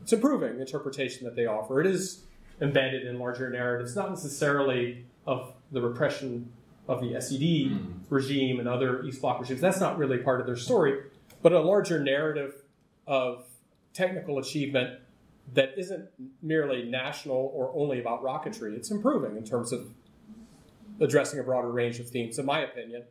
[0.02, 1.80] it's improving the interpretation that they offer.
[1.80, 2.24] It is
[2.60, 6.52] embedded in larger narratives, not necessarily of the repression
[6.88, 7.92] of the SED hmm.
[8.10, 9.62] regime and other East Bloc regimes.
[9.62, 11.02] That's not really part of their story,
[11.42, 12.54] but a larger narrative
[13.06, 13.46] of
[13.94, 15.00] technical achievement
[15.54, 16.10] that isn't
[16.42, 18.74] merely national or only about rocketry.
[18.76, 19.92] It's improving in terms of
[21.00, 23.04] addressing a broader range of themes, in my opinion.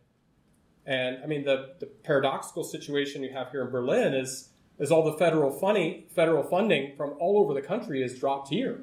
[0.87, 5.05] And I mean, the, the paradoxical situation you have here in Berlin is is all
[5.05, 8.83] the federal funding federal funding from all over the country is dropped here.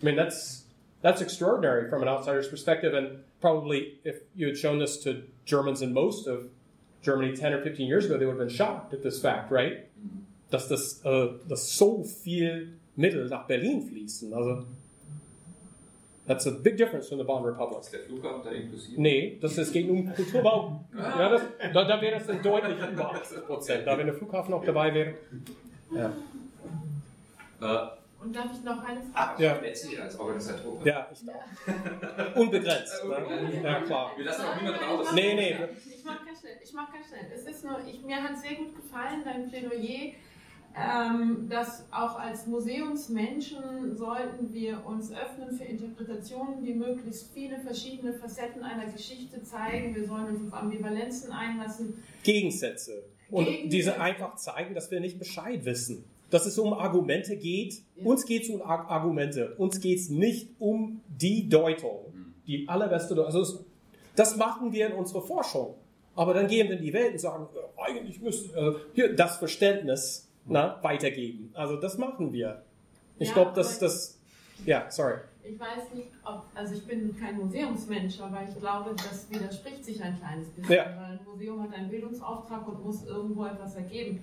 [0.00, 0.65] I mean, that's
[1.06, 5.80] that's extraordinary from an outsider's perspective, and probably if you had shown this to Germans
[5.80, 6.48] in most of
[7.00, 9.86] Germany 10 or 15 years ago, they would have been shocked at this fact, right?
[10.50, 14.34] Dass das, äh, dass so viel Mittel nach Berlin fließen.
[14.34, 14.66] Also,
[16.26, 17.82] that's a big difference from the Bonn Republic.
[17.82, 19.00] Ist der Flughafen da inklusive?
[19.00, 20.80] Nee, das, es geht nur um Kulturbau.
[20.92, 21.42] Ja, das,
[21.72, 23.86] da, da wäre das dann deutlich über 80 Prozent.
[23.86, 25.14] Da, wenn der Flughafen noch dabei wäre.
[25.94, 26.12] Ja.
[27.60, 27.88] Äh,
[28.26, 29.44] Und darf ich noch eine ah, Frage?
[29.44, 29.54] Ja.
[29.54, 30.84] Betsy als Organisatorin.
[30.84, 32.36] Ja, ich darf.
[32.36, 33.04] Unbegrenzt.
[33.04, 33.60] Ne?
[33.62, 34.12] Ja, klar.
[34.16, 35.06] Wir lassen auch niemanden raus.
[35.14, 35.56] Nee, nee.
[35.96, 36.56] Ich mach ganz schnell.
[36.60, 37.20] Ich mach ganz schnell.
[37.32, 40.14] Es ist nur, ich, mir hat sehr gut gefallen, dein Plädoyer,
[40.74, 48.12] ähm, dass auch als Museumsmenschen sollten wir uns öffnen für Interpretationen, die möglichst viele verschiedene
[48.12, 49.94] Facetten einer Geschichte zeigen.
[49.94, 52.02] Wir sollen uns auf Ambivalenzen einlassen.
[52.24, 53.04] Gegensätze.
[53.30, 56.04] Und Gegen- diese einfach zeigen, dass wir nicht Bescheid wissen.
[56.36, 57.82] Dass es um Argumente geht.
[58.04, 59.54] Uns geht es um Ar Argumente.
[59.56, 62.12] Uns geht es nicht um die Deutung.
[62.46, 63.26] Die allerbeste Deutung.
[63.34, 63.64] Also es,
[64.16, 65.74] das machen wir in unserer Forschung.
[66.14, 69.36] Aber dann gehen wir in die Welt und sagen, äh, eigentlich müssen wir hier das
[69.38, 71.50] Verständnis na, weitergeben.
[71.54, 72.62] Also das machen wir.
[73.18, 74.18] Ich Ja, glaube, dass das...
[74.66, 75.14] Ja, sorry.
[75.42, 80.02] Ich weiß nicht, ob, also ich bin kein Museumsmensch, aber ich glaube, das widerspricht sich
[80.02, 80.84] ein kleines bisschen, Ja.
[80.96, 84.22] weil ein Museum hat einen Bildungsauftrag und muss irgendwo etwas ergeben.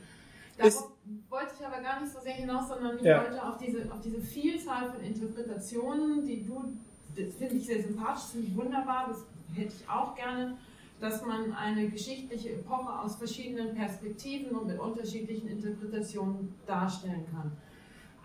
[0.63, 0.91] Ist- Darauf
[1.29, 3.23] wollte ich aber gar nicht so sehr hinaus, sondern ich Ja.
[3.23, 6.73] wollte auf diese, auf diese Vielzahl von Interpretationen, die du,
[7.15, 9.25] das finde ich sehr sympathisch, finde ich wunderbar, das
[9.55, 10.57] hätte ich auch gerne,
[10.99, 17.51] dass man eine geschichtliche Epoche aus verschiedenen Perspektiven und mit unterschiedlichen Interpretationen darstellen kann.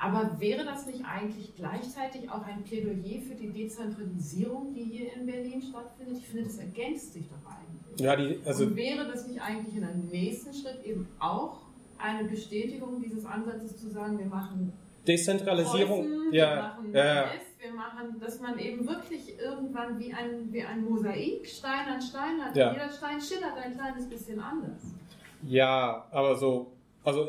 [0.01, 5.27] Aber wäre das nicht eigentlich gleichzeitig auch ein Plädoyer für die Dezentralisierung, die hier in
[5.27, 6.19] Berlin stattfindet?
[6.19, 8.01] Ich finde, das ergänzt sich doch eigentlich.
[8.01, 11.63] Ja, die, also Und wäre das nicht eigentlich in einem nächsten Schritt eben auch
[11.99, 14.73] eine Bestätigung dieses Ansatzes zu sagen, wir machen
[15.07, 16.03] Dezentralisierung.
[16.03, 17.31] Preußen, ja, wir machen ja, ja.
[17.61, 22.41] Wir machen, dass man eben wirklich irgendwann wie ein, wie ein Mosaik Stein an Stein
[22.41, 22.55] hat.
[22.55, 22.73] Ja.
[22.73, 24.83] Jeder Stein schillert ein kleines bisschen anders.
[25.47, 26.73] Ja, aber so,
[27.05, 27.29] also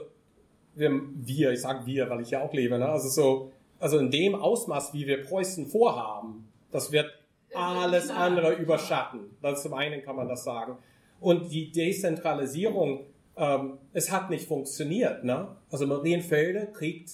[0.76, 2.88] wir, ich sage wir, weil ich ja auch lebe, ne?
[2.88, 7.12] also so, also in dem Ausmaß, wie wir Preußen vorhaben, das wird
[7.54, 8.18] alles klar.
[8.20, 9.22] andere überschatten.
[9.42, 10.78] Das zum einen kann man das sagen.
[11.20, 13.06] Und die Dezentralisierung,
[13.40, 15.24] ähm, es hat nicht funktioniert.
[15.24, 15.48] Ne?
[15.72, 17.12] Also Marienfelde kriegt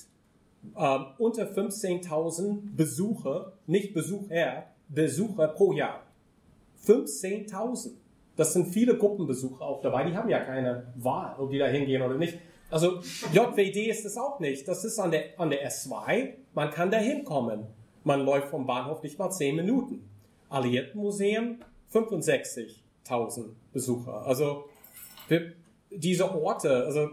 [0.76, 6.02] ähm, unter 15.000 Besucher, nicht Besucher, Besucher pro Jahr.
[6.86, 7.92] 15.000.
[8.36, 10.04] Das sind viele Gruppenbesucher auch dabei.
[10.04, 12.38] Die haben ja keine Wahl, ob die da hingehen oder nicht.
[12.70, 13.00] Also
[13.32, 14.68] JWD ist es auch nicht.
[14.68, 16.34] Das ist an der, an der S2.
[16.54, 17.68] Man kann da hinkommen.
[18.04, 20.10] Man läuft vom Bahnhof nicht mal 10 Minuten.
[20.50, 21.60] Alliiertenmuseum
[21.94, 24.26] 65.000 Besucher.
[24.26, 24.66] Also
[25.28, 25.54] wir,
[25.98, 27.10] diese Orte, also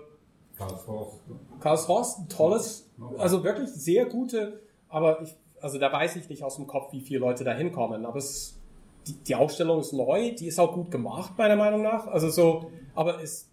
[1.61, 2.31] Karlshorst.
[2.31, 6.93] Tolles, also wirklich sehr gute, aber ich, also da weiß ich nicht aus dem Kopf,
[6.93, 8.05] wie viele Leute da hinkommen.
[8.05, 8.59] Aber es,
[9.07, 12.07] die, die Ausstellung ist neu, die ist auch gut gemacht, meiner Meinung nach.
[12.07, 13.49] Also so, aber es,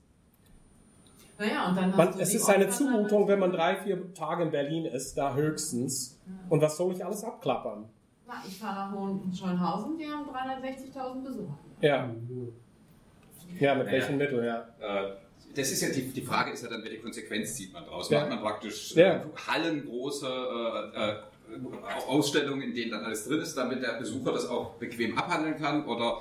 [1.38, 4.44] Naja, und dann hast man, du es ist eine Zumutung, wenn man drei, vier Tage
[4.44, 6.20] in Berlin ist, da höchstens.
[6.50, 7.86] Und was soll ich alles abklappern?
[8.28, 11.58] Na, ich fahre nach Hohenschönhausen, die haben 360.000 Besucher.
[11.82, 12.10] Ja.
[13.60, 14.00] Ja, mit Naja.
[14.00, 14.68] welchen Mitteln, ja.
[14.80, 15.12] Äh,
[15.56, 18.10] Das ist ja die, die Frage ist ja dann, welche Konsequenz zieht man draus?
[18.10, 18.20] Ja.
[18.22, 19.16] Macht man praktisch Ja.
[19.16, 20.28] äh, hallengroße
[20.96, 21.16] äh, äh,
[22.08, 25.86] Ausstellungen, in denen dann alles drin ist, damit der Besucher das auch bequem abhandeln kann?
[25.86, 26.20] Oder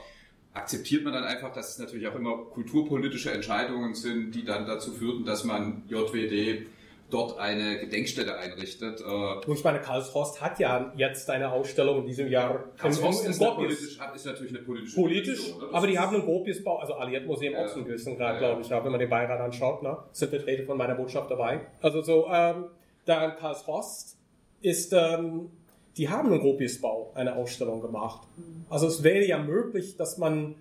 [0.54, 4.92] akzeptiert man dann einfach, dass es natürlich auch immer kulturpolitische Entscheidungen sind, die dann dazu
[4.92, 6.66] führten, dass man JWD
[7.10, 9.00] dort eine Gedenkstätte einrichtet?
[9.00, 13.50] Äh, ich meine, Karlshorst hat ja jetzt eine Ausstellung in diesem Jahr Karlshorst ist, eine
[13.52, 13.96] Gropius.
[13.98, 17.66] politisch, ist natürlich eine politische Politisch, Position, aber die haben einen Gropiusbau, also Alliiertmuseum Ja.
[17.66, 20.30] auch einen gewissen Grad, Ja, glaube ich, ja, wenn man den Beirat anschaut, ne, sind
[20.30, 21.60] Vertreter von meiner Botschaft dabei.
[21.80, 22.66] Also so, ähm,
[23.06, 24.18] da in Karlshorst
[24.60, 25.50] ist, ähm,
[25.96, 28.28] die haben einen Gropiusbau, eine Ausstellung gemacht.
[28.68, 30.54] Also es wäre ja möglich, dass man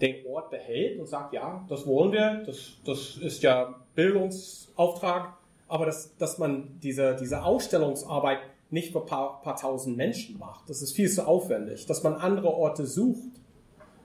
[0.00, 5.32] den Ort behält und sagt, ja, das wollen wir, das, das ist ja Bildungsauftrag,
[5.68, 8.38] aber dass, dass man diese, diese Ausstellungsarbeit
[8.70, 10.68] nicht für ein paar, paar tausend Menschen macht.
[10.68, 11.86] Das ist viel zu aufwendig.
[11.86, 13.28] Dass man andere Orte sucht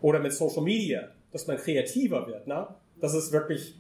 [0.02, 2.48] oder mit Social Media, dass man kreativer wird.
[2.48, 2.68] Ne?
[3.00, 3.76] Das ist wirklich...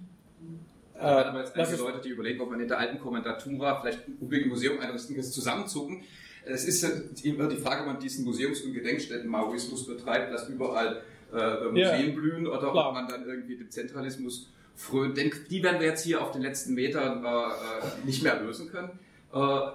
[0.96, 4.18] Äh, aber jetzt einige Leute, die überlegen, ob man in der alten Kommentatura vielleicht ein
[4.22, 6.04] ein Museum einrichten kann, zusammenzucken.
[6.46, 6.84] Es ist
[7.24, 11.02] immer die Frage, ob man diesen Museums- und Gedenkstätten-Maoismus betreibt, dass überall
[11.32, 11.76] äh, Museen
[12.10, 12.14] Ja.
[12.16, 12.88] blühen oder Klar.
[12.88, 14.50] ob man dann irgendwie dem Zentralismus
[14.80, 15.18] frönt.
[15.18, 18.98] Denn die werden wir jetzt hier auf den letzten Metern äh, nicht mehr lösen können.
[19.34, 19.72] Äh,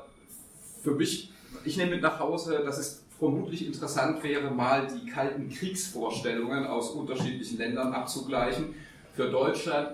[0.83, 1.33] für mich,
[1.65, 6.91] ich nehme mit nach Hause, dass es vermutlich interessant wäre, mal die kalten Kriegsvorstellungen aus
[6.91, 8.75] unterschiedlichen Ländern abzugleichen.
[9.15, 9.91] Für Deutschland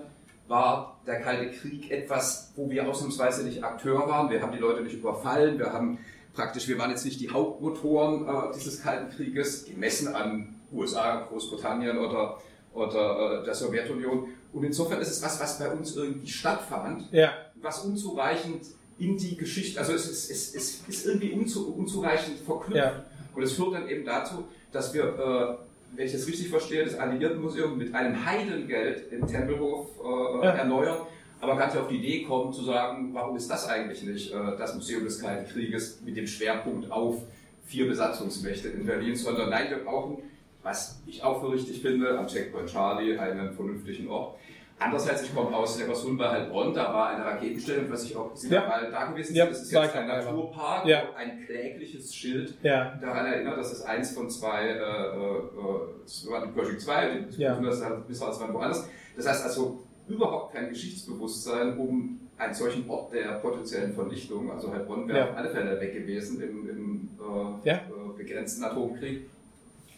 [0.47, 4.29] war der Kalte Krieg etwas, wo wir ausnahmsweise nicht Akteur waren.
[4.29, 5.59] Wir haben die Leute nicht überfallen.
[5.59, 5.99] Wir haben
[6.33, 11.97] praktisch, wir waren jetzt nicht die Hauptmotoren äh, dieses Kalten Krieges, gemessen an USA, Großbritannien
[11.97, 12.39] oder,
[12.73, 14.29] oder äh, der Sowjetunion.
[14.53, 18.63] Und insofern ist es was, was bei uns irgendwie stattfand, ja, was unzureichend
[18.99, 22.75] in die Geschichte, also es ist, es, es ist irgendwie unzu, unzureichend verknüpft.
[22.83, 23.05] Ja.
[23.33, 26.95] Und es führt dann eben dazu, dass wir, äh, wenn ich das richtig verstehe, das
[26.95, 30.51] Alliiertenmuseum mit einem Heidengeld im Tempelhof äh, Ja.
[30.51, 30.97] erneuern,
[31.39, 34.35] aber gar nicht auf die Idee kommen zu sagen, warum ist das eigentlich nicht äh,
[34.57, 37.23] das Museum des Kalten Krieges mit dem Schwerpunkt auf
[37.65, 40.17] vier Besatzungsmächte in Berlin, sondern nein, wir brauchen,
[40.63, 44.35] was ich auch für richtig finde, am Checkpoint Charlie einen vernünftigen Ort.
[44.79, 48.61] Andererseits, ich komme aus Neckarsulm bei Heilbronn, da war eine Raketenstelle, was ich auch, Ja.
[48.67, 50.07] mal da gewesen Ja, das ist jetzt ein.
[50.07, 51.03] Naturpark, Ja.
[51.15, 56.43] ein klägliches Schild ja, daran erinnert, dass es eins von zwei, äh, äh, es war
[56.47, 57.59] die Project 2, die Ja.
[57.59, 58.87] das bis war woanders.
[59.15, 64.51] Das heißt also, überhaupt kein Geschichtsbewusstsein um einen solchen Ort der potenziellen Vernichtung.
[64.51, 65.29] Also Heilbronn wäre Ja.
[65.29, 67.75] auf alle Fälle weg gewesen im, im äh, Ja.
[67.75, 69.29] äh, begrenzten Atomkrieg.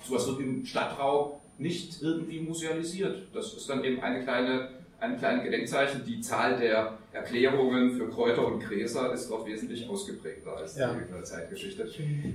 [0.03, 3.27] Sowas wird im Stadtraum nicht irgendwie musealisiert.
[3.33, 4.69] Das ist dann eben eine kleine,
[4.99, 6.01] ein kleines Gedenkzeichen.
[6.05, 10.93] Die Zahl der Erklärungen für Kräuter und Gräser ist dort wesentlich ausgeprägter als Ja.
[10.93, 11.87] die äh, Zeitgeschichte.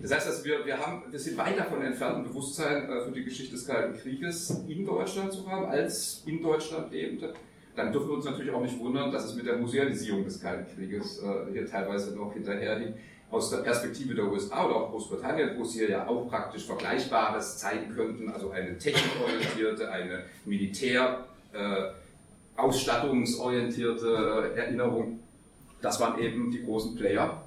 [0.02, 3.10] Das heißt, dass wir, wir, haben, wir sind weit davon entfernt, ein Bewusstsein äh, für
[3.12, 7.34] die Geschichte des Kalten Krieges in Deutschland zu haben, als in Deutschland lebende.
[7.74, 10.66] Dann dürfen wir uns natürlich auch nicht wundern, dass es mit der Musealisierung des Kalten
[10.74, 12.94] Krieges äh, hier teilweise noch hinterherliegt.
[13.30, 17.94] Aus der Perspektive der USA oder auch Großbritannien, wo sie ja auch praktisch Vergleichbares zeigen
[17.94, 21.90] könnten, also eine technikorientierte, eine militär äh,
[22.56, 25.20] ausstattungsorientierte Erinnerung,
[25.82, 27.42] das waren eben die großen Player.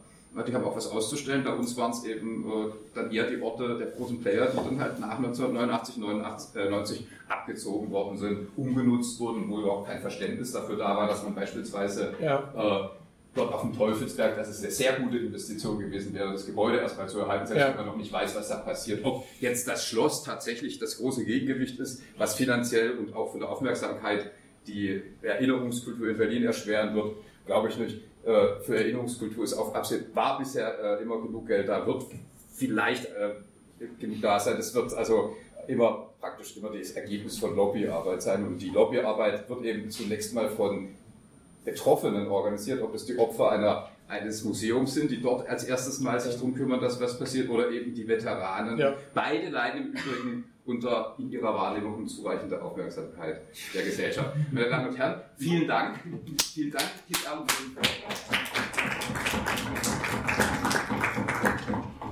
[0.48, 1.44] Die haben auch was auszustellen.
[1.44, 4.80] Bei uns waren es eben äh, dann eher die Orte der großen Player, die dann
[4.80, 10.54] halt nach 1989, 89, äh, 90 abgezogen worden sind, umgenutzt wurden, wo überhaupt kein Verständnis
[10.54, 12.44] dafür da war, dass man beispielsweise Ja.
[12.56, 13.01] äh,
[13.34, 17.08] dort auf dem Teufelsberg, dass es eine sehr gute Investition gewesen wäre, das Gebäude erstmal
[17.08, 17.70] zu erhalten, selbst Ja.
[17.70, 19.06] wenn man noch nicht weiß, was da passiert.
[19.06, 23.50] Ob jetzt das Schloss tatsächlich das große Gegengewicht ist, was finanziell und auch von der
[23.50, 24.32] Aufmerksamkeit
[24.68, 27.98] die Erinnerungskultur in Berlin erschweren wird, glaube ich nicht.
[28.26, 32.04] Äh, Für Erinnerungskultur ist auch absolut, war bisher äh, immer genug Geld da, wird
[32.54, 33.32] vielleicht äh,
[34.00, 34.58] genug da sein.
[34.58, 35.36] Es wird also
[35.68, 38.46] immer praktisch immer das Ergebnis von Lobbyarbeit sein.
[38.46, 40.90] Und die Lobbyarbeit wird eben zunächst mal von
[41.64, 46.20] Betroffenen organisiert, ob es die Opfer einer, eines Museums sind, die dort als erstes Mal
[46.20, 48.78] sich darum kümmern, dass was passiert, oder eben die Veteranen.
[48.78, 48.94] Ja.
[49.14, 53.42] Beide leiden im Übrigen unter in ihrer Wahrnehmung unzureichender Aufmerksamkeit
[53.74, 54.36] der Gesellschaft.
[54.52, 56.00] Meine Damen und Herren, vielen Dank.
[56.54, 57.26] Vielen Dank, Kies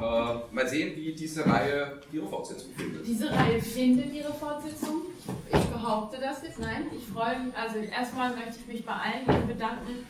[0.09, 3.05] äh, Mal sehen, wie diese Reihe ihre Fortsetzung findet.
[3.05, 5.03] Diese Reihe findet ihre Fortsetzung.
[5.47, 6.59] Ich behaupte das jetzt.
[6.59, 7.55] Nein, ich freue mich.
[7.55, 10.05] Also erstmal möchte ich mich bei allen bedanken,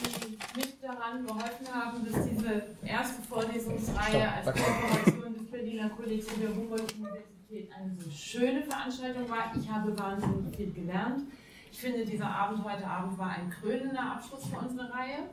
[0.00, 6.42] die mit daran geholfen haben, dass diese erste Vorlesungsreihe als Kooperation des Berliner Kollegs und
[6.42, 9.52] der Humboldt-Universität eine so schöne Veranstaltung war.
[9.58, 11.22] Ich habe wahnsinnig viel gelernt.
[11.72, 15.28] Ich finde, dieser Abend heute Abend war ein krönender Abschluss für unsere Reihe.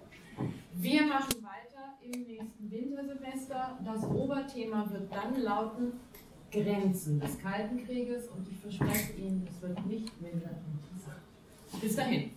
[0.74, 1.71] Wir machen weiter
[2.04, 3.78] im nächsten Wintersemester.
[3.84, 5.94] Das Oberthema wird dann lauten
[6.52, 11.22] Grenzen des Kalten Krieges und ich verspreche Ihnen, es wird nicht minder interessant.
[11.82, 12.32] Bis dahin.